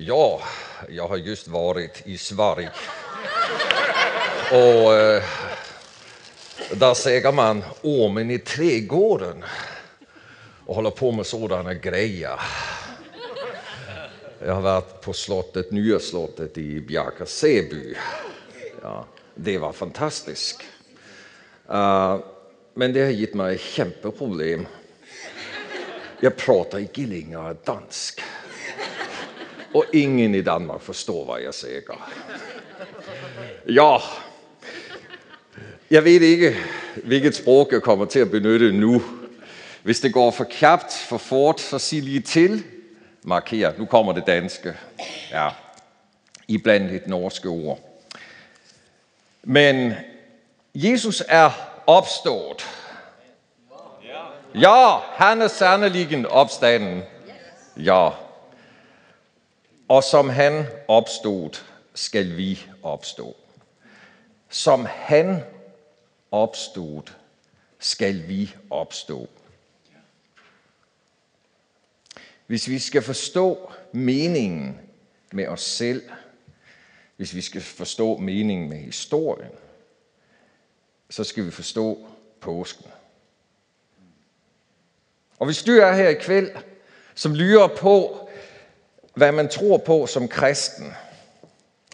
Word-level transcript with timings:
Ja, 0.00 0.40
jag 0.88 1.08
har 1.08 1.16
just 1.16 1.48
varit 1.48 2.02
i 2.04 2.18
Sverige. 2.18 2.70
Och 4.50 4.94
eh, 4.94 5.22
där 6.72 6.94
säger 6.94 7.32
man 7.32 7.64
ormen 7.82 8.30
i 8.30 8.38
trädgården 8.38 9.44
och 10.66 10.74
håller 10.74 10.90
på 10.90 11.12
med 11.12 11.26
sådana 11.26 11.74
grejer. 11.74 12.40
Jag 14.44 14.54
har 14.54 14.62
varit 14.62 15.00
på 15.00 15.12
slottet, 15.12 15.70
nya 15.70 15.98
slottet 15.98 16.58
i 16.58 16.80
Bjärka-Säby. 16.80 17.94
Ja, 18.82 19.06
det 19.34 19.58
var 19.58 19.72
fantastiskt. 19.72 20.60
Uh, 21.70 22.18
men 22.74 22.92
det 22.92 23.04
har 23.04 23.10
gett 23.10 23.34
mig 23.34 23.58
kæmpeproblem. 23.58 24.66
Jag 26.20 26.36
pratar 26.36 26.78
inte 26.78 27.00
längre 27.00 27.56
dansk. 27.64 28.22
Og 29.78 29.84
ingen 29.92 30.34
i 30.34 30.42
Danmark 30.42 30.80
forstår, 30.80 31.24
hvad 31.24 31.42
jeg 31.42 31.54
siger. 31.54 31.80
Ja, 33.68 33.96
jeg 35.90 36.04
ved 36.04 36.20
ikke, 36.20 36.56
hvilket 37.04 37.34
sprog 37.34 37.68
jeg 37.72 37.82
kommer 37.82 38.04
til 38.04 38.18
at 38.18 38.30
benytte 38.30 38.72
nu. 38.72 39.02
Hvis 39.82 40.00
det 40.00 40.12
går 40.12 40.30
for 40.30 40.44
kjapt, 40.44 40.92
for 40.92 41.18
fort, 41.18 41.60
så 41.60 41.78
sig 41.78 42.02
lige 42.02 42.20
til. 42.20 42.64
Marker. 43.22 43.72
Nu 43.78 43.86
kommer 43.86 44.12
det 44.12 44.26
danske. 44.26 44.74
Ja, 45.30 45.48
iblandt 46.48 46.92
et 46.92 47.06
norske 47.06 47.48
ord. 47.48 47.78
Men 49.42 49.92
Jesus 50.74 51.22
er 51.28 51.50
opstået. 51.86 52.66
Ja, 54.54 54.96
han 55.14 55.42
er 55.42 55.48
sandeligen 55.48 56.26
opstanden. 56.26 57.02
Ja. 57.76 58.10
Og 59.88 60.04
som 60.04 60.28
han 60.28 60.66
opstod, 60.88 61.64
skal 61.94 62.36
vi 62.36 62.66
opstå. 62.82 63.36
Som 64.48 64.86
han 64.90 65.42
opstod, 66.30 67.02
skal 67.78 68.28
vi 68.28 68.54
opstå. 68.70 69.28
Hvis 72.46 72.68
vi 72.68 72.78
skal 72.78 73.02
forstå 73.02 73.72
meningen 73.92 74.80
med 75.32 75.46
os 75.46 75.62
selv, 75.62 76.02
hvis 77.16 77.34
vi 77.34 77.40
skal 77.40 77.60
forstå 77.60 78.16
meningen 78.16 78.68
med 78.68 78.78
historien, 78.78 79.52
så 81.10 81.24
skal 81.24 81.46
vi 81.46 81.50
forstå 81.50 82.08
påsken. 82.40 82.86
Og 85.38 85.46
hvis 85.46 85.62
du 85.62 85.72
er 85.72 85.92
her 85.92 86.08
i 86.08 86.14
kveld, 86.14 86.50
som 87.14 87.34
lyrer 87.34 87.68
på, 87.68 88.27
hvad 89.18 89.32
man 89.32 89.48
tror 89.48 89.78
på 89.78 90.06
som 90.06 90.28
kristen, 90.28 90.94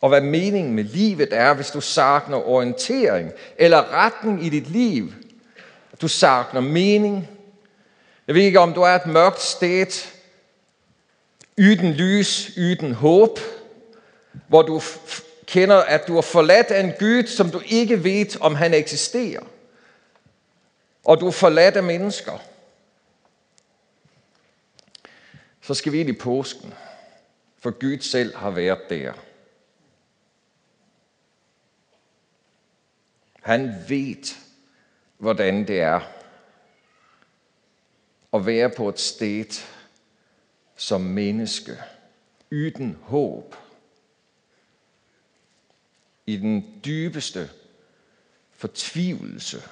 og 0.03 0.08
hvad 0.08 0.20
meningen 0.20 0.75
med 0.75 0.84
livet 0.84 1.28
er, 1.33 1.55
hvis 1.55 1.70
du 1.70 1.80
savner 1.80 2.48
orientering 2.48 3.33
eller 3.58 3.92
retning 3.92 4.44
i 4.44 4.48
dit 4.48 4.70
liv, 4.70 5.12
du 6.00 6.08
savner 6.08 6.61
mening. 6.61 7.28
Jeg 8.27 8.34
ved 8.34 8.42
ikke, 8.42 8.61
om 8.61 8.72
du 8.72 8.80
er 8.80 8.95
et 8.95 9.06
mørkt 9.06 9.42
sted, 9.42 9.86
uden 11.58 11.92
lys, 11.92 12.56
uden 12.56 12.95
håb, 12.95 13.39
hvor 14.48 14.62
du 14.62 14.83
kender, 15.47 15.77
at 15.77 16.08
du 16.08 16.17
er 16.17 16.22
forladt 16.22 16.67
af 16.67 16.80
en 16.80 16.92
Gud, 16.98 17.27
som 17.27 17.50
du 17.50 17.62
ikke 17.67 18.05
ved, 18.05 18.41
om 18.41 18.55
han 18.55 18.75
eksisterer. 18.75 19.42
Og 21.05 21.20
du 21.20 21.27
er 21.27 21.30
forladt 21.30 21.77
af 21.77 21.83
mennesker. 21.83 22.39
Så 25.62 25.75
skal 25.75 25.92
vi 25.92 26.00
ind 26.00 26.08
i 26.08 26.12
påsken, 26.12 26.75
for 27.65 27.70
Gud 27.70 27.98
selv 28.01 28.37
har 28.37 28.51
været 28.51 28.91
der. 28.91 29.12
Han 33.43 33.75
ved, 33.89 34.37
hvordan 35.19 35.69
det 35.69 35.80
er 35.80 36.01
at 38.33 38.47
være 38.47 38.70
på 38.77 38.89
et 38.89 39.01
sted 39.01 39.64
som 40.77 41.01
menneske, 41.01 41.79
uden 42.53 42.98
håb, 43.03 43.57
i 46.27 46.36
den 46.36 46.80
dybeste 46.85 47.51
fortvivlelse, 48.53 49.63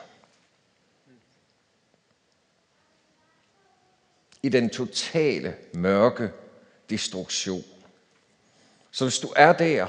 i 4.43 4.49
den 4.49 4.71
totale 4.71 5.57
mørke 5.75 6.31
destruktion. 6.91 7.72
Så 8.93 9.05
hvis 9.05 9.19
du 9.19 9.33
er 9.37 9.53
der, 9.53 9.89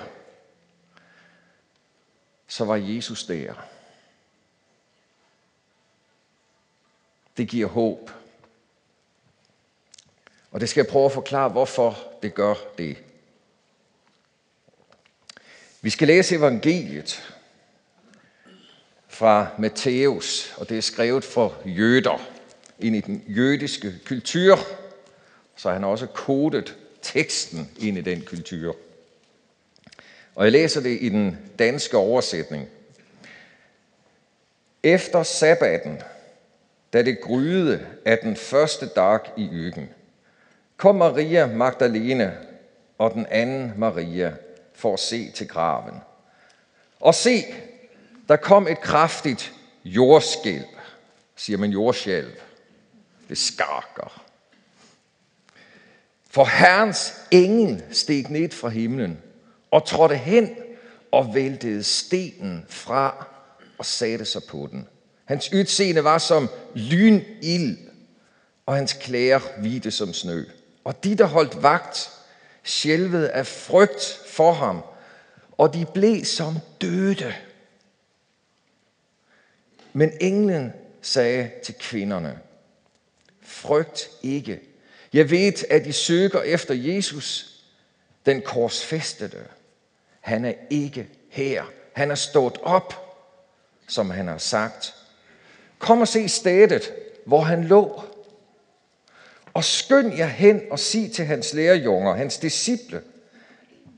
så 2.48 2.66
var 2.66 2.76
Jesus 2.76 3.26
der. 3.26 3.54
Det 7.38 7.50
giver 7.50 7.68
håb. 7.68 8.12
Og 10.52 10.62
det 10.62 10.70
skal 10.70 10.82
jeg 10.82 10.92
prøve 10.92 11.06
at 11.06 11.12
forklare, 11.12 11.50
hvorfor 11.50 11.98
det 12.22 12.34
gør 12.34 12.56
det. 12.78 12.98
Vi 15.82 15.90
skal 15.90 16.08
læse 16.08 16.36
evangeliet 16.36 17.34
fra 19.08 19.48
Matthæus, 19.60 20.54
og 20.58 20.70
det 20.70 20.78
er 20.78 20.82
skrevet 20.82 21.24
for 21.24 21.62
jøder 21.66 22.28
ind 22.80 22.96
i 22.96 23.02
den 23.02 23.24
jødiske 23.28 24.00
kultur, 24.06 24.60
så 25.56 25.72
han 25.72 25.84
har 25.84 25.90
også 25.90 26.08
kodet 26.08 26.78
teksten 27.02 27.72
ind 27.80 27.98
i 27.98 28.02
den 28.02 28.26
kultur. 28.26 28.76
Og 30.36 30.44
jeg 30.44 30.52
læser 30.52 30.82
det 30.82 30.98
i 31.02 31.10
den 31.10 31.52
danske 31.60 31.98
oversætning. 31.98 32.68
Efter 34.84 35.24
sabbaten, 35.24 36.02
da 36.94 37.02
det 37.02 37.22
gryede 37.22 37.88
af 38.06 38.18
den 38.18 38.36
første 38.36 38.86
dag 38.86 39.20
i 39.38 39.50
ugen, 39.50 39.90
kom 40.78 40.96
Maria 40.96 41.46
Magdalene 41.46 42.38
og 42.98 43.14
den 43.14 43.26
anden 43.26 43.74
Maria 43.78 44.34
for 44.74 44.94
at 44.94 45.00
se 45.00 45.32
til 45.32 45.48
graven. 45.48 45.96
Og 47.00 47.16
se, 47.16 47.44
der 48.28 48.36
kom 48.36 48.68
et 48.68 48.82
kraftigt 48.82 49.54
jordskælv, 49.86 50.66
siger 51.36 51.58
man 51.58 51.70
jordskælv. 51.70 52.32
Det 53.30 53.38
skarker. 53.38 54.24
For 56.30 56.46
Herrens 56.46 57.14
engel 57.32 57.84
steg 57.92 58.26
ned 58.30 58.50
fra 58.50 58.70
himlen 58.70 59.22
og 59.74 59.86
trådte 59.86 60.16
hen 60.16 60.56
og 61.12 61.36
væltede 61.36 61.84
stenen 61.84 62.66
fra 62.70 63.28
og 63.78 63.86
satte 63.86 64.26
sig 64.26 64.42
på 64.50 64.68
den. 64.72 64.88
Hans 65.26 65.54
udseende 65.54 66.04
var 66.04 66.18
som 66.18 66.50
lynild, 66.76 67.78
og 68.66 68.76
hans 68.76 68.94
klæder 68.94 69.40
hvide 69.60 69.92
som 69.92 70.14
snø. 70.14 70.44
Og 70.84 71.04
de, 71.04 71.16
der 71.16 71.26
holdt 71.26 71.64
vagt, 71.64 72.12
skælvede 72.64 73.32
af 73.32 73.48
frygt 73.48 74.22
for 74.28 74.54
ham, 74.54 74.82
og 75.52 75.74
de 75.74 75.86
blev 75.94 76.26
som 76.26 76.58
døde. 76.82 77.34
Men 79.94 80.12
englen 80.22 80.74
sagde 81.02 81.52
til 81.64 81.76
kvinderne, 81.80 82.40
frygt 83.42 84.10
ikke. 84.24 84.60
Jeg 85.14 85.30
ved, 85.30 85.64
at 85.70 85.88
I 85.88 85.92
søger 85.92 86.42
efter 86.42 86.74
Jesus, 86.74 87.50
den 88.26 88.42
korsfæstede. 88.42 89.44
Han 90.24 90.46
er 90.46 90.54
ikke 90.70 91.08
her. 91.30 91.64
Han 91.94 92.12
er 92.12 92.16
stået 92.16 92.58
op, 92.62 92.94
som 93.88 94.10
han 94.10 94.28
har 94.28 94.38
sagt. 94.38 94.96
Kom 95.80 96.02
og 96.02 96.08
se 96.08 96.30
stedet, 96.30 96.94
hvor 97.26 97.42
han 97.42 97.64
lå. 97.64 98.04
Og 99.54 99.64
skynd 99.64 100.14
jer 100.18 100.26
hen 100.26 100.62
og 100.72 100.80
sig 100.80 101.12
til 101.12 101.26
hans 101.26 101.54
lærerjunger, 101.54 102.14
hans 102.14 102.38
disciple, 102.38 103.02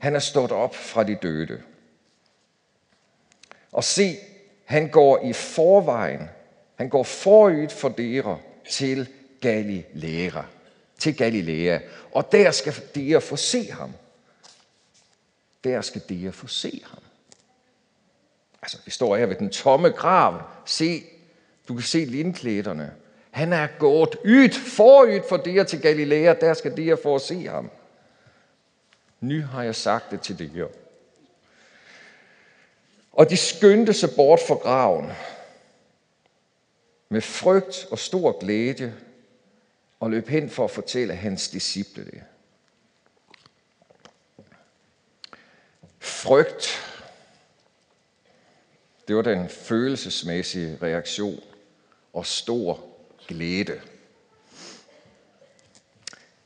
han 0.02 0.16
er 0.16 0.20
stået 0.20 0.52
op 0.52 0.76
fra 0.76 1.04
de 1.04 1.16
døde. 1.16 1.62
Og 3.72 3.84
se, 3.84 4.18
han 4.66 4.90
går 4.90 5.26
i 5.26 5.34
forvejen, 5.34 6.30
han 6.76 6.90
går 6.90 7.04
forud 7.04 7.70
for 7.70 7.90
dere 7.90 8.40
til 8.70 9.10
Galilea. 9.42 10.42
Til 11.00 11.18
Galilea. 11.18 11.80
Og 12.12 12.32
der 12.32 12.52
skal 12.52 12.74
dere 12.96 13.22
få 13.22 13.36
se 13.36 13.72
ham. 13.72 13.94
Der 15.66 15.82
skal 15.82 16.02
dere 16.10 16.32
få 16.32 16.48
se 16.48 16.82
ham. 16.86 17.04
Altså, 18.62 18.78
vi 18.86 18.92
står 18.92 19.18
her 19.18 19.26
ved 19.26 19.36
den 19.36 19.50
tomme 19.50 19.90
grav. 19.90 20.42
Se, 20.66 21.04
du 21.68 21.74
kan 21.74 21.84
se 21.84 22.06
lindklæderne. 22.06 22.94
Han 23.32 23.54
er 23.54 23.68
gået 23.80 24.18
ydt, 24.26 24.56
forydt 24.56 25.30
for 25.30 25.38
der 25.38 25.64
til 25.64 25.82
Galilea. 25.82 26.34
Der 26.34 26.54
skal 26.54 26.78
dere 26.78 26.98
få 27.04 27.20
se 27.20 27.48
ham. 27.48 27.72
Nu 29.20 29.42
har 29.42 29.64
jeg 29.64 29.76
sagt 29.76 30.12
det 30.12 30.22
til 30.22 30.40
dig. 30.40 30.68
Og 33.12 33.30
de 33.30 33.38
skyndte 33.38 33.94
sig 33.94 34.10
bort 34.16 34.40
fra 34.48 34.56
graven 34.56 35.12
med 37.10 37.22
frygt 37.22 37.88
og 37.92 38.00
stor 38.00 38.40
glæde 38.40 38.94
og 40.00 40.10
løb 40.12 40.28
hen 40.28 40.50
for 40.50 40.64
at 40.64 40.72
fortælle 40.72 41.16
hans 41.16 41.50
disciple 41.50 42.06
det. 42.06 42.22
Frygt. 46.06 46.82
Det 49.08 49.16
var 49.16 49.22
den 49.22 49.50
følelsesmæssige 49.50 50.78
reaktion. 50.82 51.40
Og 52.14 52.26
stor 52.26 52.80
glæde. 53.28 53.82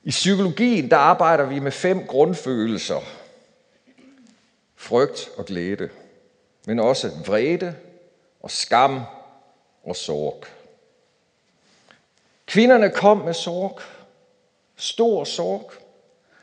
I 0.03 0.09
psykologien 0.09 0.91
der 0.91 0.97
arbejder 0.97 1.45
vi 1.45 1.59
med 1.59 1.71
fem 1.71 2.07
grundfølelser. 2.07 3.01
Frygt 4.75 5.29
og 5.37 5.45
glæde. 5.45 5.89
Men 6.65 6.79
også 6.79 7.11
vrede 7.25 7.75
og 8.39 8.51
skam 8.51 9.01
og 9.83 9.95
sorg. 9.95 10.45
Kvinderne 12.45 12.91
kom 12.91 13.17
med 13.17 13.33
sorg. 13.33 13.81
Stor 14.75 15.23
sorg. 15.23 15.73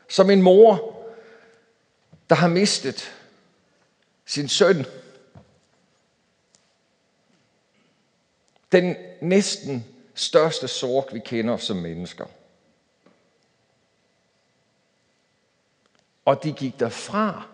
Som 0.07 0.29
en 0.29 0.41
mor, 0.41 0.96
der 2.29 2.35
har 2.35 2.47
mistet 2.47 3.11
sin 4.25 4.49
søn. 4.49 4.85
Den 8.71 8.95
næsten 9.21 9.85
største 10.15 10.67
sorg, 10.67 11.09
vi 11.13 11.19
kender 11.19 11.57
som 11.57 11.77
mennesker. 11.77 12.25
Og 16.25 16.43
de 16.43 16.53
gik 16.53 16.79
derfra 16.79 17.47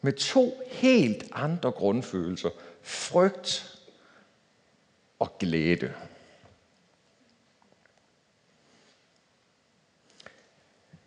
med 0.00 0.12
to 0.12 0.62
helt 0.66 1.24
andre 1.32 1.72
grundfølelser. 1.72 2.50
Frygt 2.82 3.78
og 5.18 5.38
glæde. 5.38 5.94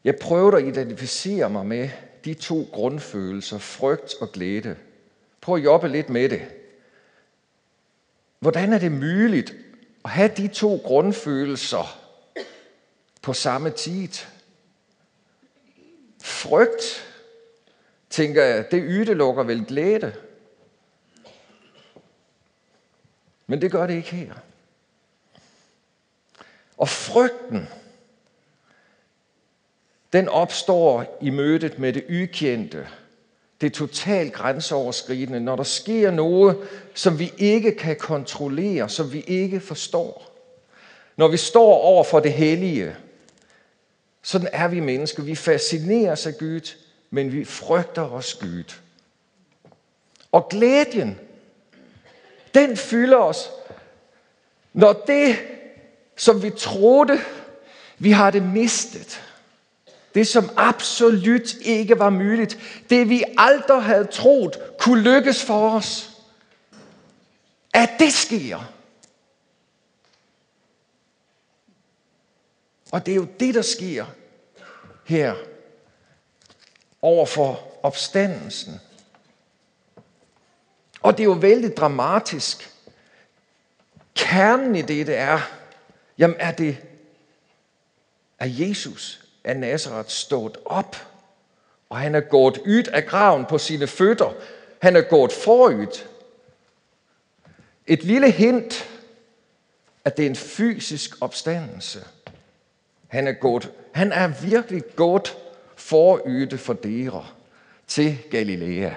Jeg 0.03 0.15
prøvede 0.21 0.57
at 0.57 0.67
identificere 0.67 1.49
mig 1.49 1.65
med 1.65 1.89
de 2.25 2.33
to 2.33 2.69
grundfølelser, 2.73 3.57
frygt 3.57 4.15
og 4.21 4.31
glæde. 4.31 4.77
Prøv 5.41 5.55
at 5.55 5.63
jobbe 5.63 5.87
lidt 5.87 6.09
med 6.09 6.29
det. 6.29 6.41
Hvordan 8.39 8.73
er 8.73 8.79
det 8.79 8.91
muligt 8.91 9.55
at 10.05 10.11
have 10.11 10.31
de 10.37 10.47
to 10.47 10.75
grundfølelser 10.75 11.99
på 13.21 13.33
samme 13.33 13.69
tid? 13.69 14.09
Frygt, 16.21 17.13
tænker 18.09 18.43
jeg, 18.43 18.71
det 18.71 18.83
ydelukker 18.87 19.43
vel 19.43 19.65
glæde. 19.65 20.15
Men 23.47 23.61
det 23.61 23.71
gør 23.71 23.87
det 23.87 23.93
ikke 23.93 24.15
her. 24.15 24.33
Og 26.77 26.89
frygten, 26.89 27.67
den 30.13 30.29
opstår 30.29 31.17
i 31.21 31.29
mødet 31.29 31.79
med 31.79 31.93
det 31.93 32.23
ukendte, 32.23 32.87
det 33.61 33.73
totalt 33.73 34.33
grænseoverskridende, 34.33 35.39
når 35.39 35.55
der 35.55 35.63
sker 35.63 36.11
noget, 36.11 36.57
som 36.93 37.19
vi 37.19 37.33
ikke 37.37 37.75
kan 37.75 37.95
kontrollere, 37.95 38.89
som 38.89 39.13
vi 39.13 39.21
ikke 39.27 39.59
forstår. 39.59 40.29
Når 41.17 41.27
vi 41.27 41.37
står 41.37 41.73
over 41.73 42.03
for 42.03 42.19
det 42.19 42.33
hellige, 42.33 42.95
sådan 44.21 44.49
er 44.51 44.67
vi 44.67 44.79
mennesker. 44.79 45.23
Vi 45.23 45.35
fascineres 45.35 46.27
af 46.27 46.37
Gud, 46.37 46.75
men 47.09 47.31
vi 47.31 47.45
frygter 47.45 48.11
os 48.11 48.33
Gud. 48.33 48.73
Og 50.31 50.49
glæden, 50.49 51.19
den 52.53 52.77
fylder 52.77 53.17
os, 53.17 53.49
når 54.73 55.03
det, 55.07 55.35
som 56.17 56.43
vi 56.43 56.49
troede, 56.49 57.19
vi 57.97 58.11
har 58.11 58.31
det 58.31 58.43
mistet, 58.43 59.21
det, 60.15 60.27
som 60.27 60.49
absolut 60.57 61.53
ikke 61.61 61.99
var 61.99 62.09
muligt. 62.09 62.57
Det, 62.89 63.09
vi 63.09 63.23
aldrig 63.37 63.83
havde 63.83 64.05
troet 64.05 64.59
kunne 64.79 65.01
lykkes 65.01 65.43
for 65.43 65.75
os. 65.75 66.09
At 67.73 67.89
det 67.99 68.13
sker. 68.13 68.73
Og 72.91 73.05
det 73.05 73.11
er 73.11 73.15
jo 73.15 73.27
det, 73.39 73.55
der 73.55 73.61
sker 73.61 74.05
her 75.05 75.35
over 77.01 77.25
for 77.25 77.77
opstandelsen. 77.83 78.81
Og 81.01 81.17
det 81.17 81.19
er 81.19 81.27
jo 81.27 81.31
vældig 81.31 81.77
dramatisk. 81.77 82.69
Kernen 84.15 84.75
i 84.75 84.81
det, 84.81 85.07
det 85.07 85.17
er, 85.17 85.39
jamen 86.17 86.37
er 86.39 86.51
det, 86.51 86.77
er 88.39 88.47
Jesus 88.49 89.22
af 89.43 89.57
Nazareth 89.57 90.09
stået 90.09 90.57
op, 90.65 90.95
og 91.89 91.97
han 91.97 92.15
er 92.15 92.19
gået 92.19 92.57
ud 92.57 92.83
af 92.83 93.05
graven 93.05 93.45
på 93.45 93.57
sine 93.57 93.87
fødder. 93.87 94.33
Han 94.81 94.95
er 94.95 95.01
gået 95.01 95.31
forud. 95.31 96.03
Et 97.87 98.03
lille 98.03 98.31
hint, 98.31 98.89
at 100.05 100.17
det 100.17 100.25
er 100.25 100.29
en 100.29 100.35
fysisk 100.35 101.15
opstandelse. 101.21 101.99
Han 103.07 103.27
er, 103.27 103.31
gået, 103.31 103.71
han 103.91 104.11
er 104.11 104.27
virkelig 104.27 104.83
gået 104.95 105.37
forud 105.75 106.57
for 106.57 106.73
dere 106.73 107.25
til 107.87 108.17
Galilea. 108.31 108.91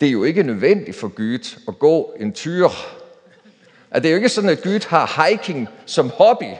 Det 0.00 0.08
er 0.08 0.12
jo 0.12 0.24
ikke 0.24 0.42
nødvendigt 0.42 0.96
for 0.96 1.08
Gud 1.08 1.60
at 1.68 1.78
gå 1.78 2.14
en 2.20 2.32
tyr. 2.32 2.64
At 2.64 2.72
altså, 3.90 4.02
det 4.02 4.06
er 4.06 4.10
jo 4.10 4.16
ikke 4.16 4.28
sådan, 4.28 4.50
at 4.50 4.62
Gud 4.62 4.86
har 4.88 5.28
hiking 5.28 5.68
som 5.86 6.10
hobby. 6.10 6.54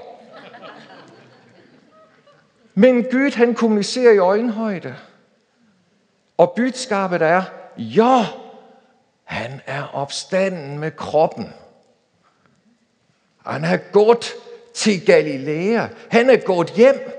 Men 2.74 3.02
Gud 3.02 3.34
han 3.34 3.54
kommunicerer 3.54 4.12
i 4.12 4.18
øjenhøjde. 4.18 4.96
Og 6.36 6.52
budskabet 6.56 7.22
er, 7.22 7.42
ja, 7.76 8.26
han 9.24 9.60
er 9.66 9.82
opstanden 9.82 10.78
med 10.78 10.90
kroppen. 10.90 11.52
Han 13.46 13.64
er 13.64 13.76
gået 13.76 14.32
til 14.74 15.06
Galilea. 15.06 15.88
Han 16.10 16.30
er 16.30 16.36
gået 16.36 16.70
hjem, 16.70 17.10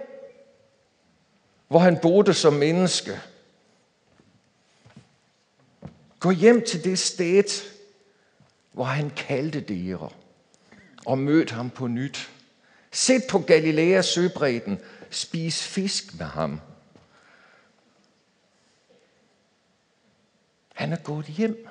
hvor 1.67 1.79
han 1.79 1.97
boede 2.01 2.33
som 2.33 2.53
menneske. 2.53 3.19
Gå 6.19 6.31
hjem 6.31 6.65
til 6.65 6.83
det 6.83 6.99
sted, 6.99 7.43
hvor 8.71 8.83
han 8.83 9.09
kaldte 9.09 9.59
dere 9.59 10.09
og 11.05 11.17
mødte 11.17 11.53
ham 11.53 11.69
på 11.69 11.87
nyt. 11.87 12.29
Sæt 12.91 13.21
på 13.29 13.39
Galileas 13.39 14.05
søbredden 14.05 14.79
Spis 15.13 15.67
fisk 15.67 16.19
med 16.19 16.25
ham. 16.25 16.61
Han 20.75 20.93
er 20.93 20.97
gået 21.03 21.25
hjem. 21.25 21.67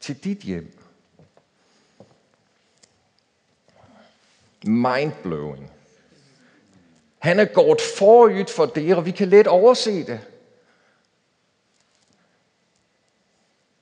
Til 0.00 0.24
dit 0.24 0.38
hjem. 0.38 0.78
Mindblowing. 4.64 5.72
Han 7.18 7.38
er 7.38 7.44
gået 7.44 7.80
forud 7.98 8.52
for 8.56 8.66
det, 8.66 8.96
og 8.96 9.06
vi 9.06 9.10
kan 9.10 9.28
let 9.28 9.46
overse 9.46 10.06
det. 10.06 10.20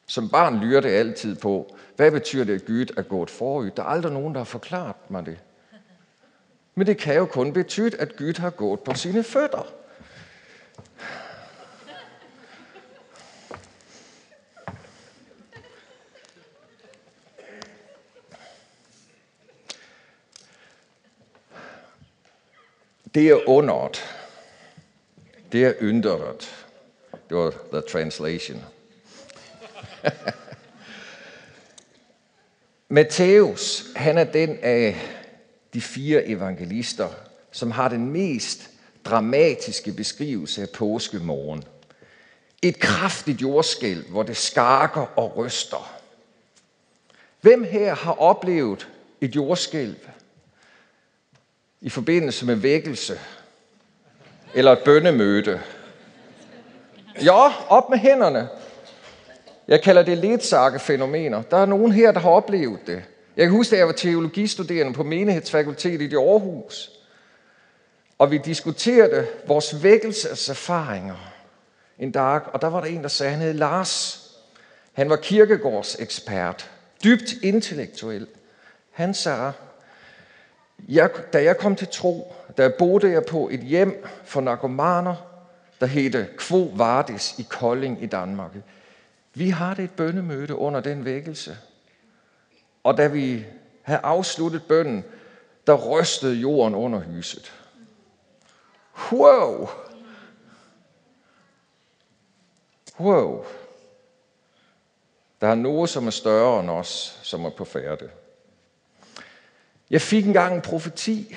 Som 0.06 0.28
barn 0.28 0.60
lyrer 0.60 0.80
det 0.80 0.88
altid 0.88 1.36
på, 1.36 1.76
hvad 1.96 2.10
betyder 2.10 2.44
det, 2.44 2.54
at 2.54 2.66
Gud 2.66 2.94
er 2.96 3.02
gået 3.02 3.30
forud? 3.30 3.70
Der 3.70 3.82
er 3.82 3.86
aldrig 3.86 4.12
nogen, 4.12 4.34
der 4.34 4.40
har 4.40 4.44
forklaret 4.44 5.10
mig 5.10 5.26
det. 5.26 5.38
Men 6.78 6.86
det 6.86 6.98
kan 6.98 7.16
jo 7.16 7.26
kun 7.26 7.52
betyde, 7.52 7.96
at 7.96 8.16
Gud 8.16 8.38
har 8.38 8.50
gået 8.50 8.80
på 8.80 8.94
sine 8.94 9.24
fødder. 9.24 9.72
Det 23.14 23.28
er 23.28 23.48
underet. 23.48 24.04
Det 25.52 25.64
er 25.64 25.74
ynderet. 25.82 26.66
Det 27.28 27.36
var 27.36 27.54
the 27.72 27.80
translation. 27.80 28.64
Matthæus, 32.88 33.84
han 33.96 34.18
er 34.18 34.24
den 34.24 34.58
af 34.62 34.96
de 35.76 35.80
fire 35.80 36.26
evangelister, 36.26 37.08
som 37.52 37.70
har 37.70 37.88
den 37.88 38.10
mest 38.10 38.70
dramatiske 39.04 39.92
beskrivelse 39.92 40.62
af 40.62 40.68
påskemorgen. 40.70 41.64
Et 42.62 42.80
kraftigt 42.80 43.42
jordskælv, 43.42 44.10
hvor 44.10 44.22
det 44.22 44.36
skarker 44.36 45.18
og 45.18 45.36
ryster. 45.36 45.96
Hvem 47.40 47.64
her 47.64 47.94
har 47.94 48.12
oplevet 48.12 48.88
et 49.20 49.36
jordskælv 49.36 49.96
i 51.80 51.88
forbindelse 51.88 52.46
med 52.46 52.54
vækkelse 52.54 53.20
eller 54.54 54.72
et 54.72 54.84
bønnemøde? 54.84 55.60
Ja, 57.22 57.68
op 57.68 57.90
med 57.90 57.98
hænderne. 57.98 58.48
Jeg 59.68 59.82
kalder 59.82 60.02
det 60.02 60.18
ledsagefænomener. 60.18 61.42
Der 61.42 61.56
er 61.56 61.66
nogen 61.66 61.92
her, 61.92 62.12
der 62.12 62.20
har 62.20 62.30
oplevet 62.30 62.86
det. 62.86 63.02
Jeg 63.36 63.46
kan 63.46 63.52
huske, 63.52 63.76
at 63.76 63.78
jeg 63.78 63.86
var 63.86 63.92
teologistuderende 63.92 64.92
på 64.92 65.02
menighedsfakultetet 65.02 66.12
i 66.12 66.14
Aarhus. 66.14 66.90
Og 68.18 68.30
vi 68.30 68.38
diskuterede 68.38 69.26
vores 69.46 69.82
vækkelseserfaringer 69.82 71.32
en 71.98 72.12
dag, 72.12 72.40
og 72.52 72.60
der 72.60 72.66
var 72.66 72.80
der 72.80 72.88
en, 72.88 73.02
der 73.02 73.08
sagde, 73.08 73.32
han 73.32 73.40
hed 73.40 73.52
Lars. 73.54 74.22
Han 74.92 75.10
var 75.10 75.16
kirkegårdsekspert, 75.16 76.70
dybt 77.04 77.32
intellektuel. 77.42 78.26
Han 78.90 79.14
sagde, 79.14 79.52
jeg, 80.88 81.10
da 81.32 81.42
jeg 81.42 81.56
kom 81.56 81.76
til 81.76 81.88
tro, 81.92 82.34
der 82.56 82.68
boede 82.78 83.10
jeg 83.10 83.24
på 83.24 83.48
et 83.52 83.60
hjem 83.60 84.06
for 84.24 84.40
narkomaner, 84.40 85.14
der 85.80 85.86
hedte 85.86 86.28
Kvo 86.38 86.70
Vardis 86.76 87.34
i 87.38 87.46
Kolding 87.50 88.02
i 88.02 88.06
Danmark. 88.06 88.50
Vi 89.34 89.50
har 89.50 89.74
det 89.74 89.84
et 89.84 89.90
bønnemøde 89.90 90.54
under 90.54 90.80
den 90.80 91.04
vækkelse. 91.04 91.56
Og 92.86 92.96
da 92.96 93.06
vi 93.06 93.46
havde 93.82 94.00
afsluttet 94.02 94.62
bønnen, 94.68 95.04
der 95.66 95.74
rystede 95.74 96.34
jorden 96.34 96.74
under 96.74 96.98
huset. 96.98 97.52
Wow! 99.12 99.68
Wow! 103.00 103.44
Der 105.40 105.48
er 105.48 105.54
noget, 105.54 105.90
som 105.90 106.06
er 106.06 106.10
større 106.10 106.60
end 106.60 106.70
os, 106.70 107.20
som 107.22 107.44
er 107.44 107.50
på 107.50 107.64
færde. 107.64 108.10
Jeg 109.90 110.00
fik 110.00 110.26
engang 110.26 110.54
en 110.54 110.62
profeti. 110.62 111.36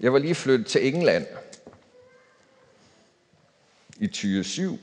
Jeg 0.00 0.12
var 0.12 0.18
lige 0.18 0.34
flyttet 0.34 0.66
til 0.66 0.94
England 0.94 1.26
i 3.96 4.06
2007. 4.06 4.78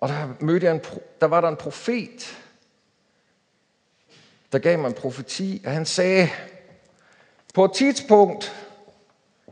Og 0.00 0.08
der, 0.08 0.28
mødte 0.40 0.66
jeg 0.66 0.74
en, 0.74 0.80
der 1.20 1.26
var 1.26 1.40
der 1.40 1.48
en 1.48 1.56
profet, 1.56 2.39
der 4.52 4.58
gav 4.58 4.78
mig 4.78 4.88
en 4.88 4.94
profeti, 4.94 5.62
og 5.66 5.72
han 5.72 5.86
sagde, 5.86 6.28
på 7.54 7.64
et 7.64 7.72
tidspunkt, 7.72 8.52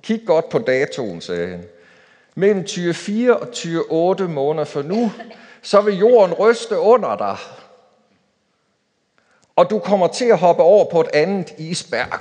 kig 0.02 0.22
godt 0.26 0.48
på 0.48 0.58
datoen, 0.58 1.20
sagde 1.20 1.48
han, 1.48 1.64
mellem 2.34 2.66
24 2.94 3.42
og 3.42 3.48
28 3.90 4.28
måneder 4.28 4.64
for 4.64 4.82
nu, 4.82 5.12
så 5.62 5.80
vil 5.80 5.98
jorden 5.98 6.34
ryste 6.34 6.78
under 6.78 7.16
dig. 7.16 7.36
Og 9.56 9.70
du 9.70 9.78
kommer 9.78 10.08
til 10.08 10.24
at 10.24 10.38
hoppe 10.38 10.62
over 10.62 10.90
på 10.90 11.00
et 11.00 11.08
andet 11.14 11.54
isberg. 11.58 12.20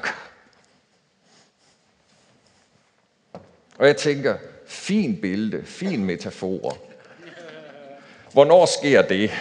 Og 3.77 3.87
jeg 3.87 3.97
tænker, 3.97 4.37
fin 4.67 5.21
billede, 5.21 5.65
fin 5.65 6.05
metafor. 6.05 6.77
Hvornår 8.33 8.65
sker 8.65 9.01
det? 9.01 9.31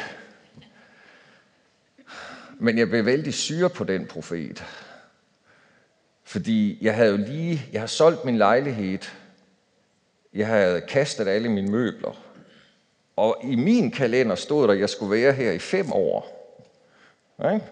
Men 2.59 2.79
jeg 2.79 2.89
blev 2.89 3.05
vældig 3.05 3.35
syre 3.35 3.71
på 3.71 3.85
den 3.85 4.07
profet. 4.07 4.65
Fordi 6.25 6.79
jeg 6.81 6.95
havde 6.95 7.11
jo 7.11 7.17
lige, 7.17 7.63
jeg 7.73 7.81
har 7.83 7.87
solgt 7.87 8.25
min 8.25 8.39
lejlighed. 8.39 8.99
Jeg 10.35 10.47
havde 10.47 10.81
kastet 10.81 11.29
alle 11.29 11.49
mine 11.49 11.71
møbler. 11.71 12.23
Og 13.17 13.41
i 13.45 13.57
min 13.57 13.91
kalender 13.91 14.35
stod 14.35 14.69
der, 14.69 14.75
at 14.75 14.81
jeg 14.81 14.91
skulle 14.91 15.23
være 15.23 15.33
her 15.33 15.53
i 15.53 15.59
fem 15.59 15.93
år. 15.93 16.33
Ikke? 17.39 17.67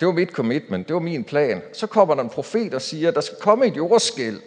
Det 0.00 0.06
var 0.06 0.12
mit 0.12 0.30
commitment, 0.30 0.88
det 0.88 0.94
var 0.94 1.00
min 1.00 1.24
plan. 1.24 1.62
Så 1.72 1.86
kommer 1.86 2.14
der 2.14 2.22
en 2.22 2.30
profet 2.30 2.74
og 2.74 2.82
siger, 2.82 3.08
at 3.08 3.14
der 3.14 3.20
skal 3.20 3.38
komme 3.40 3.66
et 3.66 3.76
jordskæld. 3.76 4.40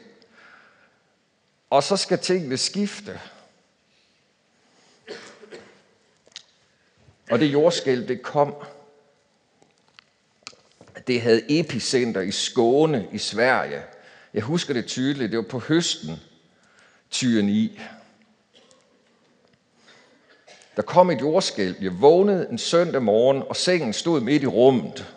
Og 1.70 1.84
så 1.84 1.98
skal 1.98 2.20
tingene 2.20 2.58
skifte. 2.58 3.20
Og 7.32 7.40
det 7.40 7.46
jordskæld, 7.46 8.08
det 8.08 8.22
kom. 8.22 8.56
Det 11.08 11.22
havde 11.22 11.60
epicenter 11.60 12.22
i 12.22 12.32
Skåne 12.32 13.08
i 13.12 13.18
Sverige. 13.18 13.82
Jeg 14.34 14.44
husker 14.44 14.74
det 14.74 14.86
tydeligt, 14.86 15.32
det 15.32 15.38
var 15.38 15.44
på 15.44 15.60
høsten 15.60 16.12
2009. 17.10 17.80
Der 20.76 20.82
kom 20.82 21.12
et 21.12 21.22
jordskælv. 21.22 21.76
Jeg 21.82 22.02
vågnede 22.02 22.48
en 22.52 22.58
søndag 22.58 23.04
morgen, 23.04 23.44
og 23.50 23.56
sengen 23.56 23.94
stod 23.94 24.22
midt 24.22 24.44
i 24.44 24.48
rummet. 24.48 25.14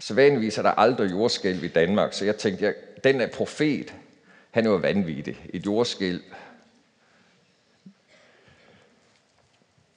Så 0.00 0.14
vanligvis 0.14 0.58
er 0.58 0.62
der 0.62 0.70
aldrig 0.70 1.10
jordskælv 1.10 1.64
i 1.64 1.68
Danmark, 1.68 2.12
så 2.12 2.24
jeg 2.24 2.36
tænkte, 2.36 2.64
jeg, 2.64 2.74
den 3.04 3.20
er 3.20 3.26
profet, 3.26 3.94
han 4.50 4.70
var 4.70 4.76
vanvittig. 4.76 5.46
Et 5.52 5.66
jordskælv. 5.66 6.22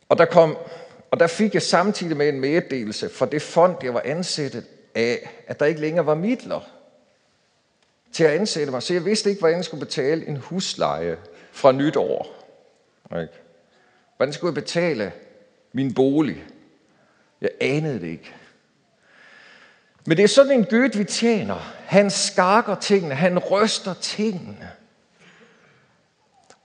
Og 0.09 0.17
der, 0.17 0.25
kom, 0.25 0.57
og 1.11 1.19
der 1.19 1.27
fik 1.27 1.53
jeg 1.53 1.61
samtidig 1.61 2.17
med 2.17 2.29
en 2.29 2.39
meddelelse 2.39 3.09
fra 3.09 3.25
det 3.25 3.41
fond, 3.41 3.75
jeg 3.83 3.93
var 3.93 4.01
ansættet 4.05 4.65
af, 4.95 5.29
at 5.47 5.59
der 5.59 5.65
ikke 5.65 5.81
længere 5.81 6.05
var 6.05 6.15
midler 6.15 6.69
til 8.11 8.23
at 8.23 8.31
ansætte 8.31 8.71
mig. 8.71 8.83
Så 8.83 8.93
jeg 8.93 9.05
vidste 9.05 9.29
ikke, 9.29 9.39
hvordan 9.39 9.57
jeg 9.57 9.65
skulle 9.65 9.85
betale 9.85 10.27
en 10.27 10.37
husleje 10.37 11.17
fra 11.51 11.71
nytår. 11.71 12.35
Ikke? 13.11 13.33
Hvordan 14.17 14.33
skulle 14.33 14.55
jeg 14.55 14.63
betale 14.63 15.11
min 15.73 15.93
bolig? 15.93 16.43
Jeg 17.41 17.49
anede 17.59 17.99
det 17.99 18.07
ikke. 18.07 18.33
Men 20.05 20.17
det 20.17 20.23
er 20.23 20.27
sådan 20.27 20.51
en 20.51 20.65
Gud, 20.65 20.97
vi 20.97 21.03
tjener. 21.03 21.75
Han 21.85 22.09
skakker 22.09 22.75
tingene, 22.75 23.15
han 23.15 23.39
ryster 23.39 23.93
tingene. 23.93 24.71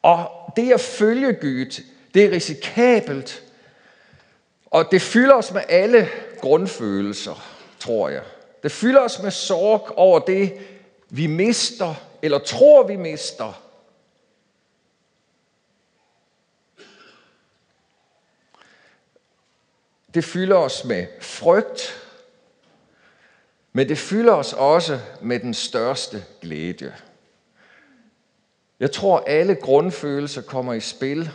Og 0.02 0.52
det 0.56 0.72
at 0.72 0.80
følge 0.80 1.32
Gud, 1.32 1.82
det 2.14 2.24
er 2.24 2.30
risikabelt, 2.30 3.41
og 4.72 4.90
det 4.90 5.02
fylder 5.02 5.34
os 5.34 5.52
med 5.52 5.62
alle 5.68 6.08
grundfølelser, 6.40 7.48
tror 7.78 8.08
jeg. 8.08 8.22
Det 8.62 8.72
fylder 8.72 9.00
os 9.00 9.22
med 9.22 9.30
sorg 9.30 9.92
over 9.96 10.18
det, 10.18 10.60
vi 11.08 11.26
mister, 11.26 11.94
eller 12.22 12.38
tror, 12.38 12.86
vi 12.86 12.96
mister. 12.96 13.62
Det 20.14 20.24
fylder 20.24 20.56
os 20.56 20.84
med 20.84 21.06
frygt, 21.20 22.02
men 23.72 23.88
det 23.88 23.98
fylder 23.98 24.32
os 24.32 24.52
også 24.52 25.00
med 25.20 25.40
den 25.40 25.54
største 25.54 26.24
glæde. 26.40 26.94
Jeg 28.80 28.92
tror, 28.92 29.24
alle 29.26 29.54
grundfølelser 29.54 30.42
kommer 30.42 30.72
i 30.72 30.80
spil. 30.80 31.30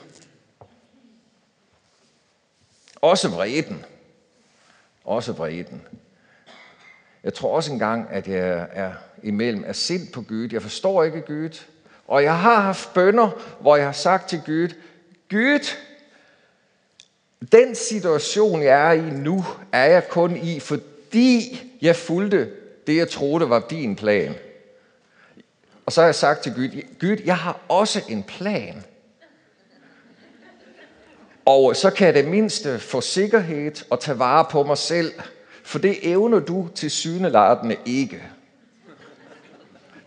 Også 3.01 3.30
vreden. 3.30 3.86
Også 5.04 5.32
vreden. 5.32 5.82
Jeg 7.24 7.34
tror 7.34 7.56
også 7.56 7.72
engang, 7.72 8.08
at 8.12 8.27
jeg 8.27 8.68
er 8.72 8.94
imellem 9.24 9.63
er 9.68 9.74
sind 9.74 10.12
på 10.13 10.22
Gud. 10.22 10.50
Jeg 10.51 10.62
forstår 10.62 11.04
ikke 11.04 11.22
Gud. 11.22 11.63
Og 12.08 12.24
jeg 12.24 12.39
har 12.39 12.62
haft 12.62 12.94
bønder, 12.94 13.58
hvor 13.60 13.75
jeg 13.75 13.86
har 13.86 13.92
sagt 13.92 14.30
til 14.30 14.42
Gud, 14.46 14.70
Gud, 15.30 15.75
den 17.51 17.75
situation, 17.75 18.63
jeg 18.63 18.88
er 18.88 18.92
i 18.92 19.10
nu, 19.10 19.46
er 19.72 19.86
jeg 19.86 20.10
kun 20.10 20.38
i, 20.38 20.60
fordi 20.60 21.62
jeg 21.82 21.96
fulgte 21.96 22.51
det, 22.88 22.96
jeg 22.98 23.10
troede 23.10 23.50
var 23.50 23.66
din 23.70 23.96
plan. 23.96 24.36
Og 25.86 25.92
så 25.92 26.01
har 26.01 26.08
jeg 26.08 26.16
sagt 26.16 26.44
til 26.44 26.54
Gud, 26.54 26.82
Gud, 27.00 27.18
jeg 27.25 27.38
har 27.38 27.60
også 27.70 28.01
en 28.10 28.24
plan. 28.24 28.84
Og 31.48 31.75
så 31.75 31.89
kan 31.89 32.08
jeg 32.08 32.13
det 32.13 32.27
mindste 32.27 32.80
få 32.80 33.01
sikkerhed 33.01 33.72
og 33.89 34.00
tage 34.00 34.20
vare 34.20 34.46
på 34.51 34.63
mig 34.63 34.77
selv, 34.77 35.12
for 35.63 35.80
det 35.80 35.98
evner 36.01 36.39
du 36.39 36.70
til 36.75 36.92
syneladende 36.92 37.75
ikke. 37.86 38.24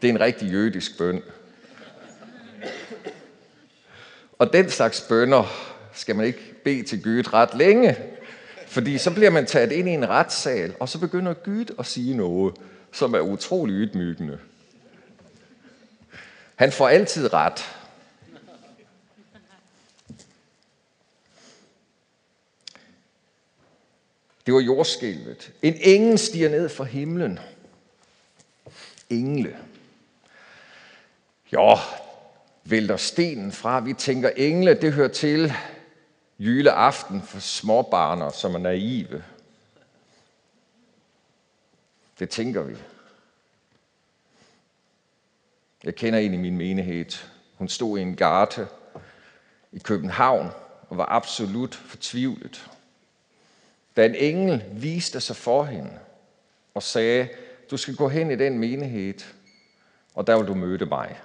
Det 0.02 0.09
er 0.09 0.12
en 0.12 0.20
rigtig 0.20 0.50
jødisk 0.50 0.99
bøn. 0.99 1.23
Og 4.38 4.52
den 4.52 4.70
slags 4.70 5.00
bønder 5.00 5.52
skal 5.92 6.16
man 6.16 6.26
ikke 6.26 6.54
bede 6.64 6.82
til 6.82 7.02
Gud 7.02 7.32
ret 7.32 7.54
længe, 7.54 7.97
fordi 8.66 8.99
så 8.99 9.11
bliver 9.11 9.30
man 9.30 9.47
taget 9.47 9.73
ind 9.73 9.88
i 9.88 9.92
en 9.92 10.09
retssal, 10.09 10.75
og 10.80 10.88
så 10.88 10.99
begynder 10.99 11.35
Gud 11.35 11.75
at 11.78 11.87
sige 11.87 12.16
noget, 12.16 12.54
som 12.92 13.14
er 13.14 13.20
utrolig 13.20 13.75
ydmygende. 13.75 14.38
Han 16.56 16.73
får 16.73 16.88
altid 16.88 17.32
ret. 17.32 17.79
Det 24.47 24.54
var 24.54 24.61
jordskælvet. 24.61 25.52
En 25.62 25.75
engel 25.80 26.18
stiger 26.18 26.49
ned 26.49 26.68
fra 26.68 26.85
himlen. 26.85 27.38
Engle. 29.11 29.59
Jo, 31.52 31.78
vælter 32.64 32.97
stenen 32.97 33.52
fra. 33.52 33.80
Vi 33.80 33.92
tænker, 33.92 34.30
engle, 34.37 34.75
det 34.75 34.92
hører 34.92 35.09
til 35.09 35.52
juleaften 36.38 37.23
for 37.23 37.38
småbarner, 37.38 38.30
som 38.30 38.54
er 38.54 38.59
naive. 38.59 39.25
Det 42.18 42.30
tænker 42.30 42.62
vi. 42.62 42.76
Jeg 45.85 45.94
kender 45.94 46.18
en 46.18 46.35
i 46.35 46.37
min 46.37 46.56
menighed. 46.56 47.18
Hun 47.54 47.68
stod 47.68 47.99
i 47.99 48.02
en 48.02 48.16
garte 48.16 48.68
i 49.73 49.78
København 49.78 50.50
og 50.88 50.97
var 50.97 51.06
absolut 51.06 51.75
fortvivlet. 51.75 52.70
Da 53.97 54.06
en 54.06 54.14
engel 54.14 54.64
viste 54.73 55.20
sig 55.20 55.37
for 55.37 55.64
hende 55.64 55.99
og 56.75 56.82
sagde, 56.82 57.28
du 57.70 57.76
skal 57.76 57.97
gå 57.97 58.09
hen 58.09 58.30
i 58.30 58.37
den 58.37 58.59
menighed, 58.59 59.14
og 60.14 60.26
der 60.26 60.38
vil 60.38 60.47
du 60.47 60.54
møde 60.54 60.87
mig. 60.87 61.20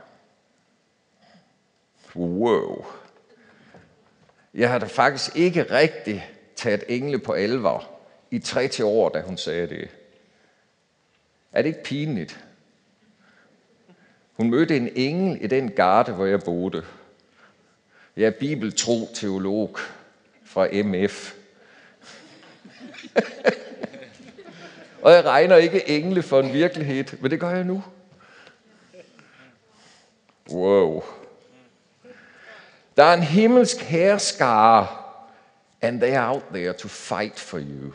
Wow. 2.16 2.86
Jeg 4.54 4.70
har 4.70 4.80
da 4.80 4.86
faktisk 4.86 5.36
ikke 5.36 5.64
rigtig 5.64 6.32
taget 6.56 6.84
engle 6.88 7.20
på 7.20 7.34
alvor 7.34 7.90
i 8.32 8.40
30 8.40 8.86
år, 8.86 9.10
da 9.10 9.22
hun 9.22 9.38
sagde 9.38 9.68
det. 9.68 9.90
Er 11.52 11.62
det 11.62 11.70
ikke 11.70 11.84
pinligt? 11.84 12.46
Hun 14.34 14.50
mødte 14.50 14.78
en 14.78 14.90
engel 14.96 15.44
i 15.44 15.48
den 15.48 15.72
garde, 15.72 16.12
hvor 16.12 16.26
jeg 16.26 16.42
boede. 16.44 16.86
Jeg 18.16 18.26
er 18.26 18.40
bibeltro 18.40 19.10
teolog 19.14 19.78
fra 20.44 20.68
MF 20.84 21.36
og 25.02 25.12
jeg 25.12 25.26
regner 25.26 25.56
ikke 25.56 25.90
engle 25.90 26.24
for 26.24 26.40
en 26.40 26.54
virkelighed, 26.54 27.18
men 27.20 27.32
det 27.32 27.40
gør 27.40 27.50
jeg 27.50 27.64
nu. 27.64 27.84
Wow. 30.52 31.04
Der 32.98 33.04
er 33.04 33.14
en 33.14 33.24
himmelsk 33.24 33.82
herskare, 33.82 34.88
and 35.82 36.02
they 36.02 36.14
are 36.14 36.30
out 36.30 36.44
there 36.54 36.74
to 36.74 36.88
fight 36.88 37.40
for 37.40 37.60
you. 37.60 37.94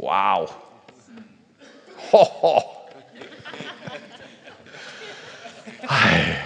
Wow. 0.00 0.46
Ho, 1.96 2.24
ho. 2.24 2.60
Ej. 5.90 6.36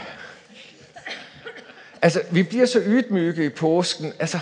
Altså, 2.03 2.23
vi 2.31 2.43
bliver 2.43 2.67
så 2.67 2.83
ydmyge 2.87 3.47
i 3.47 3.49
påsken. 3.49 4.13
Altså, 4.19 4.39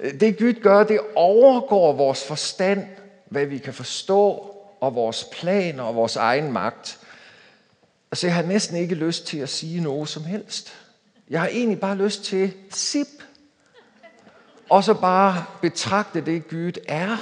det 0.00 0.38
Gud 0.38 0.52
gør, 0.52 0.84
det 0.84 1.00
overgår 1.14 1.92
vores 1.92 2.26
forstand, 2.26 2.86
hvad 3.28 3.46
vi 3.46 3.58
kan 3.58 3.74
forstå, 3.74 4.56
og 4.80 4.94
vores 4.94 5.26
planer 5.32 5.82
og 5.82 5.94
vores 5.94 6.16
egen 6.16 6.52
magt. 6.52 6.98
Altså, 8.10 8.26
jeg 8.26 8.34
har 8.34 8.42
næsten 8.42 8.76
ikke 8.76 8.94
lyst 8.94 9.26
til 9.26 9.38
at 9.38 9.48
sige 9.48 9.80
noget 9.80 10.08
som 10.08 10.24
helst. 10.24 10.72
Jeg 11.30 11.40
har 11.40 11.48
egentlig 11.48 11.80
bare 11.80 11.96
lyst 11.96 12.24
til 12.24 12.52
sip. 12.70 13.06
Og 14.70 14.84
så 14.84 14.94
bare 14.94 15.44
betragte 15.62 16.20
det, 16.26 16.48
Gud 16.48 16.72
er, 16.88 17.16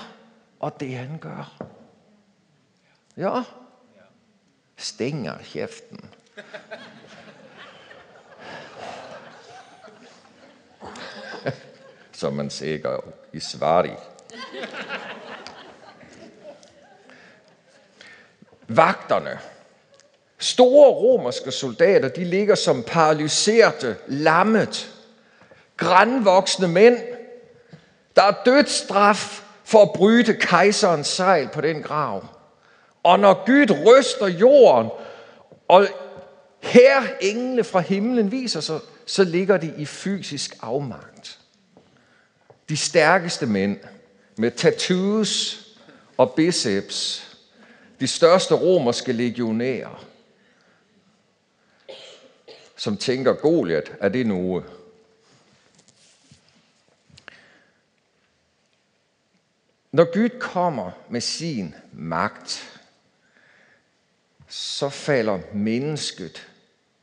og 0.61 0.81
det 0.81 0.95
han 0.95 1.19
gør. 1.19 1.63
Ja. 3.17 3.43
Stænger 4.77 5.39
kæften. 5.45 6.11
Som 12.19 12.33
man 12.33 12.51
siger 12.51 13.01
i 13.33 13.41
Sverige. 13.41 13.97
Vagterne, 18.69 19.39
store 20.39 20.91
romerske 20.91 21.51
soldater, 21.51 22.09
de 22.09 22.25
ligger 22.25 22.55
som 22.55 22.83
paralyserede, 22.83 23.97
lammet, 24.07 24.95
grænvoksne 25.77 26.69
mænd. 26.69 26.99
Der 28.17 28.23
er 28.23 28.35
dødsstraf 28.45 29.43
for 29.65 29.83
at 29.83 29.93
bryde 29.93 30.35
kejserens 30.35 31.07
sejl 31.07 31.49
på 31.49 31.61
den 31.61 31.83
grav. 31.83 32.27
Og 33.03 33.19
når 33.19 33.47
Gud 33.47 33.77
ryster 33.87 34.27
jorden, 34.27 34.91
og 35.69 35.87
her 36.61 37.03
engle 37.21 37.65
fra 37.65 37.81
himlen 37.81 38.33
viser 38.33 38.61
sig, 38.61 38.81
så 39.07 39.25
ligger 39.25 39.57
de 39.57 39.75
i 39.77 39.85
fysisk 39.85 40.57
afmagt. 40.63 41.18
De 42.69 42.77
stærkeste 42.77 43.47
mænd 43.47 43.79
med 44.37 44.51
tattoos 44.51 45.65
og 46.17 46.35
biceps, 46.35 47.25
de 48.01 48.07
største 48.07 48.55
romerske 48.55 49.13
legionærer, 49.13 50.07
som 52.77 52.97
tænker, 52.97 53.33
Goliat, 53.33 53.93
er 54.01 54.09
det 54.09 54.27
noget? 54.27 54.65
Når 59.93 60.15
Gud 60.15 60.39
kommer 60.41 60.91
med 61.11 61.21
sin 61.21 61.75
magt, 61.93 62.81
så 64.49 64.89
falder 64.89 65.41
mennesket, 65.55 66.49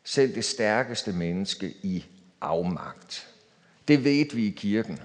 selv 0.04 0.36
det 0.36 0.46
stærkeste 0.46 1.12
menneske, 1.12 1.70
i 1.84 2.06
afmagt. 2.42 3.28
Det 3.88 4.04
ved 4.04 4.36
vi 4.36 4.48
i 4.48 4.52
kirken. 4.58 5.00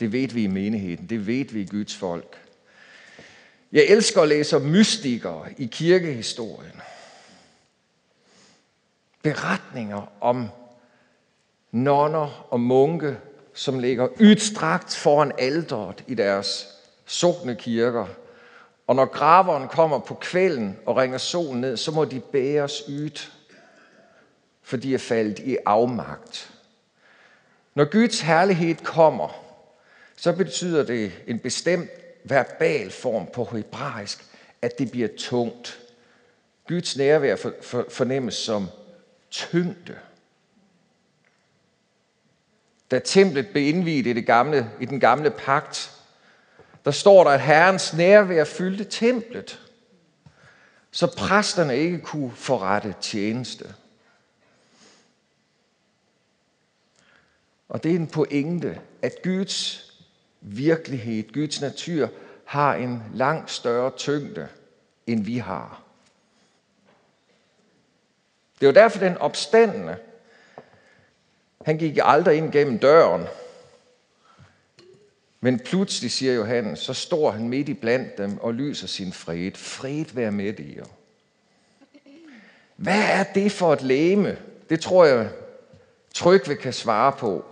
Det 0.00 0.12
ved 0.12 0.28
vi 0.28 0.42
i 0.42 0.46
menigheden. 0.46 1.06
Det 1.06 1.26
ved 1.26 1.44
vi 1.44 1.60
i 1.60 1.66
Guds 1.66 1.96
folk. 1.96 2.38
Jeg 3.72 3.84
elsker 3.88 4.22
at 4.22 4.28
læse 4.28 4.58
mystikere 4.58 5.46
i 5.58 5.66
kirkehistorien. 5.66 6.80
Beretninger 9.22 10.12
om 10.20 10.48
nonner 11.72 12.46
og 12.50 12.60
munke, 12.60 13.16
som 13.54 13.78
ligger 13.78 14.08
ydstrakt 14.20 14.96
foran 14.96 15.32
alderet 15.38 16.04
i 16.06 16.14
deres 16.14 16.66
sugne 17.06 17.54
kirker. 17.54 18.06
Og 18.86 18.96
når 18.96 19.04
graveren 19.04 19.68
kommer 19.68 19.98
på 19.98 20.14
kvælden 20.14 20.78
og 20.86 20.96
ringer 20.96 21.18
solen 21.18 21.60
ned, 21.60 21.76
så 21.76 21.90
må 21.90 22.04
de 22.04 22.20
bæres 22.20 22.82
ydt, 22.88 23.32
for 24.62 24.76
de 24.76 24.94
er 24.94 24.98
faldet 24.98 25.38
i 25.38 25.56
afmagt. 25.66 26.50
Når 27.74 27.84
Guds 27.84 28.20
herlighed 28.20 28.74
kommer, 28.74 29.43
så 30.24 30.32
betyder 30.32 30.84
det 30.84 31.12
en 31.26 31.38
bestemt 31.38 31.90
verbal 32.24 32.90
form 32.90 33.26
på 33.32 33.44
hebraisk, 33.44 34.24
at 34.62 34.78
det 34.78 34.90
bliver 34.90 35.08
tungt. 35.18 35.80
Guds 36.68 36.96
nærvær 36.96 37.36
fornemmes 37.88 38.34
som 38.34 38.68
tyngde. 39.30 39.98
Da 42.90 42.98
templet 42.98 43.48
blev 43.48 43.68
indviet 43.68 44.06
i, 44.06 44.12
det 44.12 44.26
gamle, 44.26 44.70
i 44.80 44.84
den 44.84 45.00
gamle 45.00 45.30
pagt, 45.30 45.92
der 46.84 46.90
står 46.90 47.24
der, 47.24 47.30
at 47.30 47.40
Herrens 47.40 47.94
nærvær 47.94 48.44
fyldte 48.44 48.84
templet, 48.84 49.60
så 50.90 51.14
præsterne 51.16 51.76
ikke 51.76 52.00
kunne 52.00 52.32
forrette 52.32 52.94
tjeneste. 53.00 53.74
Og 57.68 57.82
det 57.82 57.90
er 57.90 57.96
en 57.96 58.06
pointe, 58.06 58.80
at 59.02 59.12
Guds 59.22 59.84
virkelighed, 60.44 61.32
Guds 61.32 61.60
natur, 61.60 62.08
har 62.44 62.74
en 62.74 63.02
langt 63.14 63.50
større 63.50 63.90
tyngde, 63.90 64.48
end 65.06 65.24
vi 65.24 65.38
har. 65.38 65.82
Det 68.60 68.68
er 68.68 68.72
derfor, 68.72 68.98
den 68.98 69.18
opstandende, 69.18 69.96
han 71.64 71.78
gik 71.78 71.98
aldrig 72.02 72.36
ind 72.36 72.52
gennem 72.52 72.78
døren. 72.78 73.26
Men 75.40 75.58
pludselig, 75.58 76.10
siger 76.10 76.34
Johannes, 76.34 76.78
så 76.78 76.94
står 76.94 77.30
han 77.30 77.48
midt 77.48 77.68
i 77.68 77.74
blandt 77.74 78.18
dem 78.18 78.38
og 78.38 78.54
lyser 78.54 78.86
sin 78.86 79.12
fred. 79.12 79.52
Fred 79.54 80.04
være 80.12 80.32
med 80.32 80.60
jer. 80.60 80.84
Hvad 82.76 83.02
er 83.02 83.22
det 83.22 83.52
for 83.52 83.72
et 83.72 83.82
læme? 83.82 84.38
Det 84.70 84.80
tror 84.80 85.04
jeg, 85.04 85.30
Trygve 86.14 86.56
kan 86.56 86.72
svare 86.72 87.12
på. 87.12 87.44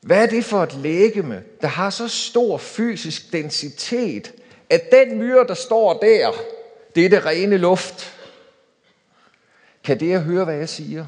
Hvad 0.00 0.22
er 0.22 0.26
det 0.26 0.44
for 0.44 0.62
et 0.62 0.74
lægeme, 0.74 1.42
der 1.60 1.68
har 1.68 1.90
så 1.90 2.08
stor 2.08 2.58
fysisk 2.58 3.32
densitet, 3.32 4.34
at 4.70 4.82
den 4.92 5.18
myre, 5.18 5.46
der 5.46 5.54
står 5.54 5.98
der, 5.98 6.32
det 6.94 7.04
er 7.04 7.08
det 7.08 7.26
rene 7.26 7.56
luft? 7.56 8.14
Kan 9.84 10.00
det 10.00 10.22
høre, 10.22 10.44
hvad 10.44 10.56
jeg 10.56 10.68
siger? 10.68 11.06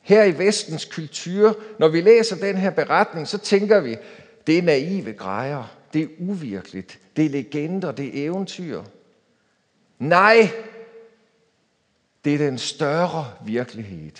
Her 0.00 0.24
i 0.24 0.38
vestens 0.38 0.84
kultur, 0.84 1.58
når 1.78 1.88
vi 1.88 2.00
læser 2.00 2.36
den 2.36 2.56
her 2.56 2.70
beretning, 2.70 3.28
så 3.28 3.38
tænker 3.38 3.80
vi, 3.80 3.96
det 4.46 4.58
er 4.58 4.62
naive 4.62 5.12
grejer, 5.12 5.76
det 5.92 6.02
er 6.02 6.08
uvirkeligt, 6.18 6.98
det 7.16 7.24
er 7.24 7.30
legender, 7.30 7.92
det 7.92 8.06
er 8.06 8.24
eventyr. 8.24 8.82
Nej, 9.98 10.50
det 12.24 12.34
er 12.34 12.38
den 12.38 12.58
større 12.58 13.32
virkelighed. 13.46 14.12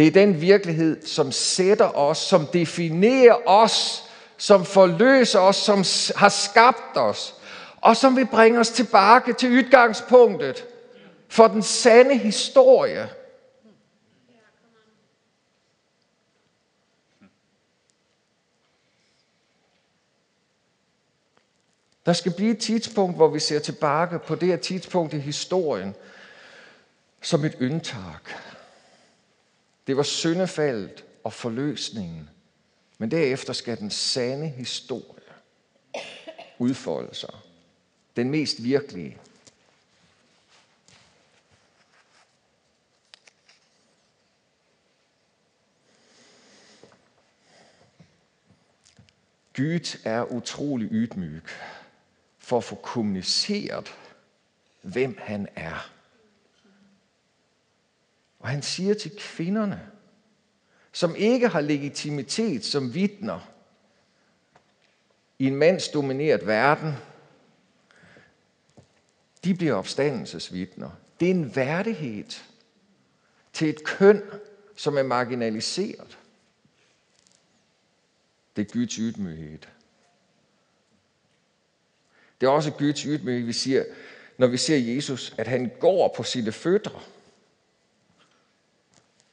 Det 0.00 0.06
er 0.06 0.10
den 0.10 0.40
virkelighed, 0.40 1.06
som 1.06 1.32
sætter 1.32 1.96
os, 1.96 2.18
som 2.18 2.46
definerer 2.46 3.48
os, 3.48 4.04
som 4.36 4.64
forløser 4.64 5.38
os, 5.40 5.56
som 5.56 5.78
har 6.16 6.28
skabt 6.28 6.96
os, 6.96 7.34
og 7.76 7.96
som 7.96 8.16
vil 8.16 8.26
bringe 8.26 8.60
os 8.60 8.70
tilbage 8.70 9.32
til 9.32 9.52
udgangspunktet 9.52 10.64
for 11.28 11.48
den 11.48 11.62
sande 11.62 12.18
historie. 12.18 13.08
Der 22.06 22.12
skal 22.12 22.32
blive 22.32 22.50
et 22.50 22.58
tidspunkt, 22.58 23.16
hvor 23.16 23.28
vi 23.28 23.40
ser 23.40 23.58
tilbage 23.58 24.18
på 24.18 24.34
det 24.34 24.48
her 24.48 24.56
tidspunkt 24.56 25.14
i 25.14 25.18
historien 25.18 25.94
som 27.22 27.44
et 27.44 27.54
undtag. 27.60 28.49
Det 29.90 29.96
var 29.96 30.02
syndefaldet 30.02 31.04
og 31.24 31.32
forløsningen. 31.32 32.30
Men 32.98 33.10
derefter 33.10 33.52
skal 33.52 33.78
den 33.78 33.90
sande 33.90 34.48
historie 34.48 35.22
udfolde 36.58 37.14
sig. 37.14 37.34
Den 38.16 38.30
mest 38.30 38.64
virkelige. 38.64 39.18
Gud 49.56 49.98
er 50.04 50.32
utrolig 50.32 50.88
ydmyg 50.90 51.42
for 52.38 52.58
at 52.58 52.64
få 52.64 52.74
kommuniceret, 52.74 53.94
hvem 54.82 55.18
han 55.18 55.48
er. 55.56 55.99
Og 58.40 58.48
han 58.48 58.62
siger 58.62 58.94
til 58.94 59.16
kvinderne, 59.18 59.90
som 60.92 61.16
ikke 61.16 61.48
har 61.48 61.60
legitimitet 61.60 62.64
som 62.64 62.94
vidner 62.94 63.50
i 65.38 65.46
en 65.46 65.56
mandsdomineret 65.56 66.46
verden, 66.46 66.92
de 69.44 69.54
bliver 69.54 69.74
opstandelsesvidner. 69.74 70.90
Det 71.20 71.26
er 71.26 71.30
en 71.30 71.56
værdighed 71.56 72.24
til 73.52 73.68
et 73.68 73.84
køn, 73.84 74.22
som 74.76 74.98
er 74.98 75.02
marginaliseret. 75.02 76.18
Det 78.56 78.66
er 78.66 78.72
Guds 78.72 78.94
ydmyghed. 78.94 79.58
Det 82.40 82.46
er 82.46 82.50
også 82.50 82.70
Guds 82.70 83.00
ydmyghed, 83.00 83.46
vi 83.46 83.52
siger, 83.52 83.84
når 84.38 84.46
vi 84.46 84.56
ser 84.56 84.94
Jesus, 84.94 85.34
at 85.38 85.46
han 85.48 85.70
går 85.80 86.14
på 86.16 86.22
sine 86.22 86.52
fødder. 86.52 87.19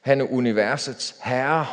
Han 0.00 0.20
er 0.20 0.32
universets 0.32 1.16
herre, 1.22 1.66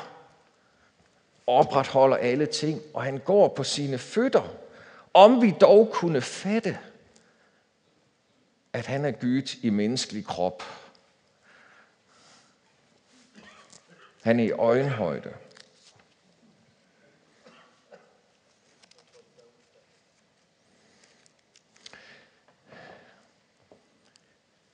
opretholder 1.47 2.17
alle 2.17 2.45
ting, 2.45 2.81
og 2.93 3.03
han 3.03 3.17
går 3.17 3.47
på 3.47 3.63
sine 3.63 3.97
fødder. 3.97 4.55
Om 5.13 5.41
vi 5.41 5.51
dog 5.61 5.89
kunne 5.91 6.21
fatte, 6.21 6.79
at 8.73 8.85
han 8.85 9.05
er 9.05 9.11
Gud 9.11 9.55
i 9.61 9.69
menneskelig 9.69 10.25
krop. 10.25 10.63
Han 14.23 14.39
er 14.39 14.43
i 14.43 14.51
øjenhøjde. 14.51 15.33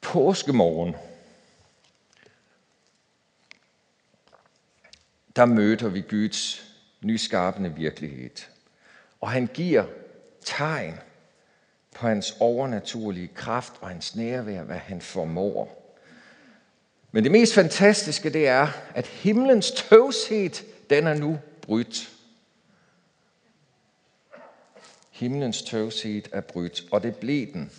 Påskemorgen, 0.01 0.95
der 5.41 5.45
møder 5.45 5.89
vi 5.89 6.01
Guds 6.01 6.63
nyskabende 7.03 7.75
virkelighed. 7.75 8.29
Og 9.21 9.31
han 9.31 9.49
giver 9.53 9.85
tegn 10.45 10.99
på 11.95 12.07
hans 12.07 12.35
overnaturlige 12.39 13.27
kraft 13.27 13.73
og 13.81 13.87
hans 13.87 14.15
nærvær, 14.15 14.63
hvad 14.63 14.77
han 14.77 15.01
formår. 15.01 15.95
Men 17.11 17.23
det 17.23 17.31
mest 17.31 17.53
fantastiske, 17.53 18.29
det 18.29 18.47
er, 18.47 18.67
at 18.95 19.07
himlens 19.07 19.71
tøvshed, 19.71 20.63
den 20.89 21.07
er 21.07 21.13
nu 21.13 21.39
brydt. 21.61 22.09
Himlens 25.11 25.61
tøvshed 25.61 26.23
er 26.31 26.41
brydt, 26.41 26.83
og 26.91 27.03
det 27.03 27.15
blev 27.15 27.53
den. 27.53 27.71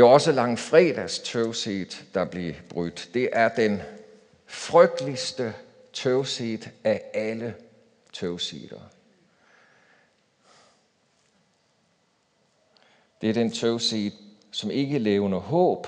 Det 0.00 0.06
er 0.06 0.10
også 0.10 0.32
langfredags 0.32 1.18
tøvsigt, 1.18 2.04
der 2.14 2.24
blev 2.24 2.54
brudt. 2.68 3.08
Det 3.14 3.28
er 3.32 3.48
den 3.48 3.82
frygteligste 4.46 5.54
tøvsigt 5.92 6.70
af 6.84 7.02
alle 7.14 7.54
tøvsider. 8.12 8.80
Det 13.20 13.30
er 13.30 13.34
den 13.34 13.52
tøvsigt, 13.52 14.14
som 14.50 14.70
ikke 14.70 14.98
levner 14.98 15.38
håb. 15.38 15.86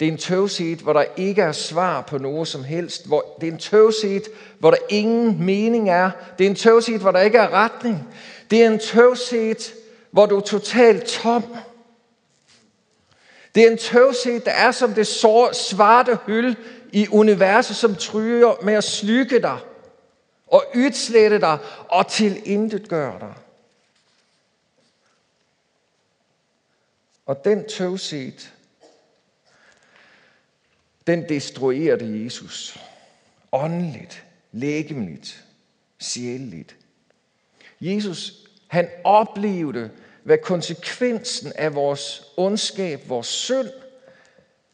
Det 0.00 0.08
er 0.08 0.12
en 0.12 0.18
tøvsigt, 0.18 0.80
hvor 0.80 0.92
der 0.92 1.04
ikke 1.16 1.42
er 1.42 1.52
svar 1.52 2.00
på 2.00 2.18
noget 2.18 2.48
som 2.48 2.64
helst. 2.64 3.06
Hvor, 3.06 3.36
det 3.40 3.48
er 3.48 3.52
en 3.52 3.58
tøvsigt, 3.58 4.28
hvor 4.58 4.70
der 4.70 4.78
ingen 4.88 5.44
mening 5.44 5.90
er. 5.90 6.10
Det 6.38 6.46
er 6.46 6.50
en 6.50 6.56
tøvsigt, 6.56 7.02
hvor 7.02 7.12
der 7.12 7.20
ikke 7.20 7.38
er 7.38 7.50
retning. 7.50 8.14
Det 8.50 8.62
er 8.62 8.70
en 8.70 8.78
tøvsigt, 8.78 9.74
hvor 10.10 10.26
du 10.26 10.36
er 10.36 10.40
totalt 10.40 11.04
tom. 11.04 11.44
Det 13.54 13.66
er 13.66 13.70
en 13.70 13.78
tøvsæt, 13.78 14.44
der 14.44 14.50
er 14.50 14.70
som 14.70 14.94
det 14.94 15.06
svarte 15.06 16.18
hyld 16.26 16.56
i 16.92 17.08
universet, 17.08 17.76
som 17.76 17.96
tryger 17.96 18.64
med 18.64 18.74
at 18.74 18.84
slykke 18.84 19.42
dig 19.42 19.58
og 20.46 20.64
udslette 20.74 21.40
dig 21.40 21.58
og 21.88 22.08
til 22.08 22.42
intet 22.44 22.90
dig. 23.20 23.34
Og 27.26 27.44
den 27.44 27.68
tøvsæt, 27.68 28.52
den 31.06 31.28
destruerede 31.28 32.24
Jesus. 32.24 32.78
Åndeligt, 33.52 34.24
lægemeligt, 34.52 35.44
sjældent. 35.98 36.76
Jesus, 37.80 38.32
han 38.68 38.88
oplevede, 39.04 39.90
hvad 40.24 40.38
konsekvensen 40.38 41.52
af 41.54 41.74
vores 41.74 42.22
ondskab, 42.36 43.08
vores 43.08 43.26
synd, 43.26 43.70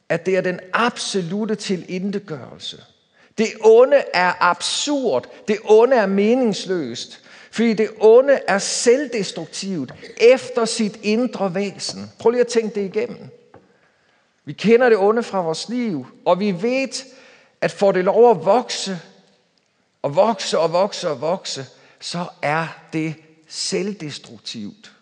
at 0.08 0.26
det 0.26 0.36
er 0.36 0.40
den 0.40 0.60
absolute 0.72 1.54
tilindegørelse. 1.54 2.84
Det 3.38 3.48
onde 3.60 4.02
er 4.14 4.32
absurd. 4.40 5.28
Det 5.48 5.58
onde 5.64 5.96
er 5.96 6.06
meningsløst. 6.06 7.20
Fordi 7.50 7.72
det 7.72 7.90
onde 8.00 8.40
er 8.48 8.58
selvdestruktivt 8.58 9.94
efter 10.20 10.64
sit 10.64 10.98
indre 11.02 11.54
væsen. 11.54 12.12
Prøv 12.18 12.30
lige 12.30 12.40
at 12.40 12.46
tænke 12.46 12.80
det 12.80 12.96
igennem. 12.96 13.28
Vi 14.44 14.52
kender 14.52 14.88
det 14.88 14.98
onde 14.98 15.22
fra 15.22 15.42
vores 15.42 15.68
liv, 15.68 16.06
og 16.24 16.40
vi 16.40 16.62
ved, 16.62 17.04
at 17.60 17.70
får 17.70 17.92
det 17.92 18.04
lov 18.04 18.30
at 18.30 18.44
vokse, 18.44 18.98
og 20.02 20.16
vokse 20.16 20.58
og 20.58 20.72
vokse 20.72 21.10
og 21.10 21.20
vokse, 21.20 21.66
så 22.00 22.24
er 22.42 22.66
det 22.92 23.14
selvdestruktivt. 23.48 24.92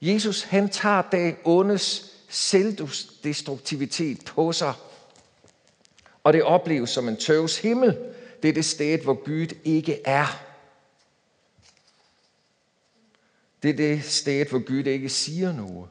Jesus 0.00 0.42
han 0.42 0.68
tager 0.68 1.02
det 1.02 1.36
ondes 1.44 2.12
selvdestruktivitet 2.28 4.24
på 4.24 4.52
sig 4.52 4.74
og 6.24 6.32
det 6.32 6.42
opleves 6.42 6.90
som 6.90 7.08
en 7.08 7.16
tøvs 7.16 7.58
himmel. 7.58 7.98
Det 8.42 8.48
er 8.48 8.52
det 8.52 8.64
sted, 8.64 8.98
hvor 8.98 9.24
Gud 9.24 9.56
ikke 9.64 10.00
er. 10.04 10.42
Det 13.62 13.70
er 13.70 13.76
det 13.76 14.04
sted, 14.04 14.46
hvor 14.46 14.66
Gud 14.66 14.84
ikke 14.84 15.08
siger 15.08 15.52
noget. 15.52 15.88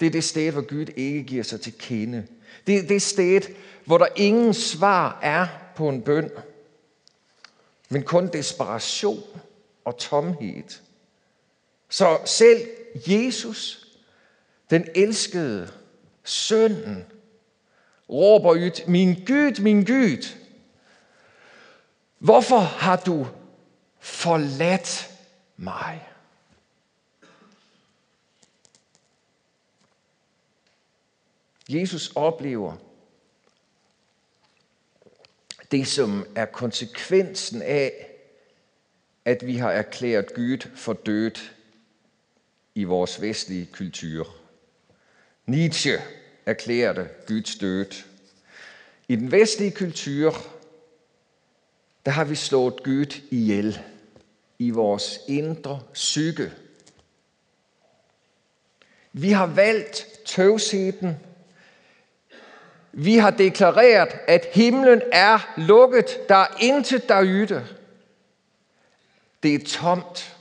Det 0.00 0.06
er 0.06 0.10
det 0.10 0.24
sted, 0.24 0.52
hvor 0.52 0.68
Gud 0.68 0.86
ikke 0.96 1.22
giver 1.22 1.42
sig 1.42 1.60
til 1.60 1.78
kende. 1.78 2.26
Det 2.66 2.76
er 2.78 2.82
det 2.82 3.02
sted, 3.02 3.40
hvor 3.84 3.98
der 3.98 4.06
ingen 4.16 4.54
svar 4.54 5.18
er 5.22 5.46
på 5.76 5.88
en 5.88 6.02
bøn, 6.02 6.30
men 7.88 8.02
kun 8.02 8.26
desperation 8.32 9.22
og 9.84 9.98
tomhed. 9.98 10.80
Så 11.88 12.18
selv 12.24 12.68
Jesus, 12.94 13.86
den 14.70 14.88
elskede, 14.94 15.72
sønnen, 16.24 17.06
råber 18.10 18.50
ud, 18.52 18.88
min 18.88 19.14
Gud, 19.14 19.60
min 19.60 19.84
Gud, 19.84 20.36
hvorfor 22.18 22.58
har 22.58 22.96
du 22.96 23.26
forladt 24.00 25.10
mig? 25.56 26.08
Jesus 31.68 32.12
oplever 32.14 32.76
det, 35.70 35.86
som 35.86 36.26
er 36.34 36.44
konsekvensen 36.44 37.62
af, 37.62 38.08
at 39.24 39.46
vi 39.46 39.56
har 39.56 39.70
erklæret 39.70 40.34
Gud 40.34 40.68
for 40.76 40.92
død 40.92 41.34
vores 42.80 43.20
vestlige 43.20 43.66
kultur. 43.72 44.36
Nietzsche 45.46 45.98
erklærte 46.46 47.08
Guds 47.26 47.56
død. 47.56 47.86
I 49.08 49.16
den 49.16 49.32
vestlige 49.32 49.70
kultur, 49.70 50.36
der 52.06 52.10
har 52.10 52.24
vi 52.24 52.34
slået 52.34 52.82
Gud 52.82 53.20
ihjel 53.30 53.80
i 54.58 54.70
vores 54.70 55.20
indre 55.28 55.80
psyke. 55.92 56.52
Vi 59.12 59.30
har 59.30 59.46
valgt 59.46 60.06
tøvsheden. 60.26 61.16
Vi 62.92 63.16
har 63.16 63.30
deklareret, 63.30 64.08
at 64.28 64.46
himlen 64.52 65.02
er 65.12 65.52
lukket. 65.56 66.28
Der 66.28 66.36
er 66.36 66.56
intet 66.60 67.08
der 67.08 67.24
yde. 67.24 67.66
Det 69.42 69.54
er 69.54 69.66
tomt. 69.66 70.36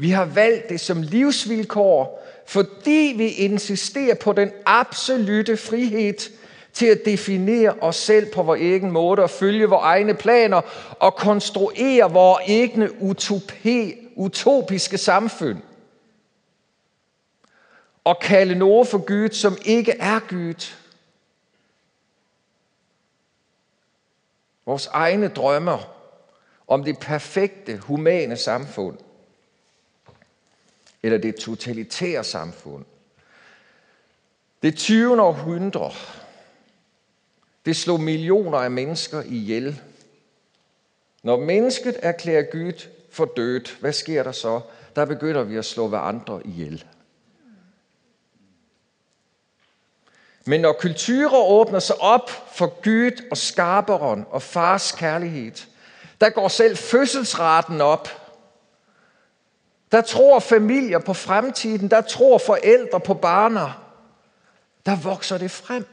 Vi 0.00 0.10
har 0.10 0.24
valgt 0.24 0.68
det 0.68 0.80
som 0.80 1.02
livsvilkår, 1.02 2.26
fordi 2.46 3.14
vi 3.16 3.28
insisterer 3.28 4.14
på 4.14 4.32
den 4.32 4.50
absolute 4.66 5.56
frihed 5.56 6.14
til 6.72 6.86
at 6.86 7.00
definere 7.04 7.74
os 7.80 7.96
selv 7.96 8.32
på 8.32 8.42
vores 8.42 8.60
egen 8.60 8.90
måde 8.90 9.22
og 9.22 9.30
følge 9.30 9.66
vores 9.66 9.82
egne 9.82 10.14
planer 10.14 10.60
og 11.00 11.14
konstruere 11.14 12.12
vores 12.12 12.48
egne 12.48 13.02
utopi, 13.02 13.94
utopiske 14.16 14.98
samfund. 14.98 15.58
Og 18.04 18.18
kalde 18.20 18.54
noget 18.54 18.88
for 18.88 18.98
Gud, 18.98 19.28
som 19.28 19.56
ikke 19.64 19.92
er 19.92 20.18
Gud. 20.28 20.74
Vores 24.66 24.86
egne 24.86 25.28
drømmer 25.28 25.94
om 26.68 26.84
det 26.84 26.98
perfekte 26.98 27.76
humane 27.76 28.36
samfund. 28.36 28.98
Eller 31.02 31.18
det 31.18 31.36
totalitære 31.36 32.24
samfund. 32.24 32.84
Det 34.62 34.76
20. 34.76 35.22
århundrede, 35.22 35.94
det 37.66 37.76
slog 37.76 38.00
millioner 38.00 38.58
af 38.58 38.70
mennesker 38.70 39.22
ihjel. 39.22 39.80
Når 41.22 41.36
mennesket 41.36 41.96
erklærer 42.02 42.42
Gud 42.42 42.88
for 43.10 43.24
dødt, 43.24 43.76
hvad 43.80 43.92
sker 43.92 44.22
der 44.22 44.32
så? 44.32 44.60
Der 44.96 45.04
begynder 45.04 45.42
vi 45.42 45.56
at 45.56 45.64
slå 45.64 45.88
hverandre 45.88 46.46
ihjel. 46.46 46.84
Men 50.44 50.60
når 50.60 50.72
kulturer 50.72 51.48
åbner 51.48 51.78
sig 51.78 52.00
op 52.00 52.30
for 52.52 52.66
Gud 52.66 53.28
og 53.30 53.36
skaberen 53.36 54.26
og 54.30 54.42
fars 54.42 54.92
kærlighed, 54.92 55.52
der 56.20 56.30
går 56.30 56.48
selv 56.48 56.76
fødselsraten 56.76 57.80
op. 57.80 58.08
Der 59.92 60.00
tror 60.00 60.38
familier 60.38 60.98
på 60.98 61.14
fremtiden, 61.14 61.90
der 61.90 62.00
tror 62.00 62.38
forældre 62.38 63.00
på 63.00 63.14
barner. 63.14 63.84
Der 64.86 64.96
vokser 64.96 65.38
det 65.38 65.50
frem. 65.50 65.86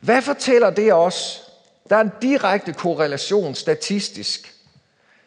Hvad 0.00 0.22
fortæller 0.22 0.70
det 0.70 0.92
os? 0.92 1.48
Der 1.90 1.96
er 1.96 2.00
en 2.00 2.12
direkte 2.22 2.72
korrelation 2.72 3.54
statistisk 3.54 4.54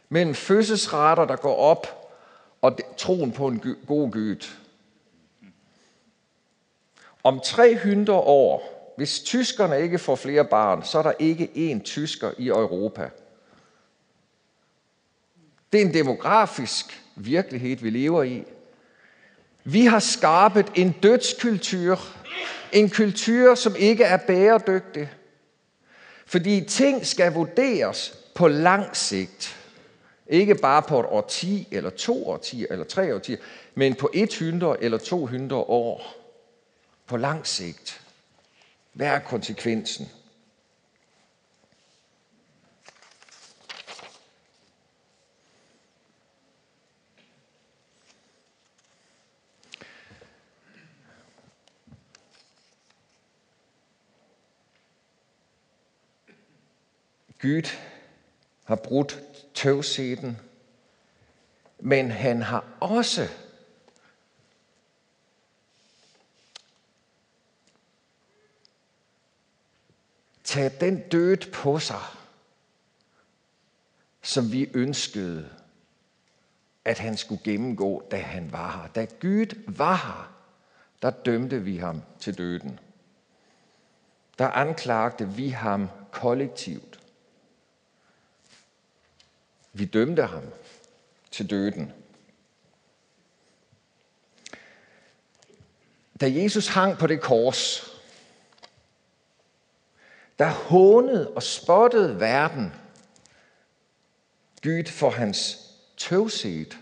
mellem 0.09 0.35
fødselsrater, 0.35 1.25
der 1.25 1.35
går 1.35 1.55
op, 1.55 2.11
og 2.61 2.77
troen 2.97 3.31
på 3.31 3.47
en 3.47 3.75
god 3.87 4.11
gyt. 4.11 4.57
Om 7.23 7.39
300 7.39 8.19
år, 8.19 8.75
hvis 8.97 9.19
tyskerne 9.19 9.81
ikke 9.81 9.99
får 9.99 10.15
flere 10.15 10.45
barn, 10.45 10.83
så 10.83 10.97
er 10.97 11.03
der 11.03 11.13
ikke 11.19 11.71
én 11.73 11.83
tysker 11.83 12.31
i 12.37 12.47
Europa. 12.47 13.09
Det 15.73 15.81
er 15.81 15.85
en 15.85 15.93
demografisk 15.93 17.04
virkelighed, 17.15 17.77
vi 17.77 17.89
lever 17.89 18.23
i. 18.23 18.43
Vi 19.63 19.85
har 19.85 19.99
skabt 19.99 20.71
en 20.75 20.91
dødskultur. 20.91 21.99
En 22.71 22.89
kultur, 22.89 23.55
som 23.55 23.75
ikke 23.79 24.03
er 24.03 24.17
bæredygtig. 24.17 25.09
Fordi 26.25 26.65
ting 26.67 27.05
skal 27.05 27.33
vurderes 27.33 28.17
på 28.35 28.47
lang 28.47 28.97
sigt. 28.97 29.57
Ikke 30.27 30.55
bare 30.55 30.81
på 30.81 30.99
et 30.99 31.05
årti, 31.05 31.67
eller 31.71 31.89
to 31.89 32.29
årtier, 32.29 32.67
eller 32.69 32.85
tre 32.85 33.15
årtier, 33.15 33.37
men 33.75 33.95
på 33.95 34.09
100 34.13 34.77
eller 34.81 34.97
200 34.97 35.61
år. 35.61 36.15
På 37.07 37.17
lang 37.17 37.47
sigt. 37.47 38.01
Hvad 38.93 39.07
er 39.07 39.19
konsekvensen? 39.19 40.09
Gud 57.45 57.77
har 58.63 58.75
brudt 58.75 59.23
tøvseten, 59.53 60.39
men 61.79 62.11
han 62.11 62.41
har 62.41 62.65
også 62.79 63.27
taget 70.43 70.81
den 70.81 71.09
død 71.09 71.51
på 71.51 71.79
sig, 71.79 72.01
som 74.21 74.51
vi 74.51 74.69
ønskede, 74.73 75.49
at 76.85 76.99
han 76.99 77.17
skulle 77.17 77.41
gennemgå, 77.43 78.07
da 78.11 78.17
han 78.17 78.51
var 78.51 78.81
her. 78.81 78.87
Da 78.87 79.05
Gud 79.21 79.75
var 79.77 79.95
her, 79.95 80.35
der 81.01 81.09
dømte 81.09 81.61
vi 81.61 81.77
ham 81.77 82.01
til 82.19 82.37
døden. 82.37 82.79
Der 84.37 84.47
anklagte 84.47 85.29
vi 85.29 85.49
ham 85.49 85.89
kollektivt. 86.11 86.94
Vi 89.77 89.85
dømte 89.85 90.23
ham 90.23 90.43
til 91.31 91.49
døden. 91.49 91.93
Da 96.21 96.31
Jesus 96.31 96.67
hang 96.67 96.97
på 96.97 97.07
det 97.07 97.21
kors, 97.21 97.91
der 100.39 100.49
hånede 100.49 101.31
og 101.33 101.43
spottede 101.43 102.19
verden 102.19 102.73
Gud 104.63 104.89
for 104.91 105.09
hans 105.09 105.71
tøvset, 105.97 106.77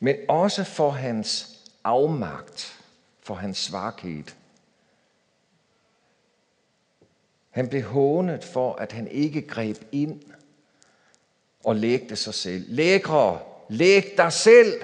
men 0.00 0.16
også 0.28 0.64
for 0.64 0.90
hans 0.90 1.60
afmagt, 1.84 2.82
for 3.20 3.34
hans 3.34 3.58
svaghed. 3.58 4.24
Han 7.50 7.68
blev 7.68 7.82
hånet 7.82 8.44
for, 8.44 8.74
at 8.74 8.92
han 8.92 9.08
ikke 9.08 9.46
greb 9.46 9.76
ind 9.92 10.22
og 11.66 11.76
lægte 11.76 12.16
sig 12.16 12.34
selv. 12.34 12.64
Lækre, 12.68 13.40
læg 13.68 14.14
dig 14.16 14.32
selv. 14.32 14.82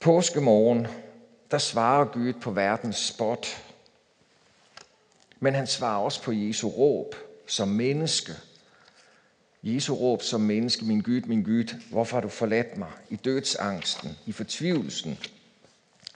Påskemorgen, 0.00 0.86
der 1.50 1.58
svarer 1.58 2.04
Gud 2.04 2.32
på 2.32 2.50
verdens 2.50 2.96
spot. 2.96 3.46
Men 5.40 5.54
han 5.54 5.66
svarer 5.66 5.98
også 5.98 6.22
på 6.22 6.32
Jesu 6.32 6.68
råb 6.68 7.14
som 7.46 7.68
menneske. 7.68 8.32
Jesu 9.62 9.94
råb 9.94 10.22
som 10.22 10.40
menneske, 10.40 10.84
min 10.84 11.00
Gud, 11.00 11.20
min 11.20 11.42
Gud, 11.42 11.74
hvorfor 11.90 12.16
har 12.16 12.20
du 12.20 12.28
forladt 12.28 12.76
mig? 12.76 12.90
I 13.08 13.16
dødsangsten, 13.16 14.18
i 14.26 14.32
fortvivlelsen, 14.32 15.18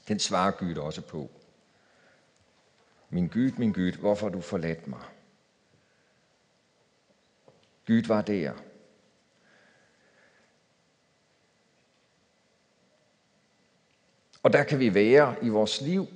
den 0.09 0.19
svarer 0.19 0.51
Gud 0.51 0.77
også 0.77 1.03
på. 1.03 1.31
Min 3.11 3.29
Gud, 3.29 3.53
min 3.59 3.73
Gud, 3.73 3.93
hvorfor 3.93 4.27
har 4.27 4.33
du 4.33 4.41
forladt 4.41 4.89
mig? 4.89 5.01
Gud 7.87 8.07
var 8.07 8.23
der. 8.23 8.53
Og 14.43 14.53
der 14.53 14.65
kan 14.65 14.79
vi 14.79 14.95
være 14.95 15.37
i 15.43 15.49
vores 15.49 15.81
liv, 15.81 16.07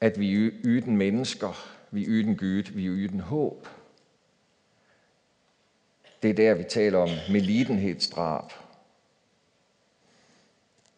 at 0.00 0.20
vi 0.20 0.34
yden 0.64 0.96
mennesker, 0.96 1.68
vi 1.90 2.04
yden 2.06 2.36
Gud, 2.36 2.72
vi 2.72 2.86
yden 2.86 3.20
håb. 3.20 3.68
Det 6.22 6.30
er 6.30 6.34
der, 6.34 6.54
vi 6.54 6.64
taler 6.64 6.98
om 6.98 7.08
melidenhedsdrab, 7.30 8.52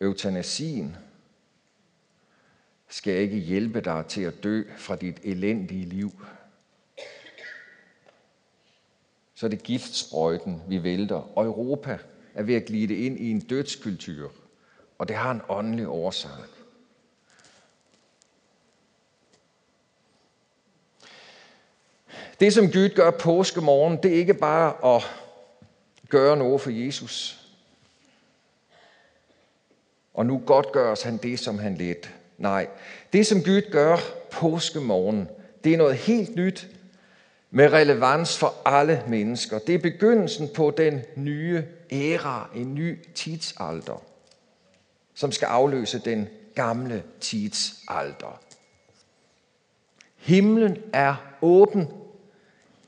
eutanasien, 0.01 0.97
skal 2.89 3.13
jeg 3.13 3.23
ikke 3.23 3.37
hjælpe 3.37 3.81
dig 3.81 4.05
til 4.09 4.23
at 4.23 4.43
dø 4.43 4.63
fra 4.77 4.97
dit 4.97 5.21
elendige 5.23 5.85
liv. 5.85 6.13
Så 9.35 9.47
er 9.47 9.51
det 9.51 9.63
giftsprøjten, 9.63 10.63
vi 10.69 10.83
vælter. 10.83 11.39
Og 11.39 11.45
Europa 11.45 11.99
er 12.35 12.43
ved 12.43 12.55
at 12.55 12.65
glide 12.65 12.97
ind 13.07 13.21
i 13.21 13.31
en 13.31 13.41
dødskultur, 13.41 14.33
og 14.99 15.09
det 15.09 15.17
har 15.17 15.31
en 15.31 15.43
åndelig 15.49 15.89
årsag. 15.89 16.31
Det, 22.41 22.53
som 22.53 22.73
Gud 22.73 22.89
gør 22.89 23.11
påskemorgen, 23.11 24.03
det 24.03 24.11
er 24.11 24.17
ikke 24.17 24.35
bare 24.35 24.97
at 24.97 25.03
gøre 26.09 26.37
noget 26.37 26.61
for 26.61 26.71
Jesus. 26.71 27.43
Og 30.15 30.27
nu 30.27 30.43
godtgøres 30.47 31.03
han 31.03 31.17
det, 31.17 31.39
som 31.39 31.59
han 31.59 31.75
lidt 31.75 32.15
Nej, 32.39 32.69
det 33.13 33.27
som 33.27 33.43
Gud 33.43 33.71
gør 33.71 33.97
påskemorgen, 34.31 35.29
det 35.65 35.73
er 35.73 35.77
noget 35.77 35.97
helt 35.97 36.37
nyt 36.37 36.69
med 37.51 37.73
relevans 37.73 38.39
for 38.39 38.55
alle 38.65 39.03
mennesker. 39.09 39.59
Det 39.59 39.75
er 39.75 39.79
begyndelsen 39.79 40.49
på 40.55 40.71
den 40.77 41.03
nye 41.17 41.65
æra, 41.93 42.51
en 42.55 42.75
ny 42.75 43.15
tidsalder, 43.15 44.03
som 45.15 45.33
skal 45.33 45.47
afløse 45.47 45.99
den 45.99 46.29
gamle 46.55 47.03
tidsalder. 47.21 48.41
Himlen 50.17 50.79
er 50.93 51.15
åben. 51.43 51.89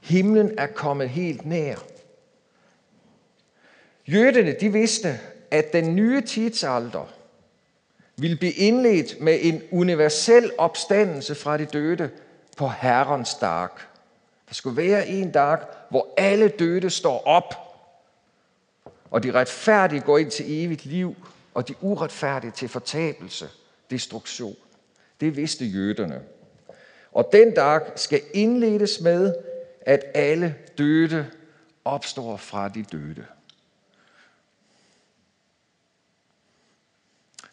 Himlen 0.00 0.58
er 0.58 0.66
kommet 0.66 1.08
helt 1.08 1.46
nær. 1.46 1.76
Jøderne, 4.06 4.52
de 4.60 4.72
vidste, 4.72 5.20
at 5.50 5.72
den 5.72 5.96
nye 5.96 6.20
tidsalder, 6.20 7.14
ville 8.18 8.36
blive 8.36 8.52
indledt 8.52 9.20
med 9.20 9.38
en 9.42 9.62
universel 9.70 10.50
opstandelse 10.58 11.34
fra 11.34 11.56
de 11.56 11.64
døde 11.64 12.10
på 12.56 12.68
Herrens 12.68 13.34
dag. 13.34 13.68
Der 14.48 14.54
skulle 14.54 14.76
være 14.76 15.06
en 15.06 15.30
dag, 15.30 15.58
hvor 15.90 16.14
alle 16.16 16.48
døde 16.48 16.90
står 16.90 17.26
op, 17.26 17.54
og 19.10 19.22
de 19.22 19.32
retfærdige 19.32 20.00
går 20.00 20.18
ind 20.18 20.30
til 20.30 20.64
evigt 20.64 20.86
liv, 20.86 21.16
og 21.54 21.68
de 21.68 21.74
uretfærdige 21.80 22.50
til 22.50 22.68
fortabelse, 22.68 23.48
destruktion. 23.90 24.56
Det 25.20 25.36
vidste 25.36 25.64
jøderne. 25.64 26.20
Og 27.12 27.28
den 27.32 27.54
dag 27.54 27.80
skal 27.96 28.20
indledes 28.34 29.00
med, 29.00 29.34
at 29.80 30.04
alle 30.14 30.54
døde 30.78 31.26
opstår 31.84 32.36
fra 32.36 32.68
de 32.68 32.82
døde. 32.92 33.24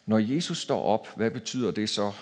Når 0.06 0.18
Jesus 0.18 0.58
står 0.58 0.82
op, 0.82 1.16
hvad 1.16 1.30
betyder 1.30 1.70
det 1.70 1.88
så? 1.90 2.12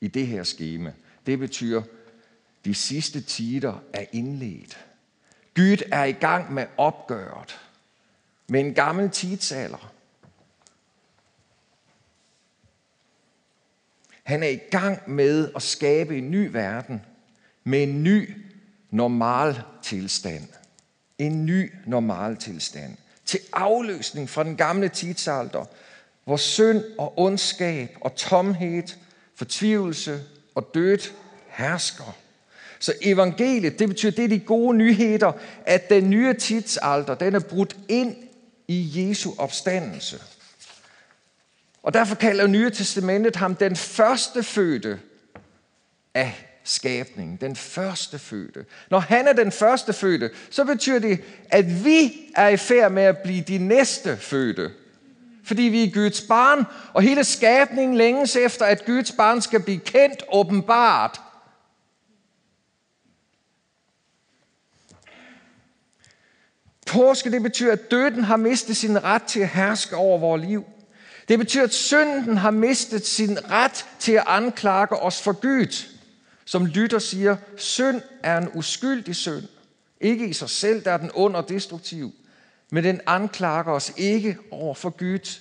I 0.00 0.08
det 0.08 0.26
her 0.26 0.42
skema. 0.42 0.92
Det 1.26 1.38
betyder, 1.38 1.82
de 2.64 2.74
sidste 2.74 3.20
tider 3.20 3.82
er 3.92 4.04
indledt. 4.12 4.86
Gud 5.54 5.82
er 5.92 6.04
i 6.04 6.12
gang 6.12 6.52
med 6.52 6.66
opgøret 6.76 7.60
med 8.48 8.60
en 8.60 8.74
gammel 8.74 9.10
tidsalder. 9.10 9.92
Han 14.22 14.42
er 14.42 14.48
i 14.48 14.60
gang 14.70 15.10
med 15.10 15.52
at 15.56 15.62
skabe 15.62 16.18
en 16.18 16.30
ny 16.30 16.50
verden 16.50 17.02
med 17.64 17.82
en 17.82 18.02
ny 18.02 18.34
normal 18.90 19.62
tilstand. 19.82 20.48
En 21.18 21.46
ny 21.46 21.72
normal 21.86 22.36
tilstand. 22.36 22.96
Til 23.30 23.40
afløsning 23.52 24.30
fra 24.30 24.44
den 24.44 24.56
gamle 24.56 24.88
tidsalder, 24.88 25.64
hvor 26.24 26.36
synd 26.36 26.84
og 26.98 27.18
ondskab 27.18 27.96
og 28.00 28.14
tomhed, 28.14 28.82
fortvivlelse 29.34 30.22
og 30.54 30.70
død 30.74 30.98
hersker. 31.48 32.16
Så 32.78 32.94
evangeliet, 33.02 33.78
det 33.78 33.88
betyder, 33.88 34.12
det 34.12 34.24
er 34.24 34.28
de 34.28 34.38
gode 34.38 34.76
nyheder, 34.76 35.32
at 35.66 35.90
den 35.90 36.10
nye 36.10 36.34
tidsalder, 36.34 37.14
den 37.14 37.34
er 37.34 37.40
brudt 37.40 37.76
ind 37.88 38.16
i 38.68 38.92
Jesu 38.94 39.30
opstandelse. 39.38 40.22
Og 41.82 41.94
derfor 41.94 42.14
kalder 42.14 42.46
Nye 42.46 42.70
Testamentet 42.70 43.36
ham 43.36 43.54
den 43.54 43.76
første 43.76 44.42
fødte 44.42 45.00
af 46.14 46.49
skabningen. 46.64 47.38
Den 47.40 47.56
første 47.56 48.18
fødte. 48.18 48.64
Når 48.90 48.98
han 48.98 49.28
er 49.28 49.32
den 49.32 49.52
første 49.52 49.92
fødte, 49.92 50.30
så 50.50 50.64
betyder 50.64 50.98
det, 50.98 51.20
at 51.50 51.84
vi 51.84 52.12
er 52.36 52.48
i 52.48 52.56
færd 52.56 52.92
med 52.92 53.02
at 53.02 53.18
blive 53.18 53.42
de 53.42 53.58
næste 53.58 54.16
fødte. 54.16 54.70
Fordi 55.44 55.62
vi 55.62 55.84
er 55.84 55.90
Guds 55.94 56.20
barn, 56.20 56.64
og 56.92 57.02
hele 57.02 57.24
skabningen 57.24 57.96
længes 57.96 58.36
efter, 58.36 58.64
at 58.64 58.84
Guds 58.84 59.12
barn 59.12 59.40
skal 59.40 59.62
blive 59.62 59.78
kendt, 59.78 60.22
åbenbart 60.32 61.20
Påske, 66.90 67.30
det 67.30 67.42
betyder, 67.42 67.72
at 67.72 67.90
døden 67.90 68.24
har 68.24 68.36
mistet 68.36 68.76
sin 68.76 69.04
ret 69.04 69.22
til 69.22 69.40
at 69.40 69.48
herske 69.48 69.96
over 69.96 70.18
vores 70.18 70.44
liv. 70.44 70.64
Det 71.28 71.38
betyder, 71.38 71.64
at 71.64 71.74
synden 71.74 72.36
har 72.36 72.50
mistet 72.50 73.06
sin 73.06 73.50
ret 73.50 73.86
til 73.98 74.12
at 74.12 74.24
anklage 74.26 75.02
os 75.02 75.22
for 75.22 75.32
Gud. 75.32 75.99
Som 76.50 76.66
lytter 76.66 76.98
siger, 76.98 77.36
synd 77.56 78.02
er 78.22 78.38
en 78.38 78.48
uskyldig 78.54 79.16
synd. 79.16 79.42
Ikke 80.00 80.28
i 80.28 80.32
sig 80.32 80.50
selv, 80.50 80.84
der 80.84 80.90
er 80.92 80.96
den 80.96 81.10
ond 81.14 81.36
og 81.36 81.48
destruktiv. 81.48 82.14
Men 82.70 82.84
den 82.84 83.00
anklager 83.06 83.64
os 83.64 83.92
ikke 83.96 84.38
over 84.50 84.74
for 84.74 84.90
Gud. 84.90 85.40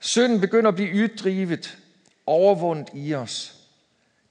Synden 0.00 0.40
begynder 0.40 0.68
at 0.68 0.74
blive 0.74 0.88
yddrivet, 0.88 1.78
overvundet 2.26 2.88
i 2.94 3.14
os. 3.14 3.54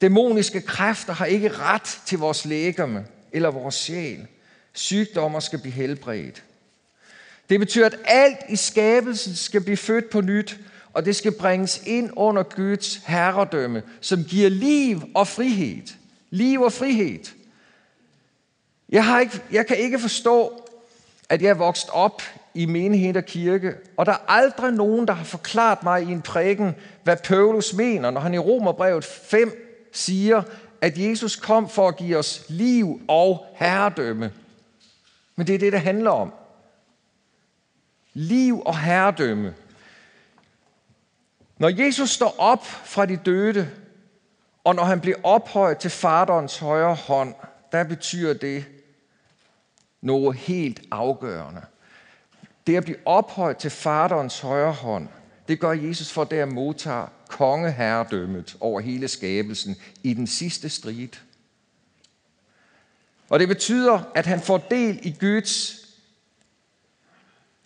Dæmoniske 0.02 0.62
kræfter 0.62 1.14
har 1.14 1.26
ikke 1.26 1.58
ret 1.58 2.00
til 2.06 2.20
vores 2.20 2.46
lægeme 2.46 3.06
eller 3.32 3.52
vores 3.52 3.76
sjæl. 3.76 4.28
Sygdommer 4.74 5.40
skal 5.40 5.60
blive 5.60 5.74
helbredt. 5.74 6.44
Det 7.50 7.60
betyder, 7.60 7.86
at 7.86 8.00
alt 8.06 8.40
i 8.50 8.56
skabelsen 8.56 9.36
skal 9.36 9.62
blive 9.62 9.78
født 9.78 10.10
på 10.10 10.22
nyt, 10.22 10.60
og 10.94 11.06
det 11.06 11.16
skal 11.16 11.32
bringes 11.32 11.82
ind 11.86 12.10
under 12.16 12.44
Guds 12.44 12.96
herredømme, 12.96 13.84
som 14.02 14.24
giver 14.24 14.50
liv 14.50 15.02
og 15.16 15.28
frihed. 15.28 15.88
Liv 16.30 16.62
og 16.62 16.74
frihed. 16.74 17.20
Jeg, 18.90 19.06
har 19.06 19.20
ikke, 19.20 19.42
jeg 19.52 19.68
kan 19.68 19.78
ikke 19.78 20.00
forstå, 20.00 20.64
at 21.30 21.42
jeg 21.42 21.50
er 21.50 21.54
vokset 21.54 21.90
op 21.90 22.22
i 22.54 22.66
menighed 22.66 23.16
og 23.16 23.26
kirke, 23.26 23.74
og 23.98 24.06
der 24.06 24.12
er 24.12 24.26
aldrig 24.28 24.74
nogen, 24.74 25.08
der 25.08 25.14
har 25.14 25.24
forklaret 25.24 25.84
mig 25.84 26.04
i 26.04 26.12
en 26.12 26.22
prædiken, 26.22 26.76
hvad 27.04 27.18
Paulus 27.24 27.74
mener, 27.74 28.12
når 28.12 28.22
han 28.22 28.34
i 28.34 28.38
Romerbrevet 28.38 29.06
5 29.06 29.90
siger, 29.92 30.44
at 30.82 30.98
Jesus 30.98 31.36
kom 31.36 31.70
for 31.70 31.88
at 31.88 31.98
give 31.98 32.18
os 32.18 32.46
liv 32.50 33.02
og 33.08 33.46
herredømme. 33.56 34.32
Men 35.36 35.48
det 35.48 35.56
er 35.56 35.60
det, 35.60 35.74
det 35.74 35.82
handler 35.82 36.12
om. 36.12 36.34
Liv 38.14 38.62
og 38.66 38.80
herredømme. 38.80 39.54
Når 41.60 41.86
Jesus 41.86 42.10
står 42.10 42.36
op 42.38 42.66
fra 42.66 43.06
de 43.06 43.16
døde, 43.16 43.70
og 44.64 44.76
når 44.76 44.84
han 44.84 45.02
bliver 45.02 45.18
ophøjet 45.24 45.78
til 45.78 45.90
faderens 45.90 46.58
højre 46.58 46.96
hånd, 46.96 47.36
der 47.72 47.84
betyder 47.84 48.34
det 48.34 48.66
noget 50.02 50.38
helt 50.38 50.82
afgørende. 50.92 51.62
Det 52.68 52.76
at 52.76 52.84
blive 52.84 53.08
ophøjet 53.08 53.58
til 53.58 53.70
faderens 53.70 54.40
højre 54.40 54.72
hånd, 54.72 55.08
det 55.48 55.60
gør 55.60 55.72
Jesus 55.72 56.12
for 56.12 56.24
der 56.24 56.46
modtage 56.46 57.08
kongeherredømmet 57.28 58.58
over 58.60 58.80
hele 58.80 59.08
skabelsen 59.08 59.76
i 60.04 60.14
den 60.14 60.28
sidste 60.28 60.70
strid. 60.70 61.08
Og 63.30 63.40
det 63.40 63.48
betyder, 63.48 64.04
at 64.16 64.26
han 64.26 64.42
får 64.42 64.58
del 64.58 65.00
i 65.04 65.16
Guds 65.20 65.86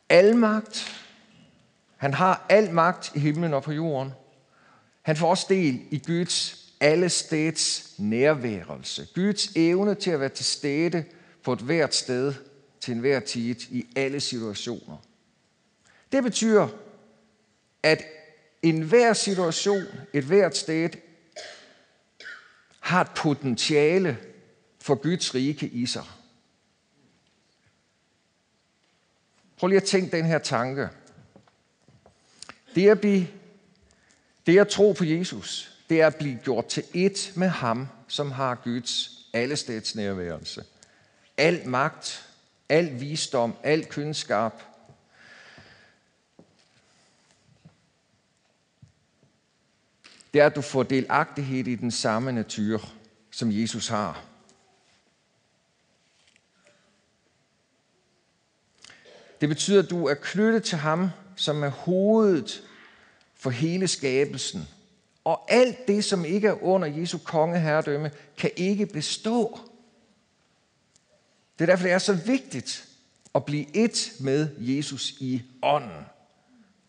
almagt. 0.09 1.02
Han 2.03 2.13
har 2.13 2.45
al 2.49 2.71
magt 2.73 3.11
i 3.15 3.19
himlen 3.19 3.53
og 3.53 3.63
på 3.63 3.71
jorden. 3.71 4.13
Han 5.01 5.17
får 5.17 5.29
også 5.29 5.45
del 5.49 5.81
i 5.91 6.03
Guds 6.07 6.69
allesteds 6.79 7.95
nærværelse. 7.97 9.07
Guds 9.15 9.51
evne 9.55 9.95
til 9.95 10.11
at 10.11 10.19
være 10.19 10.29
til 10.29 10.45
stede 10.45 11.05
på 11.43 11.53
et 11.53 11.59
hvert 11.59 11.95
sted 11.95 12.33
til 12.79 12.93
enhver 12.93 13.19
tid 13.19 13.55
i 13.69 13.87
alle 13.95 14.19
situationer. 14.19 14.97
Det 16.11 16.23
betyder, 16.23 16.67
at 17.83 18.03
enhver 18.61 19.13
situation, 19.13 19.85
et 20.13 20.23
hvert 20.23 20.57
sted, 20.57 20.89
har 22.79 23.01
et 23.01 23.11
potentiale 23.15 24.17
for 24.81 24.95
Guds 24.95 25.35
rike 25.35 25.67
i 25.67 25.85
sig. 25.85 26.05
Prøv 29.57 29.67
lige 29.67 29.81
at 29.81 29.87
tænke 29.87 30.17
den 30.17 30.25
her 30.25 30.39
tanke. 30.39 30.89
Det 32.75 32.89
at, 32.89 32.99
blive, 32.99 33.27
det 34.45 34.59
at 34.59 34.67
tro 34.67 34.91
på 34.91 35.03
Jesus, 35.05 35.77
det 35.89 36.01
er 36.01 36.07
at 36.07 36.15
blive 36.15 36.39
gjort 36.43 36.65
til 36.65 36.83
et 36.93 37.31
med 37.35 37.47
ham, 37.47 37.87
som 38.07 38.31
har 38.31 38.55
Guds 38.55 39.09
allesteds 39.33 39.95
nærværelse. 39.95 40.63
Al 41.37 41.67
magt, 41.67 42.29
al 42.69 42.99
visdom, 42.99 43.55
al 43.63 43.85
kundskab. 43.85 44.51
Det 50.33 50.41
er, 50.41 50.45
at 50.45 50.55
du 50.55 50.61
får 50.61 50.83
delagtighed 50.83 51.67
i 51.67 51.75
den 51.75 51.91
samme 51.91 52.31
natur, 52.31 52.91
som 53.31 53.51
Jesus 53.51 53.87
har. 53.87 54.23
Det 59.41 59.49
betyder, 59.49 59.83
at 59.83 59.89
du 59.89 60.05
er 60.05 60.13
knyttet 60.13 60.63
til 60.63 60.77
ham, 60.77 61.09
som 61.35 61.63
er 61.63 61.69
hovedet 61.69 62.63
for 63.35 63.49
hele 63.49 63.87
skabelsen. 63.87 64.67
Og 65.23 65.45
alt 65.53 65.87
det, 65.87 66.03
som 66.03 66.25
ikke 66.25 66.47
er 66.47 66.63
under 66.63 66.87
Jesu 66.87 67.17
kongeherredømme, 67.17 68.11
kan 68.37 68.51
ikke 68.55 68.85
bestå. 68.85 69.59
Det 71.59 71.61
er 71.61 71.65
derfor, 71.65 71.83
det 71.83 71.93
er 71.93 71.97
så 71.97 72.13
vigtigt 72.13 72.87
at 73.35 73.45
blive 73.45 73.75
et 73.75 74.13
med 74.19 74.49
Jesus 74.57 75.13
i 75.19 75.41
ånden. 75.61 76.05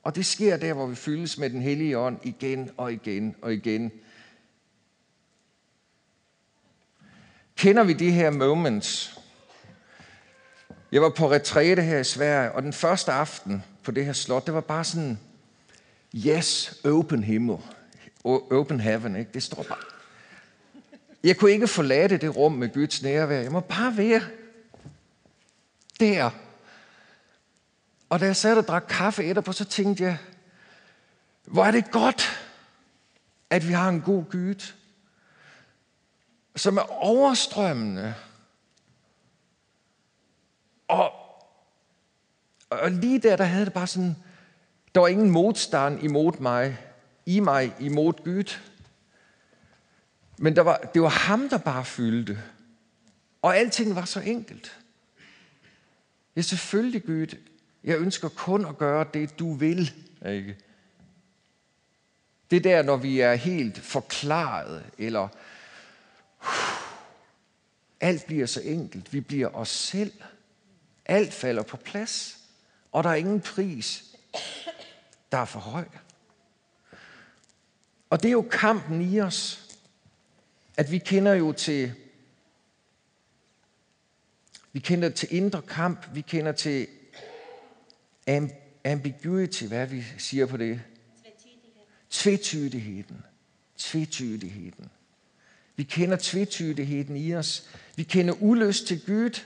Og 0.03 0.16
det 0.16 0.26
sker 0.26 0.57
der, 0.57 0.72
hvor 0.72 0.86
vi 0.86 0.95
fyldes 0.95 1.38
med 1.38 1.51
den 1.51 1.62
hellige 1.62 1.99
ånd 1.99 2.18
igen 2.22 2.70
og 2.76 2.92
igen 2.92 3.36
og 3.42 3.53
igen. 3.53 3.92
Kender 7.57 7.84
vi 7.84 7.92
de 7.92 8.11
her 8.11 8.30
moments, 8.30 9.18
jeg 10.92 11.03
var 11.03 11.11
på 11.11 11.30
retræte 11.30 11.82
her 11.82 11.99
i 11.99 12.05
Sverige, 12.05 12.53
og 12.53 12.62
den 12.62 12.72
første 12.72 13.12
aften 13.12 13.62
på 13.85 13.91
det 13.91 14.05
her 14.05 14.12
slot, 14.12 14.47
det 14.47 14.55
var 14.55 14.61
bare 14.61 14.85
sådan, 14.85 15.18
yes, 16.14 16.80
open 16.85 17.24
himmel, 17.24 17.59
open 18.24 18.80
heaven, 18.80 19.16
ikke? 19.16 19.30
det 19.35 19.43
står 19.43 19.62
bare. 19.62 19.78
Jeg 21.24 21.37
kunne 21.37 21.51
ikke 21.51 21.68
forlade 21.68 22.18
det 22.18 22.37
rum 22.37 22.53
med 22.53 22.74
Guds 22.74 23.03
nærvær. 23.03 23.41
Jeg 23.41 23.53
må 23.53 23.61
bare 23.61 23.97
være 23.97 24.22
der. 26.01 26.30
Og 28.09 28.20
da 28.20 28.26
jeg 28.26 28.37
sad 28.37 28.59
og 28.59 28.68
drak 28.68 28.85
kaffe 28.89 29.24
etterpå, 29.24 29.53
så 29.53 29.64
tænkte 29.64 30.05
jeg, 30.05 30.18
hvor 31.45 31.64
er 31.64 31.70
det 31.70 31.91
godt, 31.91 32.49
at 33.51 33.68
vi 33.68 33.72
har 33.72 33.89
en 33.89 34.01
god 34.01 34.24
Gud. 34.30 34.72
som 36.57 36.76
er 36.76 37.03
overstrømmende. 37.03 38.14
Og, 40.89 41.12
og 42.83 42.91
lige 42.91 43.18
der, 43.18 43.37
der 43.37 43.45
havde 43.45 43.64
det 43.64 43.72
bare 43.72 43.87
sådan, 43.87 44.16
der 44.95 45.01
var 45.01 45.09
ingen 45.09 45.31
modstand 45.31 46.03
imod 46.03 46.41
mig, 46.41 46.79
i 47.27 47.41
mig, 47.41 47.72
imod 47.81 48.25
Gud. 48.25 48.59
Men 50.39 50.57
der 50.57 50.62
var, 50.62 50.77
det 50.77 51.03
var 51.03 51.09
ham, 51.09 51.49
der 51.49 51.59
bare 51.59 51.85
fyldte. 51.85 52.39
Og 53.43 53.57
alting 53.57 53.95
var 53.95 54.05
så 54.05 54.20
enkelt. 54.20 54.79
Ja, 56.37 56.43
selvfølgelig 56.43 57.05
Gud. 57.05 57.37
Jeg 57.85 57.99
ønsker 57.99 58.29
kun 58.29 58.66
at 58.66 58.79
gøre 58.79 59.07
det, 59.14 59.39
du 59.39 59.55
vil. 59.55 59.93
Ikke? 60.27 60.57
Det 62.51 62.64
der, 62.64 62.83
når 62.83 62.97
vi 62.97 63.20
er 63.20 63.35
helt 63.35 63.79
forklaret, 63.79 64.85
eller 64.99 65.29
alt 68.01 68.27
bliver 68.27 68.47
så 68.47 68.61
enkelt. 68.61 69.12
Vi 69.12 69.20
bliver 69.20 69.49
os 69.49 69.68
selv. 69.68 70.12
Alt 71.07 71.35
falder 71.35 71.62
på 71.62 71.77
plads. 71.77 72.43
Og 72.95 73.05
der 73.05 73.11
er 73.11 73.14
ingen 73.14 73.40
pris, 73.40 74.05
der 75.32 75.38
er 75.38 75.45
for 75.45 75.61
høj. 75.61 75.84
Og 78.11 78.22
det 78.22 78.28
er 78.28 78.32
jo 78.32 78.47
kampen 78.51 79.03
i 79.03 79.20
os, 79.20 79.68
at 80.76 80.90
vi 80.90 80.99
kender 80.99 81.34
jo 81.34 81.53
til 81.53 81.95
vi 84.72 84.80
kender 84.80 85.09
til 85.09 85.28
indre 85.30 85.62
kamp, 85.62 86.07
vi 86.14 86.20
kender 86.20 86.53
til 86.53 86.86
ambiguity, 88.84 89.64
hvad 89.64 89.86
vi 89.86 90.05
siger 90.18 90.47
på 90.47 90.57
det? 90.57 90.82
Tvetydigheden. 92.11 93.22
Tvetydigheden. 93.78 94.90
Vi 95.76 95.82
kender 95.82 96.16
tvetydigheden 96.20 97.16
i 97.16 97.34
os. 97.34 97.70
Vi 97.97 98.03
kender 98.03 98.34
ulyst 98.40 98.86
til 98.86 99.07
Gud. 99.07 99.40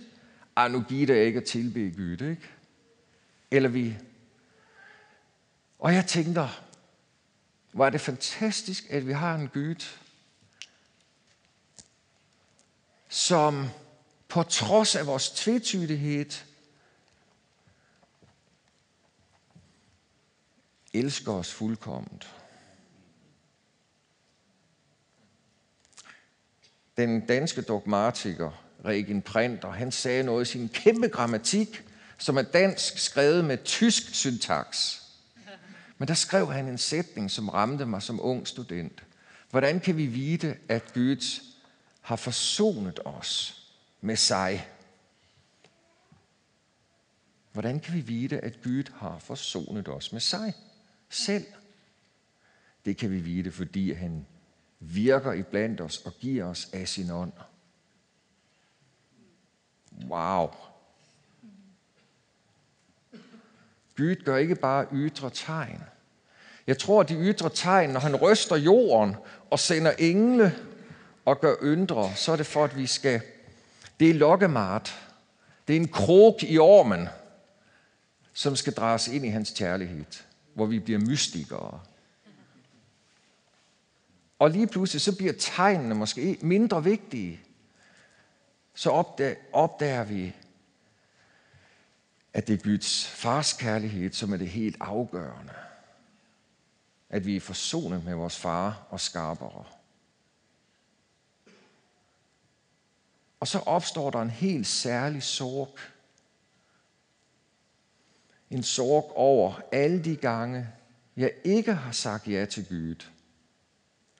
Ej, 0.56 0.68
nu 0.68 0.80
giver 0.88 1.06
det 1.06 1.26
ikke 1.26 1.40
at 1.40 1.44
tilbe 1.44 1.92
Gud, 1.96 2.28
ikke? 2.30 2.57
Eller 3.50 3.68
vi... 3.68 3.96
Og 5.78 5.94
jeg 5.94 6.06
tænker, 6.06 6.64
hvor 7.72 7.86
er 7.86 7.90
det 7.90 8.00
fantastisk, 8.00 8.86
at 8.90 9.06
vi 9.06 9.12
har 9.12 9.34
en 9.34 9.48
Gud, 9.48 9.84
som 13.08 13.68
på 14.28 14.42
trods 14.42 14.96
af 14.96 15.06
vores 15.06 15.30
tvetydighed, 15.30 16.30
elsker 20.92 21.32
os 21.32 21.52
fuldkomment. 21.52 22.34
Den 26.96 27.26
danske 27.26 27.62
dogmatiker 27.62 28.64
Regen 28.84 29.22
Printer, 29.22 29.70
han 29.70 29.92
sagde 29.92 30.22
noget 30.22 30.48
i 30.48 30.52
sin 30.52 30.68
kæmpe 30.68 31.08
grammatik, 31.08 31.87
som 32.18 32.36
er 32.36 32.42
dansk 32.42 32.98
skrevet 32.98 33.44
med 33.44 33.58
tysk 33.64 34.14
syntaks. 34.14 35.02
Men 35.98 36.08
der 36.08 36.14
skrev 36.14 36.52
han 36.52 36.68
en 36.68 36.78
sætning, 36.78 37.30
som 37.30 37.48
ramte 37.48 37.86
mig 37.86 38.02
som 38.02 38.20
ung 38.20 38.46
student. 38.46 39.02
Hvordan 39.50 39.80
kan 39.80 39.96
vi 39.96 40.06
vide, 40.06 40.56
at 40.68 40.92
Gud 40.94 41.40
har 42.08 42.16
forsonet 42.16 43.00
os 43.04 43.62
med 44.00 44.16
sig. 44.16 44.68
Hvordan 47.52 47.80
kan 47.80 47.94
vi 47.94 48.00
vide, 48.00 48.38
at 48.38 48.62
Gud 48.62 48.92
har 48.94 49.18
forsonet 49.18 49.88
os 49.88 50.12
med 50.12 50.20
sig 50.20 50.54
selv? 51.08 51.46
Det 52.84 52.96
kan 52.96 53.10
vi 53.10 53.20
vide, 53.20 53.52
fordi 53.52 53.92
han 53.92 54.26
virker 54.78 55.32
i 55.32 55.42
blandt 55.42 55.80
os 55.80 55.98
og 55.98 56.12
giver 56.12 56.44
os 56.44 56.68
af 56.72 56.88
sin 56.88 57.10
ånd. 57.10 57.32
Wow. 60.04 60.50
Gud 63.98 64.24
gør 64.24 64.36
ikke 64.36 64.54
bare 64.54 64.86
ydre 64.92 65.30
tegn. 65.30 65.82
Jeg 66.66 66.78
tror, 66.78 67.02
de 67.02 67.14
ydre 67.14 67.50
tegn, 67.54 67.90
når 67.90 68.00
han 68.00 68.16
ryster 68.16 68.56
jorden 68.56 69.16
og 69.50 69.58
sender 69.58 69.92
engle 69.98 70.54
og 71.24 71.40
gør 71.40 71.54
yndre, 71.62 72.12
så 72.16 72.32
er 72.32 72.36
det 72.36 72.46
for, 72.46 72.64
at 72.64 72.76
vi 72.76 72.86
skal 72.86 73.20
det 74.00 74.10
er 74.10 74.14
lokkemart. 74.14 75.10
Det 75.68 75.76
er 75.76 75.80
en 75.80 75.88
krog 75.88 76.38
i 76.42 76.58
ormen, 76.58 77.08
som 78.32 78.56
skal 78.56 78.72
drages 78.72 79.08
ind 79.08 79.26
i 79.26 79.28
hans 79.28 79.54
kærlighed, 79.56 80.04
hvor 80.54 80.66
vi 80.66 80.78
bliver 80.78 81.00
mystikere. 81.00 81.80
Og 84.38 84.50
lige 84.50 84.66
pludselig 84.66 85.00
så 85.00 85.16
bliver 85.16 85.32
tegnene 85.38 85.94
måske 85.94 86.38
mindre 86.40 86.84
vigtige. 86.84 87.40
Så 88.74 88.90
opdager, 88.90 89.34
opdager 89.52 90.04
vi, 90.04 90.34
at 92.32 92.46
det 92.46 92.54
er 92.54 92.64
Guds 92.64 93.06
fars 93.06 93.52
kærlighed, 93.52 94.12
som 94.12 94.32
er 94.32 94.36
det 94.36 94.48
helt 94.48 94.76
afgørende. 94.80 95.54
At 97.10 97.26
vi 97.26 97.36
er 97.36 97.40
forsonet 97.40 98.04
med 98.04 98.14
vores 98.14 98.38
far 98.38 98.86
og 98.90 99.00
skarpere. 99.00 99.64
Og 103.40 103.48
så 103.48 103.58
opstår 103.58 104.10
der 104.10 104.22
en 104.22 104.30
helt 104.30 104.66
særlig 104.66 105.22
sorg. 105.22 105.78
En 108.50 108.62
sorg 108.62 109.12
over 109.16 109.60
alle 109.72 110.04
de 110.04 110.16
gange, 110.16 110.68
jeg 111.16 111.32
ikke 111.44 111.74
har 111.74 111.92
sagt 111.92 112.28
ja 112.28 112.44
til 112.44 112.68
Gud. 112.68 113.06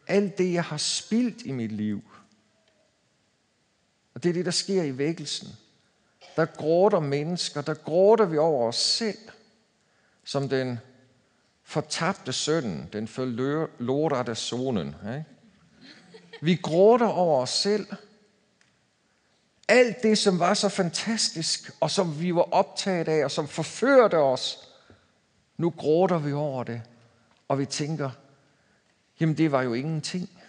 Alt 0.07 0.39
det, 0.39 0.53
jeg 0.53 0.65
har 0.65 0.77
spildt 0.77 1.43
i 1.43 1.51
mit 1.51 1.73
liv. 1.73 2.03
Og 4.15 4.23
det 4.23 4.29
er 4.29 4.33
det, 4.33 4.45
der 4.45 4.51
sker 4.51 4.83
i 4.83 4.99
vækkelsen. 4.99 5.49
Der 6.39 6.47
gråter 6.47 7.01
mennesker, 7.01 7.61
der 7.61 7.74
gråter 7.74 8.24
vi 8.24 8.39
over 8.39 8.68
os 8.68 8.76
selv, 8.76 9.18
som 10.24 10.49
den 10.49 10.78
fortabte 11.62 12.32
sønnen, 12.32 12.89
den 12.93 13.09
forlorte 13.09 14.34
sonen. 14.34 14.95
Ikke? 15.03 15.24
Vi 16.41 16.55
gråter 16.55 17.07
over 17.07 17.43
os 17.43 17.51
selv, 17.51 17.86
alt 19.68 20.03
det, 20.03 20.18
som 20.18 20.39
var 20.39 20.55
så 20.55 20.68
fantastisk, 20.68 21.70
og 21.80 21.91
som 21.91 22.20
vi 22.20 22.34
var 22.34 22.53
optaget 22.53 23.09
af, 23.09 23.24
og 23.24 23.30
som 23.30 23.49
forførte 23.49 24.16
os, 24.18 24.68
nu 25.57 25.70
gråter 25.70 26.18
vi 26.18 26.32
over 26.32 26.64
det, 26.64 26.82
og 27.49 27.59
vi 27.59 27.66
tænker, 27.66 28.11
jamen 29.20 29.39
det 29.39 29.53
var 29.53 29.62
jo 29.62 29.74
ingenting. 29.74 30.43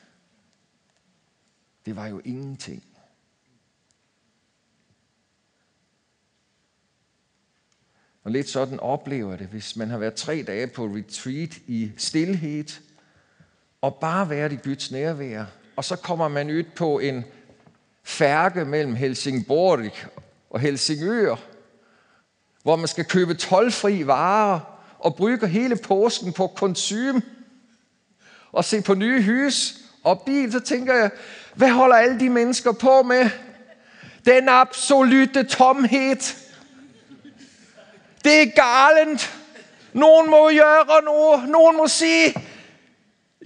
Det 1.85 1.95
var 1.95 2.07
jo 2.07 2.21
ingenting. 2.25 2.83
Og 8.23 8.31
lidt 8.31 8.49
sådan 8.49 8.79
oplever 8.79 9.35
det, 9.35 9.47
hvis 9.47 9.75
man 9.75 9.89
har 9.89 9.97
været 9.97 10.13
tre 10.13 10.43
dage 10.47 10.67
på 10.67 10.85
retreat 10.85 11.57
i 11.67 11.91
stillhed, 11.97 12.65
og 13.81 13.95
bare 13.95 14.29
været 14.29 14.51
i 14.51 14.55
Guds 14.55 14.91
nærvær, 14.91 15.45
og 15.75 15.85
så 15.85 15.95
kommer 15.95 16.27
man 16.27 16.49
ud 16.49 16.63
på 16.75 16.99
en 16.99 17.25
færge 18.03 18.65
mellem 18.65 18.95
Helsingborg 18.95 19.91
og 20.49 20.59
Helsingør, 20.59 21.35
hvor 22.63 22.75
man 22.75 22.87
skal 22.87 23.05
købe 23.05 23.33
tolvfri 23.33 24.07
varer 24.07 24.59
og 24.99 25.15
bruge 25.15 25.47
hele 25.47 25.75
påsken 25.75 26.33
på 26.33 26.47
konsum 26.47 27.23
og 28.51 28.65
se 28.65 28.81
på 28.81 28.93
nye 28.93 29.23
hus 29.23 29.77
og 30.03 30.21
bil, 30.25 30.51
så 30.51 30.59
tænker 30.59 30.93
jeg, 30.93 31.11
hvad 31.55 31.69
holder 31.69 31.95
alle 31.95 32.19
de 32.19 32.29
mennesker 32.29 32.71
på 32.71 33.03
med? 33.03 33.29
Den 34.25 34.49
absolute 34.49 35.43
tomhed. 35.43 36.48
Det 38.23 38.41
er 38.41 38.45
galent. 38.55 39.33
Nogen 39.93 40.29
må 40.29 40.49
gøre 40.49 41.03
noget. 41.03 41.49
Nogen 41.49 41.77
må 41.77 41.87
sige, 41.87 42.33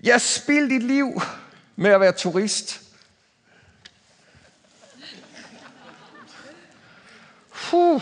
jeg 0.03 0.21
spild 0.21 0.69
dit 0.69 0.83
liv 0.83 1.21
med 1.75 1.91
at 1.91 1.99
være 1.99 2.11
turist. 2.11 2.81
Puh. 7.51 8.01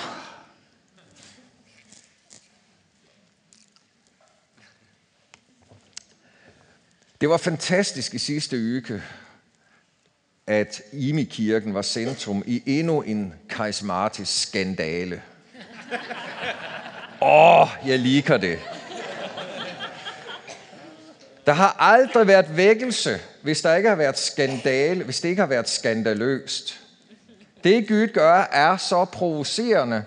Det 7.21 7.29
var 7.29 7.37
fantastisk 7.37 8.13
i 8.13 8.17
sidste 8.17 8.57
uge, 8.57 9.03
at 10.47 10.81
Imi-kirken 10.93 11.73
var 11.73 11.81
centrum 11.81 12.43
i 12.47 12.63
endnu 12.65 13.01
en 13.01 13.33
karismatisk 13.49 14.41
skandale. 14.41 15.23
Åh, 17.21 17.61
oh, 17.61 17.67
jeg 17.87 17.99
liker 17.99 18.37
det. 18.37 18.59
Der 21.45 21.53
har 21.53 21.75
aldrig 21.79 22.27
været 22.27 22.57
vækkelse, 22.57 23.19
hvis 23.41 23.61
der 23.61 23.75
ikke 23.75 23.89
har 23.89 23.95
været 23.95 24.17
skandale, 24.17 25.03
hvis 25.03 25.21
det 25.21 25.29
ikke 25.29 25.41
har 25.41 25.47
været 25.47 25.69
skandaløst. 25.69 26.79
Det 27.63 27.87
Gud 27.87 28.07
gør, 28.07 28.49
er 28.51 28.77
så 28.77 29.05
provokerende, 29.05 30.03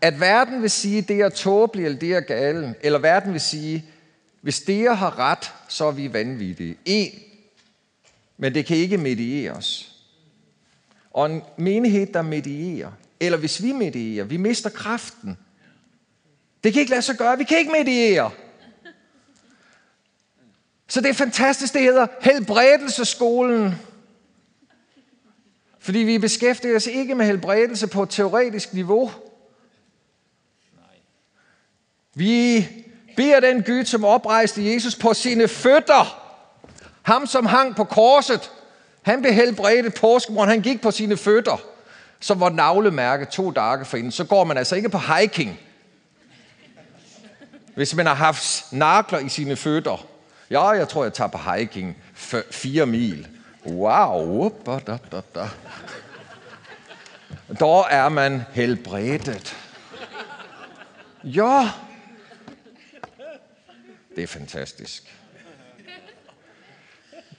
at 0.00 0.20
verden 0.20 0.62
vil 0.62 0.70
sige, 0.70 1.02
det 1.02 1.20
er 1.20 1.28
tåbeligt, 1.28 1.86
eller 1.86 1.98
det 1.98 2.14
er 2.14 2.20
gale. 2.20 2.74
Eller 2.80 2.98
verden 2.98 3.32
vil 3.32 3.40
sige, 3.40 3.84
hvis 4.40 4.60
det 4.60 4.96
har 4.96 5.18
ret, 5.18 5.52
så 5.68 5.84
er 5.84 5.90
vi 5.90 6.12
vanvittige. 6.12 6.76
En, 6.84 7.10
men 8.36 8.54
det 8.54 8.66
kan 8.66 8.76
ikke 8.76 8.98
medieres. 8.98 9.92
og 11.10 11.26
en 11.26 11.42
menighed, 11.56 12.06
der 12.06 12.22
medierer, 12.22 12.92
eller 13.20 13.38
hvis 13.38 13.62
vi 13.62 13.72
medierer, 13.72 14.24
vi 14.24 14.36
mister 14.36 14.70
kraften. 14.70 15.38
Det 16.64 16.72
kan 16.72 16.80
ikke 16.80 16.90
lade 16.90 17.02
sig 17.02 17.16
gøre, 17.16 17.38
vi 17.38 17.44
kan 17.44 17.58
ikke 17.58 17.72
mediere. 17.72 18.30
Så 20.88 21.00
det 21.00 21.08
er 21.08 21.14
fantastisk, 21.14 21.74
det 21.74 21.82
hedder 21.82 22.06
helbredelseskolen. 22.20 23.74
Fordi 25.78 25.98
vi 25.98 26.18
beskæftiger 26.18 26.76
os 26.76 26.86
ikke 26.86 27.14
med 27.14 27.26
helbredelse 27.26 27.86
på 27.86 28.02
et 28.02 28.10
teoretisk 28.10 28.74
niveau. 28.74 29.10
Vi 32.14 32.68
beder 33.16 33.40
den 33.40 33.62
Gud, 33.62 33.84
som 33.84 34.04
oprejste 34.04 34.72
Jesus 34.72 34.96
på 34.96 35.14
sine 35.14 35.48
fødder. 35.48 36.24
Ham, 37.02 37.26
som 37.26 37.46
hang 37.46 37.76
på 37.76 37.84
korset. 37.84 38.50
Han 39.02 39.20
blev 39.20 39.32
helbredt 39.32 39.94
påskemorgen. 39.94 40.50
Han 40.50 40.62
gik 40.62 40.80
på 40.80 40.90
sine 40.90 41.16
fødder, 41.16 41.62
som 42.20 42.40
var 42.40 42.48
navlemærke 42.48 43.24
to 43.24 43.50
dage 43.50 43.84
forinden. 43.84 44.12
Så 44.12 44.24
går 44.24 44.44
man 44.44 44.56
altså 44.56 44.76
ikke 44.76 44.88
på 44.88 44.98
hiking. 44.98 45.60
Hvis 47.74 47.94
man 47.94 48.06
har 48.06 48.14
haft 48.14 48.72
nakler 48.72 49.18
i 49.18 49.28
sine 49.28 49.56
fødder. 49.56 50.06
Ja, 50.50 50.68
jeg 50.68 50.88
tror, 50.88 51.02
jeg 51.02 51.12
tager 51.12 51.28
på 51.28 51.38
hiking 51.38 51.96
fire 52.50 52.86
mil. 52.86 53.28
Wow. 53.66 54.52
Da, 54.66 54.78
da, 54.86 54.98
da. 55.34 55.48
Der 57.58 57.84
er 57.84 58.08
man 58.08 58.42
helbredet. 58.52 59.56
Ja. 61.24 61.70
Det 64.16 64.22
er 64.22 64.26
fantastisk. 64.26 65.14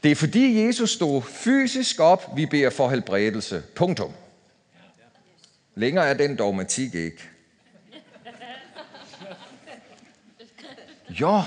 Det 0.03 0.11
er 0.11 0.15
fordi 0.15 0.65
Jesus 0.65 0.89
stod 0.89 1.21
fysisk 1.21 1.99
op, 1.99 2.23
vi 2.35 2.45
beder 2.45 2.69
for 2.69 2.89
helbredelse. 2.89 3.63
Punktum. 3.75 4.13
Længere 5.79 6.07
er 6.07 6.13
den 6.13 6.35
dogmatik 6.37 6.95
ikke. 6.95 7.29
Ja. 11.19 11.41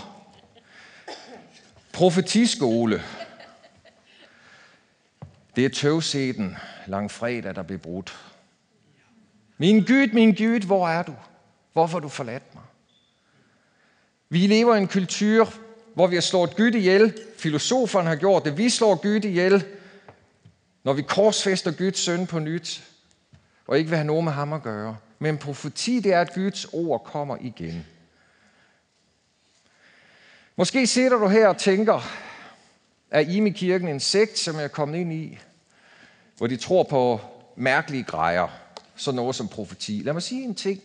Profetiskole. 1.92 3.02
Det 5.56 5.64
er 5.64 5.68
tøvseten 5.68 6.56
langfredag, 6.86 7.54
der 7.54 7.62
blev 7.62 7.78
brudt. 7.78 8.32
Min 9.58 9.84
Gud, 9.84 10.12
min 10.12 10.34
Gud, 10.34 10.66
hvor 10.66 10.88
er 10.88 11.02
du? 11.02 11.14
Hvorfor 11.72 11.92
har 11.92 12.00
du 12.00 12.08
forladt 12.08 12.54
mig? 12.54 12.64
Vi 14.28 14.46
lever 14.46 14.74
i 14.74 14.78
en 14.78 14.88
kultur, 14.88 15.54
hvor 15.94 16.06
vi 16.06 16.16
har 16.16 16.22
slået 16.22 16.56
Gud 16.56 16.74
ihjel. 16.74 17.18
Filosoferne 17.38 18.08
har 18.08 18.16
gjort 18.16 18.44
det. 18.44 18.58
Vi 18.58 18.70
slår 18.70 18.94
Gud 18.94 19.24
ihjel, 19.24 19.64
når 20.84 20.92
vi 20.92 21.02
korsfester 21.02 21.72
Guds 21.72 21.98
søn 21.98 22.26
på 22.26 22.38
nyt, 22.38 22.91
og 23.72 23.78
ikke 23.78 23.90
vil 23.90 23.96
have 23.96 24.06
noget 24.06 24.24
med 24.24 24.32
ham 24.32 24.52
at 24.52 24.62
gøre. 24.62 24.96
Men 25.18 25.38
profeti, 25.38 26.00
det 26.00 26.12
er, 26.12 26.20
at 26.20 26.34
Guds 26.34 26.64
ord 26.64 27.04
kommer 27.04 27.36
igen. 27.40 27.86
Måske 30.56 30.86
sidder 30.86 31.18
du 31.18 31.28
her 31.28 31.48
og 31.48 31.58
tænker, 31.58 32.00
er 33.10 33.20
Imi-kirken 33.20 33.88
en 33.88 34.00
sekt, 34.00 34.38
som 34.38 34.56
jeg 34.56 34.64
er 34.64 34.68
kommet 34.68 34.98
ind 34.98 35.12
i, 35.12 35.38
hvor 36.36 36.46
de 36.46 36.56
tror 36.56 36.82
på 36.82 37.20
mærkelige 37.56 38.04
grejer, 38.04 38.48
sådan 38.96 39.16
noget 39.16 39.34
som 39.34 39.48
profeti. 39.48 40.02
Lad 40.04 40.12
mig 40.12 40.22
sige 40.22 40.44
en 40.44 40.54
ting. 40.54 40.82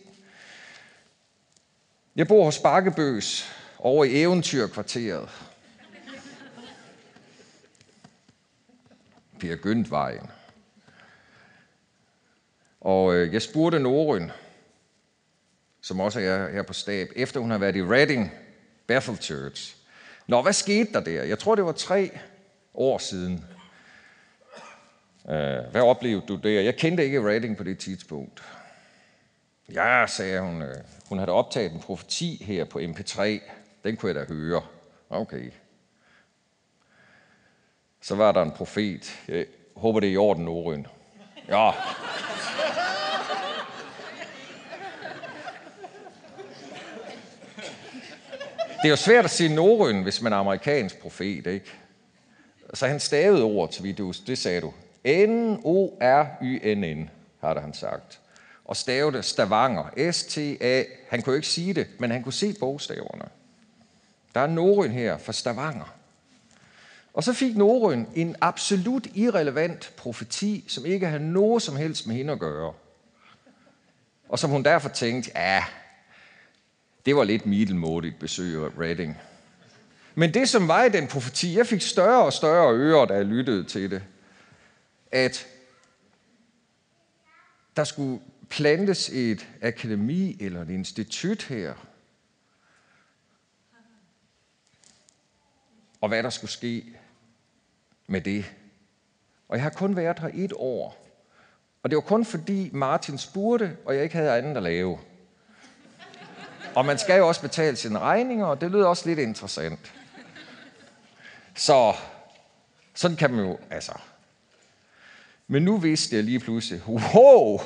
Jeg 2.16 2.28
bor 2.28 2.44
hos 2.44 2.58
Bakkebøs 2.58 3.52
over 3.78 4.04
i 4.04 4.22
Eventyrkvarteret. 4.22 5.28
Per 9.40 9.56
Gyntvejen. 9.56 10.37
Og 12.80 13.14
øh, 13.14 13.34
jeg 13.34 13.42
spurgte 13.42 13.78
Norøn, 13.78 14.32
som 15.80 16.00
også 16.00 16.20
er 16.20 16.50
her 16.50 16.62
på 16.62 16.72
stab, 16.72 17.08
efter 17.16 17.40
hun 17.40 17.50
har 17.50 17.58
været 17.58 17.76
i 17.76 17.82
Reading 17.82 18.32
Bethel 18.86 19.16
Church. 19.16 19.76
Nå, 20.26 20.42
hvad 20.42 20.52
skete 20.52 20.92
der 20.92 21.00
der? 21.00 21.22
Jeg 21.22 21.38
tror, 21.38 21.54
det 21.54 21.64
var 21.64 21.72
tre 21.72 22.18
år 22.74 22.98
siden. 22.98 23.44
Øh, 25.28 25.70
hvad 25.70 25.80
oplevede 25.82 26.26
du 26.28 26.36
der? 26.36 26.60
Jeg 26.60 26.76
kendte 26.76 27.04
ikke 27.04 27.28
Reading 27.28 27.56
på 27.56 27.64
det 27.64 27.78
tidspunkt. 27.78 28.42
Ja, 29.72 30.06
sagde 30.06 30.40
hun. 30.40 30.62
Øh, 30.62 30.76
hun 31.08 31.18
havde 31.18 31.30
optaget 31.30 31.72
en 31.72 31.80
profeti 31.80 32.44
her 32.44 32.64
på 32.64 32.78
MP3. 32.78 33.22
Den 33.84 33.96
kunne 33.96 34.14
jeg 34.14 34.28
da 34.28 34.34
høre. 34.34 34.62
Okay. 35.10 35.50
Så 38.00 38.14
var 38.14 38.32
der 38.32 38.42
en 38.42 38.52
profet. 38.52 39.18
Jeg 39.28 39.46
håber, 39.76 40.00
det 40.00 40.08
er 40.08 40.12
i 40.12 40.16
orden, 40.16 40.44
Norøn. 40.44 40.86
Ja. 41.48 41.70
Det 48.78 48.84
er 48.84 48.88
jo 48.90 48.96
svært 48.96 49.24
at 49.24 49.30
sige 49.30 49.54
Norøn, 49.54 50.02
hvis 50.02 50.22
man 50.22 50.32
er 50.32 50.36
amerikansk 50.36 50.98
profet, 50.98 51.46
ikke? 51.46 51.72
Så 52.74 52.86
han 52.86 53.00
stavede 53.00 53.42
ordet, 53.42 53.82
vidus, 53.82 54.20
det 54.20 54.38
sagde 54.38 54.60
du. 54.60 54.72
N-O-R-Y-N-N, 55.26 57.10
har 57.40 57.60
han 57.60 57.74
sagt. 57.74 58.20
Og 58.64 58.76
stavede 58.76 59.22
Stavanger, 59.22 60.10
S-T-A. 60.12 60.84
Han 61.08 61.22
kunne 61.22 61.36
ikke 61.36 61.48
sige 61.48 61.74
det, 61.74 61.86
men 61.98 62.10
han 62.10 62.22
kunne 62.22 62.32
se 62.32 62.54
bogstaverne. 62.60 63.24
Der 64.34 64.40
er 64.40 64.46
Norøn 64.46 64.90
her 64.90 65.18
for 65.18 65.32
Stavanger. 65.32 65.94
Og 67.14 67.24
så 67.24 67.32
fik 67.32 67.56
Norøn 67.56 68.08
en 68.14 68.36
absolut 68.40 69.06
irrelevant 69.14 69.92
profeti, 69.96 70.64
som 70.68 70.86
ikke 70.86 71.06
havde 71.06 71.32
noget 71.32 71.62
som 71.62 71.76
helst 71.76 72.06
med 72.06 72.16
hende 72.16 72.32
at 72.32 72.38
gøre. 72.38 72.72
Og 74.28 74.38
som 74.38 74.50
hun 74.50 74.62
derfor 74.62 74.88
tænkte, 74.88 75.30
ja, 75.34 75.64
det 77.08 77.16
var 77.16 77.24
lidt 77.24 77.46
middelmådigt 77.46 78.18
besøg 78.18 78.64
af 78.64 78.70
Reading. 78.80 79.18
Men 80.14 80.34
det, 80.34 80.48
som 80.48 80.68
var 80.68 80.84
i 80.84 80.88
den 80.88 81.06
profeti, 81.06 81.56
jeg 81.56 81.66
fik 81.66 81.82
større 81.82 82.24
og 82.24 82.32
større 82.32 82.74
ører, 82.74 83.06
da 83.06 83.14
jeg 83.14 83.24
lyttede 83.24 83.64
til 83.64 83.90
det, 83.90 84.02
at 85.12 85.46
der 87.76 87.84
skulle 87.84 88.20
plantes 88.48 89.08
et 89.08 89.48
akademi 89.62 90.36
eller 90.40 90.62
et 90.62 90.70
institut 90.70 91.42
her. 91.42 91.74
Og 96.00 96.08
hvad 96.08 96.22
der 96.22 96.30
skulle 96.30 96.50
ske 96.50 96.84
med 98.06 98.20
det. 98.20 98.44
Og 99.48 99.56
jeg 99.56 99.62
har 99.62 99.70
kun 99.70 99.96
været 99.96 100.18
her 100.18 100.30
et 100.34 100.52
år. 100.56 101.06
Og 101.82 101.90
det 101.90 101.96
var 101.96 102.02
kun 102.02 102.24
fordi 102.24 102.70
Martin 102.72 103.18
spurgte, 103.18 103.76
og 103.84 103.94
jeg 103.94 104.02
ikke 104.02 104.16
havde 104.16 104.38
andet 104.38 104.56
at 104.56 104.62
lave. 104.62 104.98
Og 106.78 106.86
man 106.86 106.98
skal 106.98 107.18
jo 107.18 107.28
også 107.28 107.40
betale 107.40 107.76
sine 107.76 107.98
regninger, 107.98 108.46
og 108.46 108.60
det 108.60 108.70
lyder 108.70 108.86
også 108.86 109.08
lidt 109.08 109.18
interessant. 109.18 109.94
Så 111.54 111.94
sådan 112.94 113.16
kan 113.16 113.30
man 113.30 113.44
jo, 113.44 113.58
altså. 113.70 113.92
Men 115.46 115.62
nu 115.62 115.76
vidste 115.76 116.16
jeg 116.16 116.24
lige 116.24 116.40
pludselig, 116.40 116.88
wow, 116.88 117.60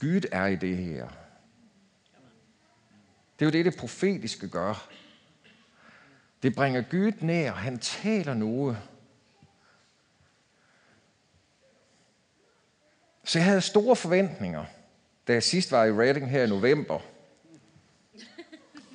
Gud 0.00 0.20
er 0.32 0.46
i 0.46 0.56
det 0.56 0.76
her. 0.76 1.08
Det 3.38 3.44
er 3.44 3.46
jo 3.46 3.50
det, 3.50 3.64
det 3.64 3.76
profetiske 3.76 4.48
gør. 4.48 4.88
Det 6.42 6.54
bringer 6.54 6.82
Gud 6.90 7.12
nær. 7.20 7.52
Han 7.52 7.78
taler 7.78 8.34
noget. 8.34 8.78
Så 13.24 13.38
jeg 13.38 13.46
havde 13.46 13.60
store 13.60 13.96
forventninger, 13.96 14.64
da 15.28 15.32
jeg 15.32 15.42
sidst 15.42 15.72
var 15.72 15.84
i 15.84 15.92
Reading 15.92 16.30
her 16.30 16.44
i 16.44 16.48
november. 16.48 16.98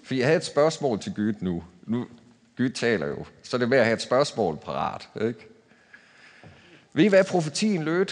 For 0.04 0.16
jeg 0.16 0.26
havde 0.26 0.38
et 0.38 0.46
spørgsmål 0.46 1.00
til 1.00 1.14
Gud 1.16 1.34
nu. 1.40 1.64
nu 1.84 2.08
Gud 2.58 2.70
taler 2.70 3.08
jo, 3.08 3.26
så 3.44 3.58
det 3.58 3.64
er 3.64 3.68
med 3.68 3.78
at 3.78 3.86
have 3.86 3.94
et 3.94 4.02
spørgsmål 4.02 4.58
parat. 4.58 5.10
Ikke? 5.22 5.48
Ved 6.94 7.04
I, 7.04 7.08
hvad 7.08 7.24
profetien 7.24 7.84
lød? 7.84 8.06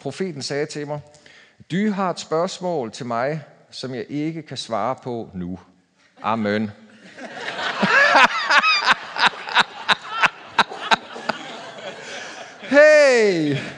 Profeten 0.00 0.42
sagde 0.42 0.66
til 0.66 0.86
mig, 0.86 1.00
du 1.70 1.90
har 1.90 2.10
et 2.10 2.20
spørgsmål 2.20 2.92
til 2.92 3.06
mig, 3.06 3.44
som 3.70 3.94
jeg 3.94 4.06
ikke 4.08 4.42
kan 4.42 4.56
svare 4.56 4.96
på 5.02 5.30
nu. 5.34 5.58
Amen. 6.22 6.70
hey! 12.70 13.77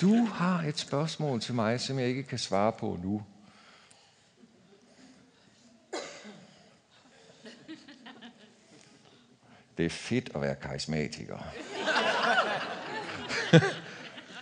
Du 0.00 0.24
har 0.24 0.62
et 0.62 0.78
spørgsmål 0.78 1.40
til 1.40 1.54
mig, 1.54 1.80
som 1.80 1.98
jeg 1.98 2.08
ikke 2.08 2.22
kan 2.22 2.38
svare 2.38 2.72
på 2.72 2.98
nu. 3.02 3.22
Det 9.78 9.86
er 9.86 9.90
fedt 9.90 10.30
at 10.34 10.40
være 10.40 10.54
karismatiker. 10.54 11.38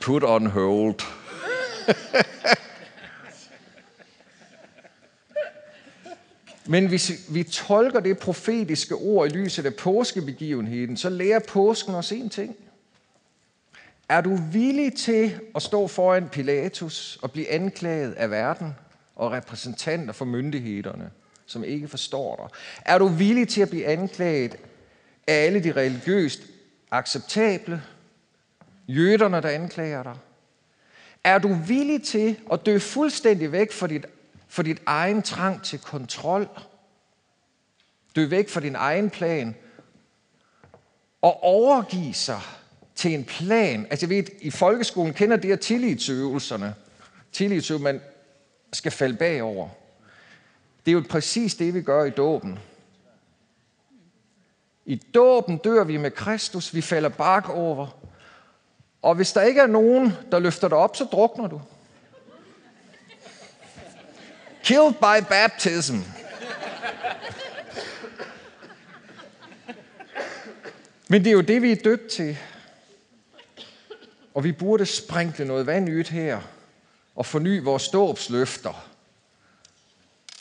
Put 0.03 0.23
on 0.25 0.47
hold. 0.47 1.01
Men 6.67 6.87
hvis 6.89 7.13
vi 7.31 7.45
tolker 7.45 8.01
det 8.01 8.19
profetiske 8.19 8.95
ord 8.95 9.27
i 9.27 9.31
lyset 9.31 9.67
af 9.67 9.75
påskebegivenheden, 9.75 10.97
så 10.97 11.11
lærer 11.11 11.41
påsken 11.49 11.95
os 11.95 12.13
en 12.13 12.31
ting. 12.31 12.57
Er 14.09 14.21
du 14.21 14.37
villig 14.53 14.95
til 14.95 15.41
at 15.55 15.63
stå 15.63 15.87
foran 15.87 16.29
Pilatus 16.29 17.19
og 17.23 17.33
blive 17.33 17.51
anklaget 17.51 18.13
af 18.13 18.31
verden 18.31 18.75
og 19.17 19.33
repræsentanter 19.33 20.13
for 20.13 20.25
myndighederne, 20.25 21.11
som 21.47 21.65
ikke 21.65 21.89
forstår 21.89 22.37
dig? 22.37 22.59
Er 22.85 22.99
du 22.99 23.07
villig 23.09 23.49
til 23.49 23.61
at 23.61 23.71
blive 23.71 23.87
anklaget 23.87 24.57
af 25.27 25.35
alle 25.35 25.65
de 25.65 25.73
religiøst 25.73 26.41
acceptable, 26.91 27.83
jøderne, 28.89 29.43
der 29.43 29.49
anklager 29.49 30.03
dig? 30.03 30.17
Er 31.25 31.39
du 31.39 31.55
villig 31.55 32.03
til 32.03 32.41
at 32.53 32.67
dø 32.67 32.79
fuldstændig 32.79 33.53
væk 33.53 33.73
for 33.73 33.87
dit, 33.87 34.07
for 34.49 34.63
dit 34.63 34.83
egen 34.87 35.23
trang 35.23 35.63
til 35.63 35.79
kontrol? 35.79 36.49
Dø 38.17 38.27
væk 38.27 38.49
for 38.49 38.61
din 38.61 38.75
egen 38.75 39.11
plan 39.11 39.55
og 41.23 41.43
overgive 41.43 42.15
sig 42.15 42.41
til 42.97 43.15
en 43.15 43.25
plan. 43.25 43.87
Altså 43.91 44.07
jeg 44.07 44.17
ved, 44.17 44.25
i 44.41 44.51
folkeskolen 44.51 45.15
kender 45.15 45.37
det 45.37 45.51
her 45.51 45.57
tillidsøvelserne. 45.57 46.75
Tillidsøvelser, 47.33 47.85
man 47.85 48.01
skal 48.73 48.93
falde 48.93 49.17
bagover. 49.17 49.69
Det 50.87 50.91
er 50.91 50.93
jo 50.93 51.05
præcis 51.09 51.55
det, 51.55 51.75
vi 51.75 51.83
gør 51.83 52.05
i 52.05 52.11
dåben. 52.11 52.59
I 54.87 55.03
dåben 55.15 55.57
dør 55.57 55.85
vi 55.85 55.97
med 55.97 56.11
Kristus, 56.11 56.75
vi 56.75 56.81
falder 56.81 57.09
bak 57.09 57.49
over. 57.49 57.99
Og 59.03 59.15
hvis 59.15 59.33
der 59.33 59.43
ikke 59.43 59.61
er 59.61 59.67
nogen, 59.67 60.13
der 60.33 60.39
løfter 60.39 60.69
dig 60.69 60.79
op, 60.79 60.97
så 60.97 61.05
drukner 61.05 61.49
du. 61.49 61.61
Killed 64.65 64.93
by 64.93 65.25
baptism. 65.29 65.97
Men 71.09 71.25
det 71.25 71.27
er 71.27 71.33
jo 71.33 71.41
det, 71.41 71.63
vi 71.63 71.73
er 71.73 71.77
døbt 71.85 72.11
til. 72.11 72.39
Og 74.37 74.45
vi 74.45 74.53
burde 74.53 74.87
sprinkle 74.87 75.45
noget 75.45 75.67
vand 75.67 75.89
ud 75.89 76.05
her 76.05 76.41
og 77.15 77.27
forny 77.27 77.63
vores 77.63 77.89
dåbsløfter. 77.89 78.89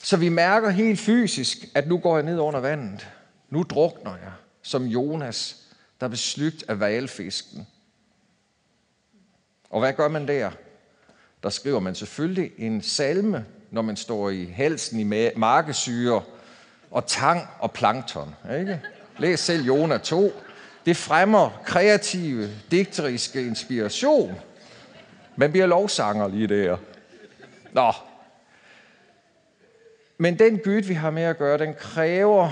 Så 0.04 0.18
vi 0.18 0.30
mærker 0.30 0.70
helt 0.70 1.00
fysisk, 1.00 1.58
at 1.76 1.88
nu 1.88 1.98
går 1.98 2.18
jeg 2.18 2.26
ned 2.26 2.40
under 2.40 2.60
vandet. 2.60 3.08
Nu 3.50 3.64
drukner 3.64 4.12
jeg, 4.12 4.32
som 4.62 4.86
Jonas, 4.86 5.64
der 6.02 6.08
blev 6.08 6.18
slygt 6.18 6.64
af 6.68 6.80
valfisken. 6.80 7.68
Og 9.70 9.80
hvad 9.80 9.94
gør 9.94 10.08
man 10.08 10.28
der? 10.28 10.52
Der 11.44 11.50
skriver 11.50 11.80
man 11.80 11.96
selvfølgelig 11.96 12.52
en 12.58 12.82
salme, 12.82 13.46
når 13.72 13.82
man 13.82 13.98
står 13.98 14.30
i 14.30 14.46
halsen 14.46 15.00
i 15.00 15.32
markesyre 15.36 16.24
og 16.92 17.08
tang 17.08 17.48
og 17.60 17.72
plankton. 17.72 18.36
Ikke? 18.60 18.82
Læs 19.18 19.40
selv 19.40 19.64
Jona 19.64 19.98
2. 19.98 20.34
Det 20.86 20.98
fremmer 20.98 21.62
kreative, 21.66 22.50
digteriske 22.72 23.48
inspiration. 23.48 24.36
Man 25.36 25.52
bliver 25.52 25.66
lovsanger 25.66 26.28
lige 26.28 26.48
der. 26.48 26.78
Nå. 27.72 27.92
Men 30.18 30.40
den 30.40 30.60
Gud, 30.60 30.82
vi 30.82 30.94
har 30.94 31.12
med 31.12 31.24
at 31.24 31.38
gøre, 31.38 31.58
den 31.58 31.74
kræver 31.74 32.50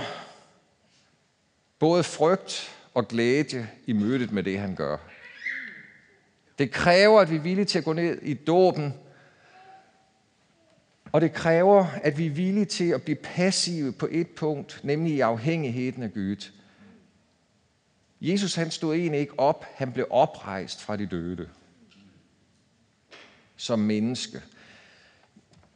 både 1.78 2.04
frygt 2.04 2.76
og 2.94 3.08
glæde 3.08 3.66
i 3.86 3.92
mødet 3.92 4.32
med 4.32 4.42
det, 4.42 4.58
han 4.58 4.74
gør. 4.74 4.96
Det 6.58 6.70
kræver, 6.70 7.20
at 7.20 7.30
vi 7.30 7.36
er 7.36 7.40
villige 7.40 7.64
til 7.64 7.78
at 7.78 7.84
gå 7.84 7.92
ned 7.92 8.22
i 8.22 8.34
dåben, 8.34 8.94
og 11.12 11.20
det 11.20 11.32
kræver, 11.32 11.86
at 12.02 12.18
vi 12.18 12.26
er 12.26 12.30
villige 12.30 12.64
til 12.64 12.90
at 12.90 13.02
blive 13.02 13.16
passive 13.16 13.92
på 13.92 14.08
et 14.10 14.28
punkt, 14.28 14.80
nemlig 14.82 15.14
i 15.14 15.20
afhængigheden 15.20 16.02
af 16.02 16.12
Gud. 16.12 16.50
Jesus 18.26 18.54
han 18.54 18.70
stod 18.70 18.94
egentlig 18.94 19.20
ikke 19.20 19.38
op, 19.38 19.64
han 19.74 19.92
blev 19.92 20.06
oprejst 20.10 20.82
fra 20.82 20.96
de 20.96 21.06
døde. 21.06 21.48
Som 23.56 23.78
menneske. 23.78 24.42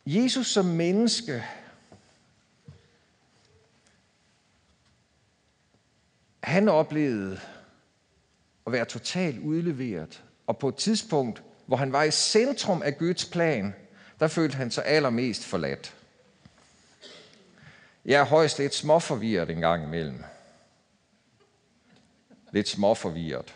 Jesus 0.07 0.47
som 0.47 0.65
menneske, 0.65 1.45
han 6.43 6.69
oplevede 6.69 7.41
at 8.67 8.73
være 8.73 8.85
totalt 8.85 9.39
udleveret. 9.39 10.25
Og 10.47 10.59
på 10.59 10.69
et 10.69 10.77
tidspunkt, 10.77 11.43
hvor 11.67 11.77
han 11.77 11.93
var 11.93 12.03
i 12.03 12.11
centrum 12.11 12.83
af 12.83 12.99
Guds 12.99 13.25
plan, 13.25 13.75
der 14.21 14.29
følte 14.29 14.57
han 14.57 14.71
sig 14.71 14.87
allermest 14.87 15.45
forladt. 15.45 15.95
Jeg 18.05 18.21
er 18.21 18.25
højst 18.25 18.59
lidt 18.59 18.75
småforvirret 18.75 19.51
en 19.51 19.61
gang 19.61 19.85
imellem 19.85 20.25
lidt 22.53 22.69
småforvirret. 22.69 23.55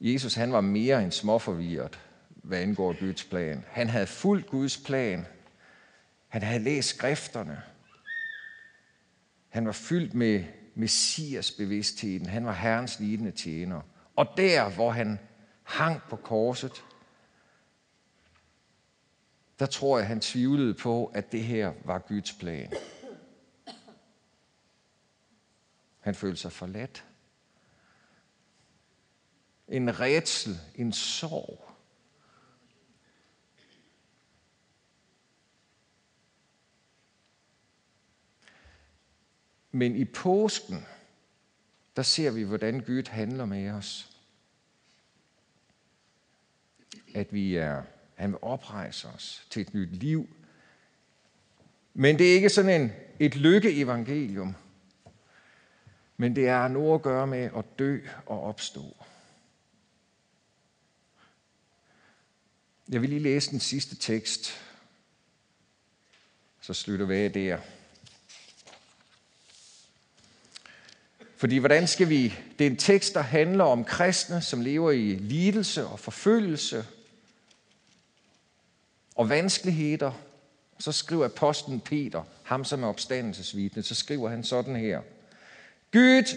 Jesus 0.00 0.34
han 0.34 0.52
var 0.52 0.60
mere 0.60 1.04
end 1.04 1.12
småforvirret, 1.12 1.98
hvad 2.28 2.58
angår 2.58 3.00
Guds 3.00 3.24
plan. 3.24 3.64
Han 3.68 3.88
havde 3.88 4.06
fuldt 4.06 4.46
Guds 4.46 4.78
plan. 4.78 5.26
Han 6.28 6.42
havde 6.42 6.62
læst 6.62 6.88
skrifterne. 6.88 7.62
Han 9.48 9.66
var 9.66 9.72
fyldt 9.72 10.14
med 10.14 10.44
Messias 10.74 11.50
bevidstheden. 11.50 12.26
Han 12.26 12.46
var 12.46 12.52
Herrens 12.52 13.00
lidende 13.00 13.30
tjener. 13.30 13.80
Og 14.16 14.26
der, 14.36 14.70
hvor 14.70 14.90
han 14.90 15.18
hang 15.62 16.02
på 16.10 16.16
korset, 16.16 16.84
der 19.58 19.66
tror 19.66 19.98
jeg, 19.98 20.06
han 20.06 20.20
tvivlede 20.20 20.74
på, 20.74 21.06
at 21.06 21.32
det 21.32 21.42
her 21.42 21.72
var 21.84 21.98
Guds 21.98 22.32
plan. 22.32 22.72
Han 26.00 26.14
følte 26.14 26.40
sig 26.40 26.52
forladt. 26.52 27.04
En 29.68 30.00
rædsel, 30.00 30.58
en 30.74 30.92
sorg. 30.92 31.70
Men 39.70 39.96
i 39.96 40.04
påsken, 40.04 40.86
der 41.96 42.02
ser 42.02 42.30
vi, 42.30 42.42
hvordan 42.42 42.80
Gud 42.80 43.08
handler 43.08 43.44
med 43.44 43.70
os. 43.70 44.16
At 47.14 47.32
vi 47.32 47.56
er, 47.56 47.82
han 48.14 48.30
vil 48.30 48.38
oprejse 48.42 49.08
os 49.08 49.46
til 49.50 49.62
et 49.62 49.74
nyt 49.74 49.88
liv. 49.88 50.28
Men 51.94 52.18
det 52.18 52.30
er 52.30 52.34
ikke 52.34 52.48
sådan 52.48 52.80
en, 52.80 52.92
et 53.18 53.36
lykkeevangelium, 53.36 53.88
evangelium 53.88 54.69
men 56.20 56.36
det 56.36 56.48
er 56.48 56.68
noget 56.68 56.94
at 56.94 57.02
gøre 57.02 57.26
med 57.26 57.50
at 57.56 57.64
dø 57.78 58.00
og 58.26 58.42
opstå. 58.42 58.96
Jeg 62.88 63.00
vil 63.00 63.08
lige 63.08 63.20
læse 63.20 63.50
den 63.50 63.60
sidste 63.60 63.96
tekst, 63.96 64.52
så 66.60 66.74
slutter 66.74 67.06
vi 67.06 67.16
af 67.16 67.32
der. 67.32 67.58
Fordi 71.36 71.56
hvordan 71.56 71.86
skal 71.86 72.08
vi... 72.08 72.34
Det 72.58 72.66
er 72.66 72.70
en 72.70 72.76
tekst, 72.76 73.14
der 73.14 73.22
handler 73.22 73.64
om 73.64 73.84
kristne, 73.84 74.42
som 74.42 74.60
lever 74.60 74.90
i 74.90 75.14
lidelse 75.14 75.86
og 75.86 76.00
forfølgelse 76.00 76.86
og 79.14 79.28
vanskeligheder. 79.28 80.12
Så 80.78 80.92
skriver 80.92 81.24
apostlen 81.24 81.80
Peter, 81.80 82.22
ham 82.42 82.64
som 82.64 82.82
er 82.82 82.88
opstandelsesvidne, 82.88 83.82
så 83.82 83.94
skriver 83.94 84.28
han 84.28 84.44
sådan 84.44 84.76
her– 84.76 85.02
Gud, 85.92 86.36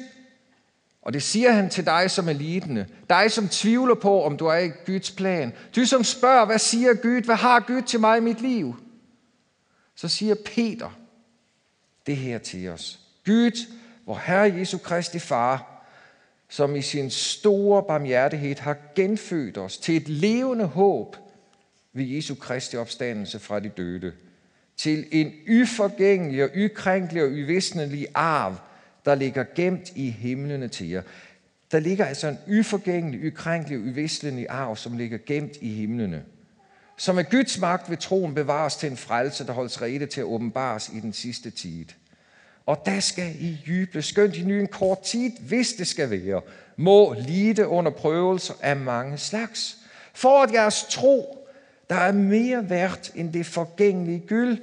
og 1.02 1.14
det 1.14 1.24
siger 1.24 1.52
han 1.52 1.70
til 1.70 1.86
dig 1.86 2.12
som 2.12 2.30
er 2.30 2.34
lidende, 2.34 2.88
dig 3.10 3.32
som 3.32 3.48
tvivler 3.48 3.96
på, 3.96 4.24
om 4.24 4.38
du 4.38 4.46
er 4.46 4.58
i 4.58 4.72
Guds 4.86 5.12
plan, 5.12 5.54
du 5.76 5.86
som 5.86 6.04
spørger, 6.04 6.46
hvad 6.46 6.60
siger 6.60 6.94
Gud, 6.94 7.22
hvad 7.22 7.36
har 7.36 7.60
Gud 7.60 7.82
til 7.82 8.00
mig 8.00 8.18
i 8.18 8.22
mit 8.22 8.42
liv? 8.42 8.76
Så 9.96 10.08
siger 10.08 10.36
Peter 10.46 11.00
det 12.06 12.18
her 12.18 12.38
til 12.38 12.70
os. 12.70 13.00
Gud, 13.26 13.68
hvor 14.04 14.22
Herre 14.26 14.54
Jesu 14.58 14.78
Kristi 14.78 15.20
Far, 15.20 15.86
som 16.50 16.76
i 16.76 16.82
sin 16.82 17.10
store 17.10 17.84
barmhjertighed 17.84 18.56
har 18.56 18.78
genfødt 18.96 19.58
os 19.58 19.78
til 19.78 19.98
et 19.98 20.10
levende 20.10 20.66
håb 20.66 21.16
ved 21.94 22.04
Jesu 22.04 22.36
Kristi 22.36 22.78
opstandelse 22.78 23.40
fra 23.40 23.60
de 23.60 23.70
døde, 23.70 24.14
til 24.78 25.06
en 25.12 25.34
uforgængelig 25.62 26.44
og 26.44 26.50
ukrænkelig 26.66 27.24
og 27.24 27.30
uvisnelig 27.30 28.08
arv, 28.14 28.56
der 29.06 29.16
ligger 29.16 29.46
gemt 29.56 29.92
i 29.96 30.10
himlene 30.10 30.68
til 30.68 30.90
jer. 30.90 31.02
Der 31.72 31.80
ligger 31.80 32.06
altså 32.06 32.28
en 32.28 32.60
uforgængelig, 32.60 33.28
ukrænkelig, 33.28 33.80
uvislende 33.80 34.52
arv, 34.52 34.76
som 34.76 34.98
ligger 34.98 35.18
gemt 35.26 35.58
i 35.62 35.74
himlene. 35.74 36.24
Som 36.98 37.18
er 37.18 37.24
Guds 37.24 37.60
magt 37.60 37.90
ved 37.90 37.98
troen 37.98 38.36
bevares 38.36 38.76
til 38.76 38.92
en 38.92 38.98
frelse, 38.98 39.46
der 39.46 39.54
holdes 39.54 39.82
rede 39.82 40.06
til 40.06 40.22
at 40.22 40.26
åbenbares 40.26 40.90
i 40.94 41.00
den 41.00 41.14
sidste 41.14 41.50
tid. 41.50 41.86
Og 42.66 42.82
der 42.86 43.00
skal 43.00 43.36
I 43.40 43.58
juble, 43.68 44.02
skønt 44.02 44.38
i 44.38 44.44
ny 44.44 44.52
en 44.52 44.68
kort 44.68 45.02
tid, 45.02 45.32
hvis 45.40 45.74
det 45.74 45.88
skal 45.88 46.10
være, 46.10 46.42
må 46.78 47.14
lide 47.14 47.68
under 47.68 47.92
prøvelser 47.92 48.54
af 48.62 48.76
mange 48.76 49.18
slags. 49.18 49.78
For 50.14 50.44
at 50.44 50.54
jeres 50.54 50.86
tro, 50.90 51.48
der 51.90 51.96
er 51.96 52.12
mere 52.12 52.70
værd 52.70 53.12
end 53.16 53.34
det 53.34 53.46
forgængelige 53.46 54.24
gyld, 54.28 54.58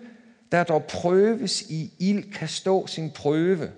der 0.52 0.64
dog 0.64 0.84
prøves 0.84 1.62
i 1.62 1.92
ild, 1.98 2.32
kan 2.32 2.48
stå 2.48 2.86
sin 2.86 3.10
prøve 3.10 3.70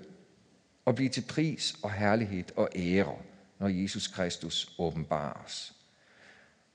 og 0.85 0.95
blive 0.95 1.09
til 1.09 1.24
pris 1.28 1.74
og 1.83 1.93
herlighed 1.93 2.45
og 2.57 2.68
ære, 2.76 3.16
når 3.59 3.68
Jesus 3.68 4.07
Kristus 4.07 4.74
åbenbares. 4.78 5.72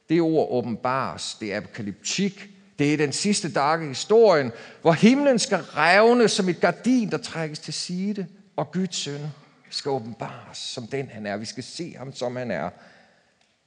Det 0.10 0.22
ord 0.22 0.48
åbenbares, 0.52 1.38
det 1.40 1.54
er 1.54 1.58
apokalyptik, 1.58 2.50
det 2.80 2.94
er 2.94 2.98
den 2.98 3.12
sidste 3.12 3.52
dag 3.54 3.84
i 3.84 3.88
historien, 3.88 4.52
hvor 4.82 4.92
himlen 4.92 5.40
skal 5.40 5.58
revne 5.58 6.28
som 6.28 6.50
et 6.50 6.60
gardin, 6.60 7.12
der 7.12 7.18
trækkes 7.18 7.60
til 7.60 7.74
side, 7.74 8.28
og 8.56 8.72
Guds 8.72 8.96
søn 8.96 9.22
skal 9.70 9.90
åbenbares 9.90 10.58
som 10.58 10.88
den 10.88 11.10
han 11.10 11.26
er. 11.26 11.38
Vi 11.38 11.46
skal 11.46 11.64
se 11.64 11.96
ham 11.98 12.14
som 12.14 12.36
han 12.36 12.52
er. 12.52 12.70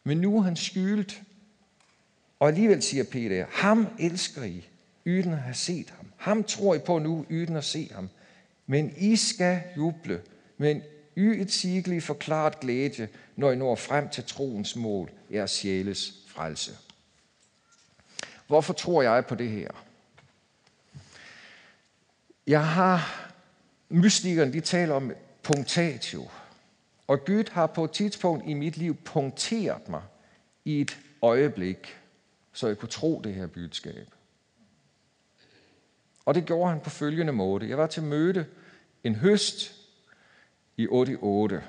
Men 0.04 0.18
nu 0.18 0.38
er 0.38 0.42
han 0.42 0.56
skyldt. 0.56 1.22
Og 2.40 2.48
alligevel 2.48 2.82
siger 2.82 3.04
Peter, 3.04 3.46
ham 3.50 3.88
elsker 3.98 4.42
I, 4.42 4.68
uden 5.06 5.32
at 5.32 5.38
have 5.38 5.54
set 5.54 5.90
ham. 5.96 6.06
Ham 6.16 6.44
tror 6.44 6.74
I 6.74 6.78
på 6.78 6.98
nu, 6.98 7.26
uden 7.30 7.56
at 7.56 7.64
se 7.64 7.90
ham. 7.94 8.08
Men 8.70 8.92
I 8.96 9.16
skal 9.16 9.62
juble 9.76 10.22
med 10.56 10.70
en 10.70 10.82
uetsigelig 11.16 12.02
forklaret 12.02 12.60
glæde, 12.60 13.08
når 13.36 13.50
I 13.50 13.56
når 13.56 13.74
frem 13.74 14.08
til 14.08 14.24
troens 14.24 14.76
mål, 14.76 15.10
jeres 15.32 15.50
sjæles 15.50 16.12
frelse. 16.26 16.76
Hvorfor 18.46 18.72
tror 18.72 19.02
jeg 19.02 19.26
på 19.26 19.34
det 19.34 19.50
her? 19.50 19.70
Jeg 22.46 22.68
har, 22.68 23.30
mystikerne 23.88 24.52
de 24.52 24.60
taler 24.60 24.94
om 24.94 25.12
punktatio. 25.42 26.28
Og 27.06 27.24
Gud 27.24 27.50
har 27.52 27.66
på 27.66 27.84
et 27.84 27.90
tidspunkt 27.90 28.48
i 28.48 28.54
mit 28.54 28.76
liv 28.76 28.96
punkteret 28.96 29.88
mig 29.88 30.02
i 30.64 30.80
et 30.80 30.98
øjeblik, 31.22 31.96
så 32.52 32.66
jeg 32.66 32.78
kunne 32.78 32.88
tro 32.88 33.20
det 33.24 33.34
her 33.34 33.46
budskab. 33.46 34.08
Og 36.24 36.34
det 36.34 36.44
gjorde 36.44 36.70
han 36.70 36.80
på 36.80 36.90
følgende 36.90 37.32
måde. 37.32 37.68
Jeg 37.68 37.78
var 37.78 37.86
til 37.86 38.02
møde 38.02 38.46
en 39.04 39.14
høst 39.14 39.74
i 40.76 40.86
88, 40.86 41.64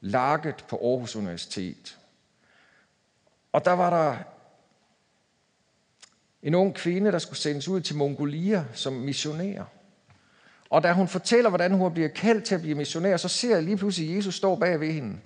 lagget 0.00 0.64
på 0.68 0.76
Aarhus 0.76 1.16
Universitet. 1.16 1.98
Og 3.52 3.64
der 3.64 3.72
var 3.72 3.90
der 3.90 4.16
en 6.42 6.54
ung 6.54 6.74
kvinde, 6.74 7.12
der 7.12 7.18
skulle 7.18 7.38
sendes 7.38 7.68
ud 7.68 7.80
til 7.80 7.96
Mongolia 7.96 8.64
som 8.72 8.92
missionær. 8.92 9.64
Og 10.70 10.82
da 10.82 10.92
hun 10.92 11.08
fortæller, 11.08 11.50
hvordan 11.50 11.72
hun 11.72 11.92
bliver 11.92 12.08
kaldt 12.08 12.44
til 12.44 12.54
at 12.54 12.60
blive 12.60 12.74
missionær, 12.74 13.16
så 13.16 13.28
ser 13.28 13.54
jeg 13.54 13.62
lige 13.62 13.76
pludselig, 13.76 14.10
at 14.10 14.16
Jesus 14.16 14.34
står 14.34 14.56
bag 14.56 14.80
ved 14.80 14.92
hende. 14.92 15.20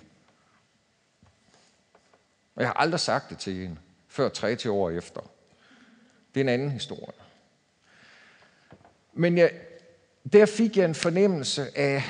Og 2.55 2.61
jeg 2.61 2.69
har 2.69 2.73
aldrig 2.73 2.99
sagt 2.99 3.29
det 3.29 3.37
til 3.37 3.53
hende, 3.53 3.77
før 4.07 4.29
30 4.29 4.71
år 4.71 4.89
efter. 4.89 5.21
Det 6.33 6.39
er 6.39 6.43
en 6.43 6.49
anden 6.49 6.71
historie. 6.71 7.17
Men 9.13 9.37
jeg, 9.37 9.51
der 10.33 10.45
fik 10.45 10.77
jeg 10.77 10.85
en 10.85 10.95
fornemmelse 10.95 11.77
af 11.77 12.03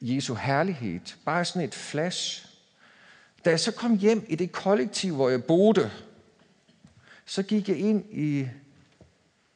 Jesu 0.00 0.34
herlighed. 0.34 1.00
Bare 1.24 1.44
sådan 1.44 1.62
et 1.62 1.74
flash. 1.74 2.46
Da 3.44 3.50
jeg 3.50 3.60
så 3.60 3.72
kom 3.72 3.98
hjem 3.98 4.26
i 4.28 4.36
det 4.36 4.52
kollektiv, 4.52 5.14
hvor 5.14 5.28
jeg 5.28 5.44
boede, 5.44 5.90
så 7.24 7.42
gik 7.42 7.68
jeg 7.68 7.76
ind 7.76 8.04
i 8.10 8.48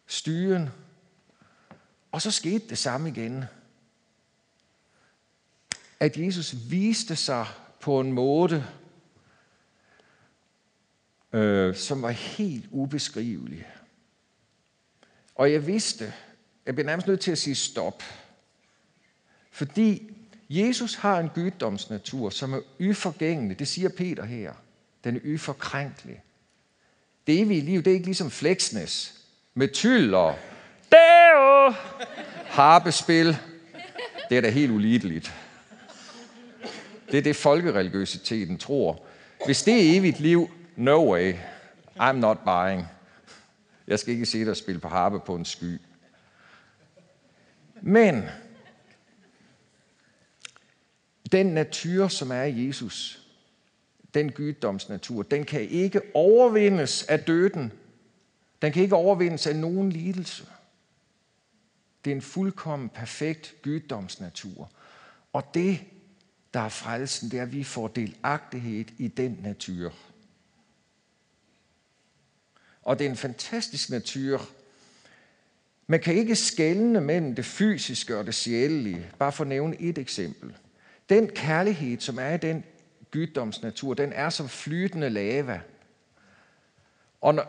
styren, 0.07 0.69
og 2.12 2.23
så 2.23 2.31
skete 2.31 2.69
det 2.69 2.79
samme 2.79 3.09
igen. 3.09 3.45
At 6.01 6.16
Jesus 6.16 6.57
viste 6.71 7.16
sig 7.16 7.47
på 7.81 8.01
en 8.01 8.12
måde, 8.12 8.66
øh, 11.33 11.75
som 11.75 12.03
var 12.03 12.11
helt 12.11 12.66
ubeskrivelig. 12.71 13.66
Og 15.35 15.53
jeg 15.53 15.66
vidste, 15.66 16.14
jeg 16.69 16.75
bliver 16.75 16.87
nærmest 16.87 17.07
nødt 17.07 17.21
til 17.21 17.31
at 17.31 17.39
sige 17.39 17.55
stop. 17.55 18.03
Fordi 19.51 20.16
Jesus 20.51 20.95
har 20.95 21.19
en 21.19 21.29
guddomsnatur, 21.35 22.31
som 22.31 22.53
er 22.53 22.61
uforgængelig. 22.81 23.59
Det 23.59 23.69
siger 23.69 23.89
Peter 23.89 24.25
her. 24.25 24.53
Den 25.05 25.16
er 25.16 25.21
yforkrænkelig. 25.25 26.23
Det 27.27 27.41
evige 27.41 27.61
liv, 27.61 27.83
det 27.83 27.91
er 27.91 27.95
ikke 27.95 28.07
ligesom 28.07 28.31
Flexness 28.31 29.14
med 29.55 29.69
tyld 29.69 30.14
og 30.14 30.39
deo, 30.93 31.75
harpespil. 32.47 33.37
Det 34.29 34.37
er 34.37 34.41
da 34.41 34.51
helt 34.51 34.73
ulideligt. 34.73 35.35
Det 37.11 37.19
er 37.19 37.23
det, 37.23 37.37
folkereligiøsiteten 37.37 38.59
tror. 38.59 39.05
Hvis 39.45 39.62
det 39.62 39.75
er 39.75 39.99
evigt 39.99 40.21
liv, 40.21 40.51
no 40.77 41.12
way. 41.12 41.35
I'm 42.01 42.12
not 42.12 42.39
buying. 42.45 42.87
Jeg 43.87 43.99
skal 43.99 44.14
ikke 44.14 44.27
se 44.27 44.45
dig 44.45 44.57
spille 44.57 44.81
på 44.81 44.89
harpe 44.89 45.21
på 45.21 45.35
en 45.35 45.45
sky. 45.45 45.81
Men 47.83 48.24
den 51.33 51.47
natur, 51.47 52.09
som 52.09 52.31
er 52.31 52.43
i 52.43 52.66
Jesus, 52.66 53.26
den 54.14 54.33
guddomsnatur, 54.33 55.22
den 55.22 55.45
kan 55.45 55.61
ikke 55.61 56.01
overvindes 56.14 57.03
af 57.03 57.20
døden. 57.20 57.72
Den 58.62 58.72
kan 58.72 58.83
ikke 58.83 58.97
overvindes 58.97 59.47
af 59.47 59.57
nogen 59.57 59.93
lidelse. 59.93 60.47
Det 62.05 62.11
er 62.11 62.14
en 62.14 62.22
fuldkommen 62.22 62.89
perfekt 62.89 63.55
guddomsnatur. 63.62 64.70
Og 65.33 65.45
det, 65.55 65.81
der 66.55 66.61
er 66.61 66.68
frelsen, 66.68 67.31
det 67.31 67.39
er, 67.39 67.43
at 67.43 67.53
vi 67.53 67.64
får 67.64 67.89
delagtighed 67.89 68.85
i 68.99 69.09
den 69.09 69.39
natur. 69.43 69.93
Og 72.83 72.99
det 72.99 73.07
er 73.07 73.11
en 73.11 73.16
fantastisk 73.16 73.91
natur. 73.91 74.49
Man 75.91 76.01
kan 76.01 76.14
ikke 76.14 76.36
skelne 76.36 77.01
mellem 77.01 77.34
det 77.34 77.45
fysiske 77.45 78.18
og 78.18 78.26
det 78.26 78.34
sjælelige. 78.34 79.07
Bare 79.18 79.32
for 79.32 79.45
at 79.45 79.49
nævne 79.49 79.80
et 79.80 79.99
eksempel. 79.99 80.57
Den 81.09 81.28
kærlighed, 81.28 82.01
som 82.01 82.18
er 82.18 82.34
i 82.34 82.36
den 82.36 82.64
guddomsnatur, 83.12 83.95
den 83.95 84.12
er 84.12 84.30
som 84.30 84.49
flytende 84.49 85.11
lava. 85.11 85.61
Og 87.20 87.34
når, 87.34 87.45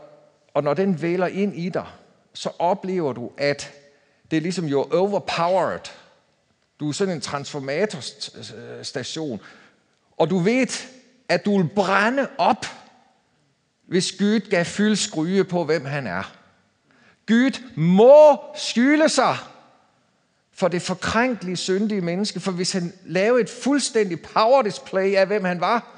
og 0.54 0.64
når 0.64 0.74
den 0.74 1.02
vælger 1.02 1.28
ind 1.28 1.56
i 1.56 1.70
dig, 1.70 1.86
så 2.34 2.50
oplever 2.60 3.14
du, 3.14 3.32
at 3.38 3.74
det 4.32 4.38
er 4.38 4.42
ligesom 4.42 4.66
you're 4.66 4.96
overpowered. 4.96 5.92
Du 6.80 6.90
er 6.90 6.94
sådan 6.94 7.16
en 7.16 7.22
transformatorstation. 7.22 9.42
Og 10.18 10.30
du 10.30 10.38
ved, 10.38 10.68
at 11.30 11.46
du 11.46 11.58
vil 11.58 11.70
brænde 11.76 12.28
op, 12.38 12.66
hvis 13.86 14.12
Gud 14.12 14.50
gav 14.50 14.66
fyldt 14.66 15.00
skryge 15.00 15.44
på, 15.44 15.64
hvem 15.64 15.86
han 15.86 16.08
er. 16.08 16.39
Gud 17.30 17.76
må 17.76 18.40
skylde 18.56 19.10
sig 19.10 19.38
for 20.52 20.68
det 20.68 20.82
forkrænkelige, 20.82 21.56
syndige 21.56 22.02
menneske. 22.02 22.40
For 22.40 22.52
hvis 22.52 22.72
han 22.72 22.94
lavede 23.06 23.42
et 23.42 23.50
fuldstændig 23.50 24.22
power 24.22 24.62
display 24.62 25.16
af, 25.16 25.28
hvem 25.28 25.44
han 25.44 25.62
var, 25.62 25.96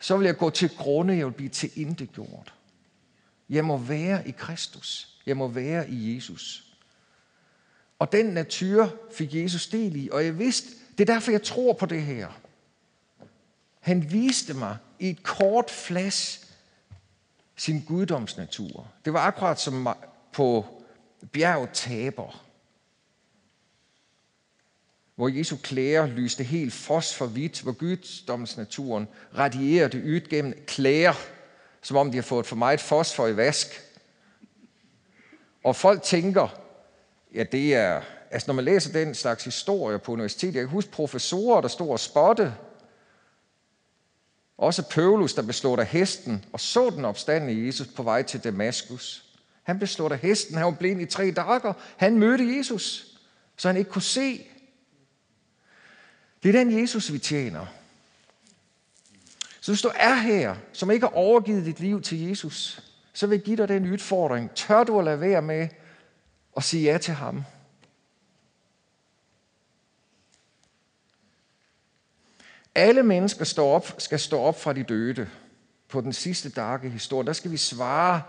så 0.00 0.16
vil 0.16 0.24
jeg 0.24 0.36
gå 0.36 0.50
til 0.50 0.70
grunde, 0.76 1.16
jeg 1.16 1.26
vil 1.26 1.32
blive 1.32 1.48
til 1.48 1.70
intet 1.74 2.12
gjort. 2.12 2.54
Jeg 3.48 3.64
må 3.64 3.76
være 3.76 4.28
i 4.28 4.30
Kristus. 4.30 5.08
Jeg 5.26 5.36
må 5.36 5.48
være 5.48 5.90
i 5.90 6.14
Jesus. 6.14 6.64
Og 7.98 8.12
den 8.12 8.26
natur 8.26 8.94
fik 9.12 9.34
Jesus 9.34 9.66
del 9.66 9.96
i, 9.96 10.08
og 10.12 10.24
jeg 10.24 10.38
vidste, 10.38 10.68
det 10.98 11.08
er 11.08 11.14
derfor, 11.14 11.30
jeg 11.30 11.42
tror 11.42 11.72
på 11.72 11.86
det 11.86 12.02
her. 12.02 12.28
Han 13.80 14.12
viste 14.12 14.54
mig 14.54 14.76
i 14.98 15.10
et 15.10 15.22
kort 15.22 15.70
flash 15.70 16.46
sin 17.56 17.84
guddomsnatur. 17.86 18.86
Det 19.04 19.12
var 19.12 19.20
akkurat 19.20 19.60
som 19.60 19.88
på 20.36 20.66
bjerget 21.32 21.70
Taber, 21.72 22.44
hvor 25.14 25.28
Jesu 25.28 25.56
klæder 25.62 26.06
lyste 26.06 26.44
helt 26.44 26.72
fosforhvidt, 26.72 27.60
hvor 27.60 27.72
guddomsnaturen 27.72 29.08
radierede 29.38 29.98
ydt 29.98 30.28
gennem 30.28 30.64
klæder, 30.66 31.14
som 31.82 31.96
om 31.96 32.10
de 32.10 32.16
har 32.16 32.22
fået 32.22 32.46
for 32.46 32.56
meget 32.56 32.80
fosfor 32.80 33.26
i 33.26 33.36
vask. 33.36 33.82
Og 35.64 35.76
folk 35.76 36.02
tænker, 36.02 36.48
ja 37.34 37.44
det 37.52 37.74
er, 37.74 38.02
altså 38.30 38.46
når 38.46 38.54
man 38.54 38.64
læser 38.64 38.92
den 38.92 39.14
slags 39.14 39.44
historie 39.44 39.98
på 39.98 40.12
universitetet, 40.12 40.54
jeg 40.54 40.62
kan 40.62 40.70
huske 40.70 40.90
professorer, 40.90 41.60
der 41.60 41.68
stod 41.68 41.90
og 41.90 42.00
spotte, 42.00 42.54
også 44.58 44.82
Pøvlus, 44.82 45.34
der 45.34 45.42
blev 45.42 45.76
af 45.78 45.86
hesten 45.86 46.44
og 46.52 46.60
så 46.60 46.90
den 46.90 47.04
opstande 47.04 47.66
Jesus 47.66 47.86
på 47.86 48.02
vej 48.02 48.22
til 48.22 48.44
Damaskus. 48.44 49.25
Han 49.66 49.78
blev 49.78 49.88
slået 49.88 50.12
af 50.12 50.18
hesten, 50.18 50.56
han 50.56 50.64
var 50.64 50.70
blind 50.70 51.00
i 51.00 51.06
tre 51.06 51.30
dager. 51.30 51.72
Han 51.96 52.18
mødte 52.18 52.56
Jesus, 52.56 53.06
så 53.56 53.68
han 53.68 53.76
ikke 53.76 53.90
kunne 53.90 54.02
se. 54.02 54.46
Det 56.42 56.48
er 56.48 56.52
den 56.52 56.80
Jesus, 56.80 57.12
vi 57.12 57.18
tjener. 57.18 57.66
Så 59.60 59.72
hvis 59.72 59.82
du 59.82 59.90
er 59.94 60.14
her, 60.14 60.56
som 60.72 60.90
ikke 60.90 61.06
har 61.06 61.14
overgivet 61.14 61.64
dit 61.64 61.80
liv 61.80 62.02
til 62.02 62.28
Jesus, 62.28 62.82
så 63.12 63.26
vil 63.26 63.36
jeg 63.36 63.44
give 63.44 63.56
dig 63.56 63.68
den 63.68 63.92
udfordring. 63.92 64.50
Tør 64.54 64.84
du 64.84 64.98
at 64.98 65.04
lade 65.04 65.20
være 65.20 65.42
med 65.42 65.68
at 66.56 66.64
sige 66.64 66.92
ja 66.92 66.98
til 66.98 67.14
ham? 67.14 67.44
Alle 72.74 73.02
mennesker 73.02 73.44
står 73.44 73.74
op, 73.74 73.94
skal 73.98 74.20
stå 74.20 74.38
op 74.40 74.60
fra 74.60 74.72
de 74.72 74.82
døde. 74.82 75.28
på 75.88 76.00
den 76.00 76.12
sidste 76.12 76.50
dag 76.50 76.84
i 76.84 76.88
historien, 76.88 77.26
der 77.26 77.32
skal 77.32 77.50
vi 77.50 77.56
svare 77.56 78.22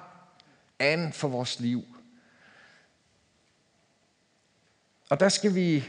an 0.79 1.13
for 1.13 1.27
vores 1.27 1.59
liv. 1.59 1.83
Og 5.09 5.19
der 5.19 5.29
skal 5.29 5.55
vi, 5.55 5.83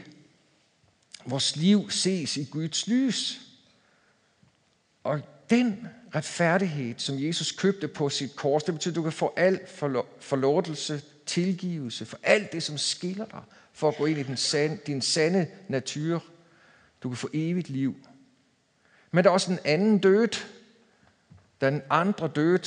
vores 1.25 1.55
liv 1.55 1.89
ses 1.89 2.37
i 2.37 2.43
Guds 2.43 2.87
lys. 2.87 3.41
Og 5.03 5.21
den 5.49 5.87
retfærdighed, 6.15 6.95
som 6.97 7.23
Jesus 7.23 7.51
købte 7.51 7.87
på 7.87 8.09
sit 8.09 8.35
kors, 8.35 8.63
det 8.63 8.73
betyder, 8.73 8.91
at 8.91 8.95
du 8.95 9.03
kan 9.03 9.11
få 9.11 9.33
al 9.35 9.59
forlåtelse, 10.19 11.01
tilgivelse 11.25 12.05
for 12.05 12.19
alt 12.23 12.51
det, 12.51 12.63
som 12.63 12.77
skiller 12.77 13.25
dig, 13.25 13.43
for 13.73 13.87
at 13.87 13.97
gå 13.97 14.05
ind 14.05 14.19
i 14.19 14.23
den 14.23 14.37
sande, 14.37 14.77
din 14.87 15.01
sande 15.01 15.47
natur. 15.67 16.23
Du 17.03 17.09
kan 17.09 17.17
få 17.17 17.29
evigt 17.33 17.69
liv. 17.69 17.95
Men 19.11 19.23
der 19.23 19.29
er 19.29 19.33
også 19.33 19.51
en 19.51 19.59
anden 19.65 19.99
død. 19.99 20.27
Den 21.61 21.81
andre 21.89 22.27
død. 22.27 22.59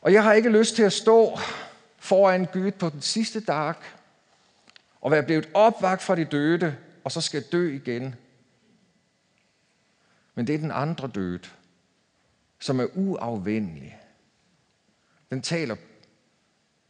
Og 0.00 0.12
jeg 0.12 0.22
har 0.22 0.32
ikke 0.32 0.50
lyst 0.50 0.76
til 0.76 0.82
at 0.82 0.92
stå 0.92 1.38
foran 1.98 2.44
Gud 2.52 2.70
på 2.70 2.88
den 2.88 3.02
sidste 3.02 3.40
dag 3.40 3.74
og 5.00 5.10
være 5.10 5.22
blevet 5.22 5.48
opvagt 5.54 6.02
fra 6.02 6.16
de 6.16 6.24
døde, 6.24 6.76
og 7.04 7.12
så 7.12 7.20
skal 7.20 7.42
dø 7.42 7.74
igen. 7.74 8.14
Men 10.34 10.46
det 10.46 10.54
er 10.54 10.58
den 10.58 10.70
andre 10.70 11.08
død, 11.08 11.38
som 12.58 12.80
er 12.80 12.86
uafvendelig. 12.94 13.98
Den 15.30 15.42
taler 15.42 15.76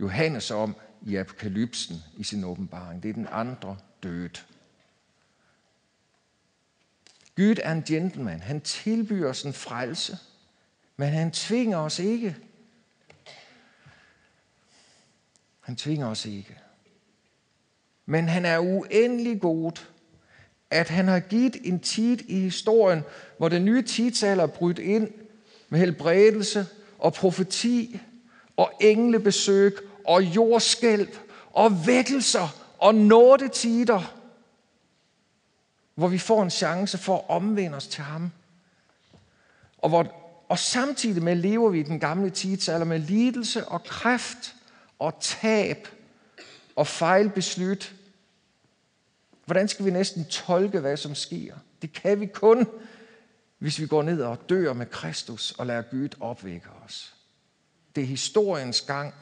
Johannes 0.00 0.50
om 0.50 0.76
i 1.06 1.16
apokalypsen 1.16 1.96
i 2.16 2.24
sin 2.24 2.44
åbenbaring. 2.44 3.02
Det 3.02 3.08
er 3.08 3.12
den 3.12 3.28
andre 3.30 3.76
død. 4.02 4.30
Gud 7.36 7.56
er 7.62 7.72
en 7.72 7.82
gentleman. 7.82 8.40
Han 8.40 8.60
tilbyder 8.60 9.28
os 9.28 9.42
en 9.42 9.52
frelse, 9.52 10.18
men 10.96 11.08
han 11.08 11.30
tvinger 11.30 11.78
os 11.78 11.98
ikke. 11.98 12.36
Han 15.68 15.76
tvinger 15.76 16.06
os 16.06 16.26
ikke. 16.26 16.58
Men 18.06 18.28
han 18.28 18.44
er 18.44 18.58
uendelig 18.58 19.40
god, 19.40 19.72
at 20.70 20.88
han 20.88 21.08
har 21.08 21.20
givet 21.20 21.56
en 21.64 21.80
tid 21.80 22.18
i 22.28 22.40
historien, 22.40 23.02
hvor 23.38 23.48
den 23.48 23.64
nye 23.64 23.82
tidsalder 23.82 24.42
er 24.42 24.46
brudt 24.46 24.78
ind 24.78 25.10
med 25.68 25.78
helbredelse 25.80 26.66
og 26.98 27.12
profeti 27.12 28.00
og 28.56 28.72
englebesøg 28.80 29.76
og 30.04 30.22
jordskælv 30.22 31.08
og 31.52 31.86
vækkelser 31.86 32.48
og 32.78 32.94
nådetider, 32.94 34.14
hvor 35.94 36.08
vi 36.08 36.18
får 36.18 36.42
en 36.42 36.50
chance 36.50 36.98
for 36.98 37.16
at 37.16 37.24
omvende 37.28 37.76
os 37.76 37.86
til 37.86 38.04
ham. 38.04 38.30
Og, 39.78 39.88
hvor, 39.88 40.14
og 40.48 40.58
samtidig 40.58 41.22
med 41.22 41.36
lever 41.36 41.70
vi 41.70 41.80
i 41.80 41.82
den 41.82 42.00
gamle 42.00 42.30
tidsalder 42.30 42.86
med 42.86 42.98
lidelse 42.98 43.64
og 43.64 43.84
kræft 43.84 44.54
og 44.98 45.14
tab 45.20 45.88
og 46.76 46.86
fejlbeslut. 46.86 47.94
Hvordan 49.44 49.68
skal 49.68 49.84
vi 49.84 49.90
næsten 49.90 50.24
tolke, 50.24 50.80
hvad 50.80 50.96
som 50.96 51.14
sker? 51.14 51.54
Det 51.82 51.92
kan 51.92 52.20
vi 52.20 52.26
kun, 52.26 52.66
hvis 53.58 53.80
vi 53.80 53.86
går 53.86 54.02
ned 54.02 54.22
og 54.22 54.48
dør 54.48 54.72
med 54.72 54.86
Kristus 54.86 55.50
og 55.50 55.66
lader 55.66 55.82
Gud 55.82 56.08
opvække 56.20 56.68
os. 56.84 57.14
Det 57.96 58.02
er 58.02 58.06
historiens 58.06 58.80
gang. 58.80 59.14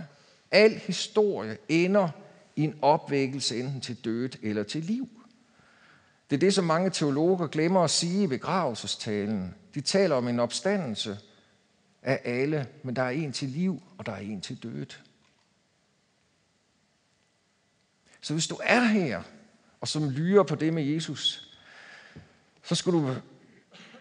Al 0.51 0.71
historie 0.71 1.59
ender 1.69 2.09
i 2.57 2.63
en 2.63 2.75
opvækkelse 2.83 3.61
enten 3.61 3.81
til 3.81 4.05
død 4.05 4.29
eller 4.43 4.63
til 4.63 4.83
liv. 4.83 5.09
Det 6.31 6.37
er 6.37 6.41
det, 6.41 6.55
som 6.55 6.65
mange 6.65 6.91
teologer 6.91 7.47
glemmer 7.47 7.81
at 7.81 7.91
sige 7.91 8.25
i 8.25 8.27
begravelsestalen. 8.27 9.55
De 9.75 9.81
taler 9.81 10.17
om 10.17 10.29
en 10.29 10.41
opstandelse 10.41 11.19
af 12.03 12.21
alle, 12.25 12.69
men 12.83 12.97
der 12.97 13.03
er 13.03 13.11
en 13.11 13.33
til 13.33 13.49
liv, 13.49 13.83
og 13.99 14.07
der 14.07 14.13
er 14.13 14.21
en 14.21 14.41
til 14.41 14.63
død. 14.63 14.87
Så 18.27 18.33
hvis 18.33 18.47
du 18.47 18.61
er 18.63 18.81
her, 18.81 19.23
og 19.81 19.89
som 19.89 20.11
lyrer 20.11 20.43
på 20.43 20.55
det 20.55 20.73
med 20.73 20.85
Jesus, 20.85 21.51
så 22.63 22.75
skal 22.75 22.93
du, 22.93 23.17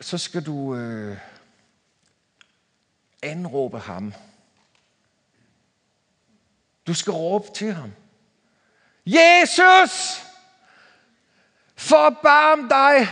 så 0.02 0.18
skal 0.18 0.46
du 0.46 0.76
øh, 0.76 1.18
anråbe 3.22 3.80
ham. 3.80 4.14
Du 6.88 6.94
skal 6.94 7.14
råbe 7.14 7.48
til 7.56 7.74
ham. 7.74 7.92
Jesus! 9.06 10.24
Forbarm 11.76 12.70
dig, 12.70 13.08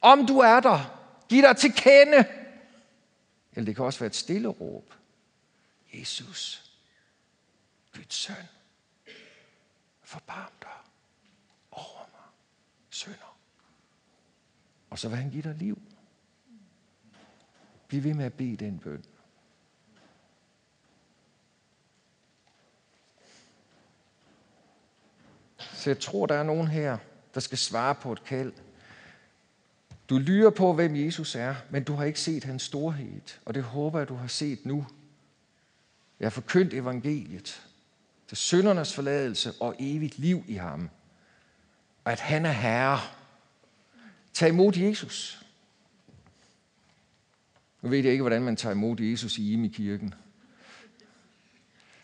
om 0.00 0.26
du 0.26 0.38
er 0.38 0.60
der. 0.60 1.00
Giv 1.28 1.42
dig 1.42 1.56
til 1.56 1.72
kende. 1.72 2.24
Eller 3.52 3.64
det 3.64 3.76
kan 3.76 3.84
også 3.84 3.98
være 3.98 4.06
et 4.06 4.16
stille 4.16 4.48
råb. 4.48 4.94
Jesus, 5.94 6.72
Guds 7.94 8.14
søn, 8.14 8.34
forbarm 10.10 10.52
dig 10.60 10.78
over 11.70 12.10
mig, 12.12 12.28
sønder. 12.90 13.36
Og 14.90 14.98
så 14.98 15.08
vil 15.08 15.18
han 15.18 15.30
give 15.30 15.42
dig 15.42 15.54
liv. 15.54 15.82
Bliv 17.88 18.04
ved 18.04 18.14
med 18.14 18.24
at 18.24 18.34
bede 18.34 18.56
den 18.56 18.78
bøn. 18.78 19.04
Så 25.58 25.90
jeg 25.90 26.00
tror, 26.00 26.26
der 26.26 26.34
er 26.34 26.42
nogen 26.42 26.68
her, 26.68 26.98
der 27.34 27.40
skal 27.40 27.58
svare 27.58 27.94
på 27.94 28.12
et 28.12 28.24
kald. 28.24 28.52
Du 30.08 30.18
lyrer 30.18 30.50
på, 30.50 30.72
hvem 30.72 30.96
Jesus 30.96 31.34
er, 31.34 31.54
men 31.70 31.84
du 31.84 31.92
har 31.92 32.04
ikke 32.04 32.20
set 32.20 32.44
hans 32.44 32.62
storhed, 32.62 33.38
og 33.44 33.54
det 33.54 33.62
håber 33.62 33.98
jeg, 33.98 34.08
du 34.08 34.14
har 34.14 34.28
set 34.28 34.66
nu. 34.66 34.86
Jeg 36.20 36.26
har 36.26 36.30
forkyndt 36.30 36.74
evangeliet 36.74 37.69
til 38.30 38.36
syndernes 38.36 38.94
forladelse 38.94 39.52
og 39.60 39.74
evigt 39.78 40.18
liv 40.18 40.44
i 40.48 40.54
ham. 40.54 40.90
Og 42.04 42.12
at 42.12 42.20
han 42.20 42.46
er 42.46 42.52
herre. 42.52 43.00
Tag 44.32 44.48
imod 44.48 44.76
Jesus. 44.76 45.42
Nu 47.82 47.88
ved 47.88 47.98
jeg 47.98 48.12
ikke, 48.12 48.22
hvordan 48.22 48.42
man 48.42 48.56
tager 48.56 48.72
imod 48.72 49.00
Jesus 49.00 49.38
i 49.38 49.52
Imi 49.52 49.68
kirken. 49.68 50.14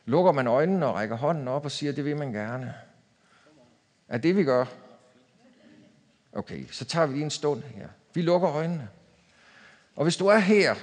Lukker 0.04 0.32
man 0.32 0.46
øjnene 0.46 0.86
og 0.86 0.94
rækker 0.94 1.16
hånden 1.16 1.48
op 1.48 1.64
og 1.64 1.70
siger, 1.70 1.92
det 1.92 2.04
vil 2.04 2.16
man 2.16 2.32
gerne. 2.32 2.74
Er 4.08 4.18
det, 4.18 4.36
vi 4.36 4.44
gør? 4.44 4.64
Okay, 6.32 6.64
så 6.70 6.84
tager 6.84 7.06
vi 7.06 7.12
lige 7.12 7.24
en 7.24 7.30
stund 7.30 7.62
her. 7.62 7.88
Vi 8.14 8.22
lukker 8.22 8.50
øjnene. 8.50 8.88
Og 9.96 10.02
hvis 10.02 10.16
du 10.16 10.26
er 10.26 10.38
her, 10.38 10.74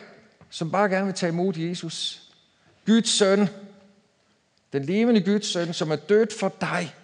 som 0.50 0.72
bare 0.72 0.90
gerne 0.90 1.06
vil 1.06 1.16
tage 1.16 1.32
imod 1.32 1.58
Jesus, 1.58 2.30
Guds 2.86 3.10
søn, 3.10 3.48
den 4.74 4.84
levende 4.84 5.24
Guds 5.24 5.46
søn, 5.46 5.74
som 5.74 5.92
er 5.92 5.96
død 5.96 6.28
for 6.40 6.56
dig, 6.62 6.96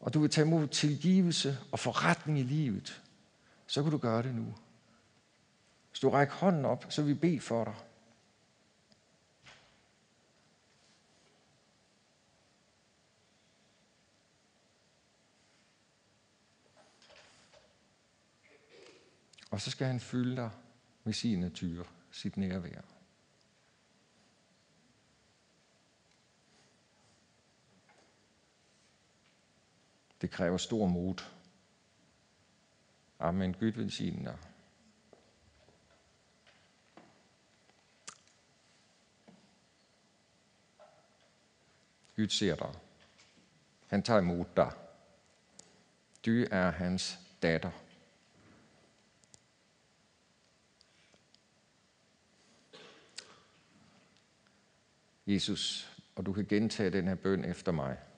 og 0.00 0.14
du 0.14 0.20
vil 0.20 0.30
tage 0.30 0.46
imod 0.46 0.68
tilgivelse 0.68 1.58
og 1.72 1.78
forretning 1.78 2.38
i 2.38 2.42
livet, 2.42 3.02
så 3.66 3.82
kan 3.82 3.92
du 3.92 3.98
gøre 3.98 4.22
det 4.22 4.34
nu. 4.34 4.54
Hvis 5.90 6.00
du 6.00 6.10
rækker 6.10 6.34
hånden 6.34 6.64
op, 6.64 6.86
så 6.88 7.02
vil 7.02 7.14
vi 7.14 7.18
bede 7.18 7.40
for 7.40 7.64
dig. 7.64 7.74
Og 19.50 19.60
så 19.60 19.70
skal 19.70 19.86
han 19.86 20.00
fylde 20.00 20.36
dig 20.36 20.50
med 21.04 21.12
sin 21.12 21.40
natur, 21.40 21.86
sit 22.10 22.36
nærvær. 22.36 22.99
Det 30.20 30.30
kræver 30.30 30.56
stor 30.56 30.86
mod. 30.86 31.14
Amen. 33.18 33.54
Gud 33.54 33.72
velsigne 33.72 34.24
dig. 34.24 34.38
Gud 42.16 42.28
ser 42.28 42.56
dig. 42.56 42.74
Han 43.86 44.02
tager 44.02 44.20
imod 44.20 44.44
dig. 44.56 44.72
Du 46.26 46.46
er 46.50 46.70
hans 46.70 47.18
datter. 47.42 47.70
Jesus, 55.26 55.92
og 56.16 56.26
du 56.26 56.32
kan 56.32 56.46
gentage 56.46 56.90
den 56.90 57.08
her 57.08 57.14
bøn 57.14 57.44
efter 57.44 57.72
mig 57.72 58.09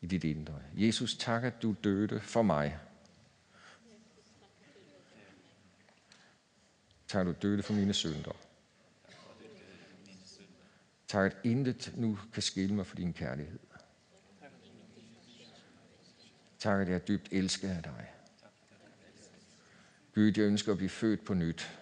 i 0.00 0.06
dit 0.06 0.24
indre. 0.24 0.62
Jesus, 0.74 1.16
tak, 1.16 1.44
at 1.44 1.62
du 1.62 1.74
døde 1.84 2.20
for 2.20 2.42
mig. 2.42 2.78
Tak, 7.08 7.20
at 7.20 7.26
du 7.26 7.48
døde 7.48 7.62
for 7.62 7.72
mine 7.72 7.94
synder. 7.94 8.36
Tak, 11.08 11.32
at 11.32 11.36
intet 11.44 11.92
nu 11.96 12.18
kan 12.32 12.42
skille 12.42 12.74
mig 12.74 12.86
for 12.86 12.96
din 12.96 13.12
kærlighed. 13.12 13.58
Tak, 16.58 16.80
at 16.80 16.88
jeg 16.88 16.94
er 16.94 16.98
dybt 16.98 17.28
elsket 17.30 17.68
af 17.68 17.82
dig. 17.82 18.12
Gud, 20.14 20.32
jeg 20.36 20.44
ønsker 20.44 20.72
at 20.72 20.78
blive 20.78 20.90
født 20.90 21.24
på 21.24 21.34
nyt. 21.34 21.78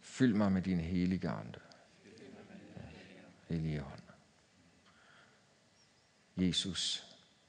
Fyld 0.00 0.34
mig 0.34 0.52
med 0.52 0.62
din 0.62 0.80
helige 0.80 1.28
ande. 1.28 1.58
Hellige 3.48 3.84
ånd. 3.84 4.01
Jesus, 6.36 7.06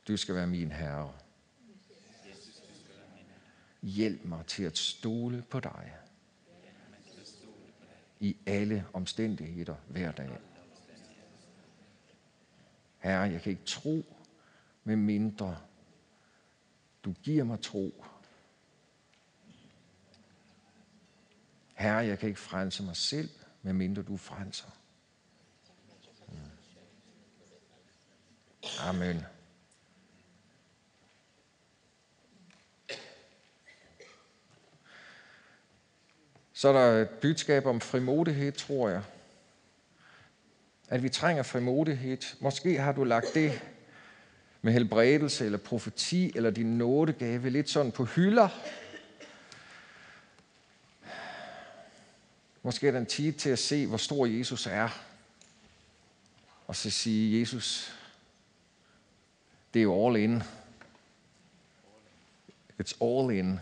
du 0.08 0.18
skal 0.18 0.36
være 0.36 0.48
min 0.48 0.72
herre. 0.72 1.14
Hjælp 3.82 4.26
mig 4.26 4.46
til 4.46 4.64
at 4.64 4.78
stole 4.78 5.44
på 5.50 5.60
dig 5.60 5.94
i 8.20 8.38
alle 8.46 8.86
omstændigheder 8.94 9.76
hver 9.90 10.12
dag. 10.12 10.40
Herre, 13.00 13.22
jeg 13.22 13.42
kan 13.42 13.50
ikke 13.50 13.66
tro, 13.66 14.06
med 14.84 14.96
mindre 14.96 15.58
du 17.04 17.14
giver 17.24 17.44
mig 17.44 17.62
tro. 17.62 18.06
Herre, 21.74 21.98
jeg 21.98 22.20
kan 22.20 22.30
ikke 22.30 22.42
frelse 22.42 22.84
mig 22.84 22.96
selv, 22.96 23.30
med 23.62 23.74
mindre 23.74 24.02
du 24.02 24.18
frelser. 24.18 24.70
Amen. 28.80 29.26
Så 36.54 36.68
er 36.68 36.74
der 36.74 37.02
et 37.02 37.10
budskab 37.10 37.66
om 37.66 37.82
frimodighed, 37.82 38.52
tror 38.52 38.90
jeg. 38.90 39.02
At 40.90 41.04
vi 41.04 41.10
trænger 41.10 41.44
frimodighed. 41.44 42.18
Måske 42.40 42.80
har 42.80 42.92
du 42.92 43.04
lagt 43.04 43.34
det 43.34 43.62
med 44.62 44.74
helbredelse 44.74 45.46
eller 45.46 45.58
profeti 45.58 46.32
eller 46.36 46.50
din 46.50 46.78
nådegave 46.78 47.50
lidt 47.50 47.70
sådan 47.70 47.92
på 47.92 48.06
hylder. 48.06 48.50
Måske 52.64 52.88
er 52.88 52.92
den 52.92 53.06
tid 53.06 53.34
til 53.34 53.50
at 53.50 53.60
se, 53.60 53.88
hvor 53.88 53.98
stor 53.98 54.26
Jesus 54.26 54.68
er. 54.68 54.90
Og 56.68 56.76
så 56.76 56.90
sige, 56.90 57.40
Jesus, 57.40 57.94
det 59.74 59.80
er 59.80 59.84
jo 59.84 60.08
all 60.08 60.16
in. 60.16 60.44
It's 62.82 63.04
all 63.04 63.32
in. 63.32 63.60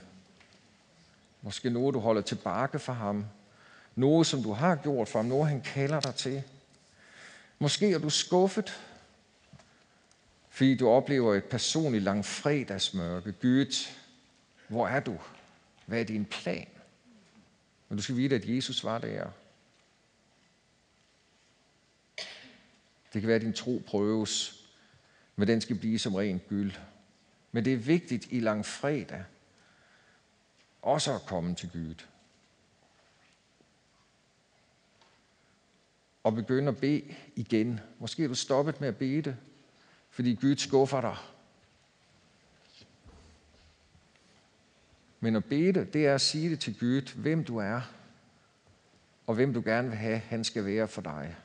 Måske 1.42 1.70
noget, 1.70 1.94
du 1.94 2.00
holder 2.00 2.22
tilbage 2.22 2.80
for 2.80 2.94
ham. 2.94 3.26
Noget, 3.96 4.28
som 4.28 4.44
du 4.44 4.54
har 4.54 4.76
gjort 4.76 5.08
for 5.08 5.20
ham. 5.20 5.26
Noget, 5.26 5.50
han 5.50 5.62
kalder 5.62 6.00
dig 6.00 6.16
til. 6.16 6.44
Måske 7.60 7.92
er 7.92 8.00
du 8.00 8.10
skuffet, 8.10 8.82
fordi 10.50 10.78
du 10.78 10.90
oplever 10.90 11.36
et 11.36 11.44
personligt 11.44 12.04
langfredagsmørke. 12.04 13.32
Gud, 13.32 13.88
hvor 14.68 14.88
er 14.88 15.00
du? 15.00 15.18
Hvad 15.86 16.00
er 16.00 16.04
din 16.04 16.26
plan? 16.26 16.68
Men 17.90 17.98
du 17.98 18.04
skal 18.04 18.16
vide, 18.16 18.36
at 18.36 18.50
Jesus 18.50 18.84
var 18.84 18.98
der. 18.98 19.28
Det 23.14 23.22
kan 23.22 23.28
være, 23.28 23.36
at 23.36 23.42
din 23.42 23.54
tro 23.54 23.84
prøves, 23.88 24.61
men 25.42 25.48
den 25.48 25.62
skal 25.62 25.76
blive 25.76 26.00
som 26.00 26.16
ren 26.16 26.42
gyld. 26.50 26.72
Men 27.52 27.66
det 27.66 27.74
er 27.74 27.78
vigtigt 27.78 28.28
i 28.30 28.40
langfredag, 28.40 29.24
også 30.82 31.16
at 31.16 31.22
komme 31.22 31.56
til 31.56 31.70
Gud. 31.70 31.96
Og 36.24 36.36
begynde 36.36 36.68
at 36.68 36.78
bede 36.78 37.16
igen. 37.36 37.80
Måske 38.00 38.24
er 38.24 38.28
du 38.28 38.36
stoppet 38.36 38.82
med 38.82 38.88
at 38.88 38.98
bede 38.98 39.22
det, 39.22 39.38
fordi 40.10 40.36
Gud 40.36 40.56
skuffer 40.56 41.02
dig. 41.02 41.18
Men 45.20 45.36
at 45.36 45.46
bede, 45.46 45.86
det 45.86 46.08
er 46.08 46.16
at 46.16 46.22
sige 46.22 46.50
det 46.50 46.60
til 46.60 46.80
Gud, 46.80 47.16
hvem 47.16 47.44
du 47.44 47.58
er, 47.58 47.82
og 49.28 49.36
hvem 49.36 49.54
du 49.54 49.62
gerne 49.66 49.88
vil 49.88 49.98
have, 49.98 50.18
han 50.18 50.44
skal 50.44 50.66
være 50.66 50.88
for 50.88 51.02
dig. 51.02 51.36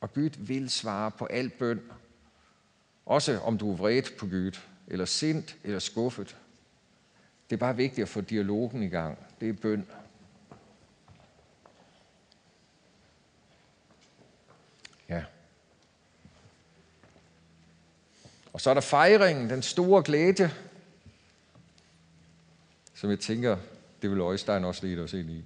Og 0.00 0.12
Gud 0.12 0.30
vil 0.38 0.70
svare 0.70 1.10
på 1.10 1.26
al 1.26 1.50
bøn, 1.50 1.82
også 3.06 3.38
om 3.38 3.58
du 3.58 3.72
er 3.72 3.76
vredt 3.76 4.16
på 4.18 4.26
Gud, 4.26 4.58
eller 4.86 5.04
sint, 5.04 5.56
eller 5.64 5.78
skuffet. 5.78 6.36
Det 7.50 7.56
er 7.56 7.60
bare 7.60 7.76
vigtigt 7.76 8.02
at 8.02 8.08
få 8.08 8.20
dialogen 8.20 8.82
i 8.82 8.88
gang. 8.88 9.18
Det 9.40 9.48
er 9.48 9.52
bøn. 9.52 9.86
Ja. 15.08 15.24
Og 18.52 18.60
så 18.60 18.70
er 18.70 18.74
der 18.74 18.80
fejringen, 18.80 19.50
den 19.50 19.62
store 19.62 20.02
glæde, 20.02 20.50
som 22.94 23.10
jeg 23.10 23.20
tænker, 23.20 23.58
det 24.02 24.10
vil 24.10 24.20
Øjstein 24.20 24.64
også 24.64 24.86
lede 24.86 25.02
os 25.02 25.12
ind 25.12 25.30
i. 25.30 25.44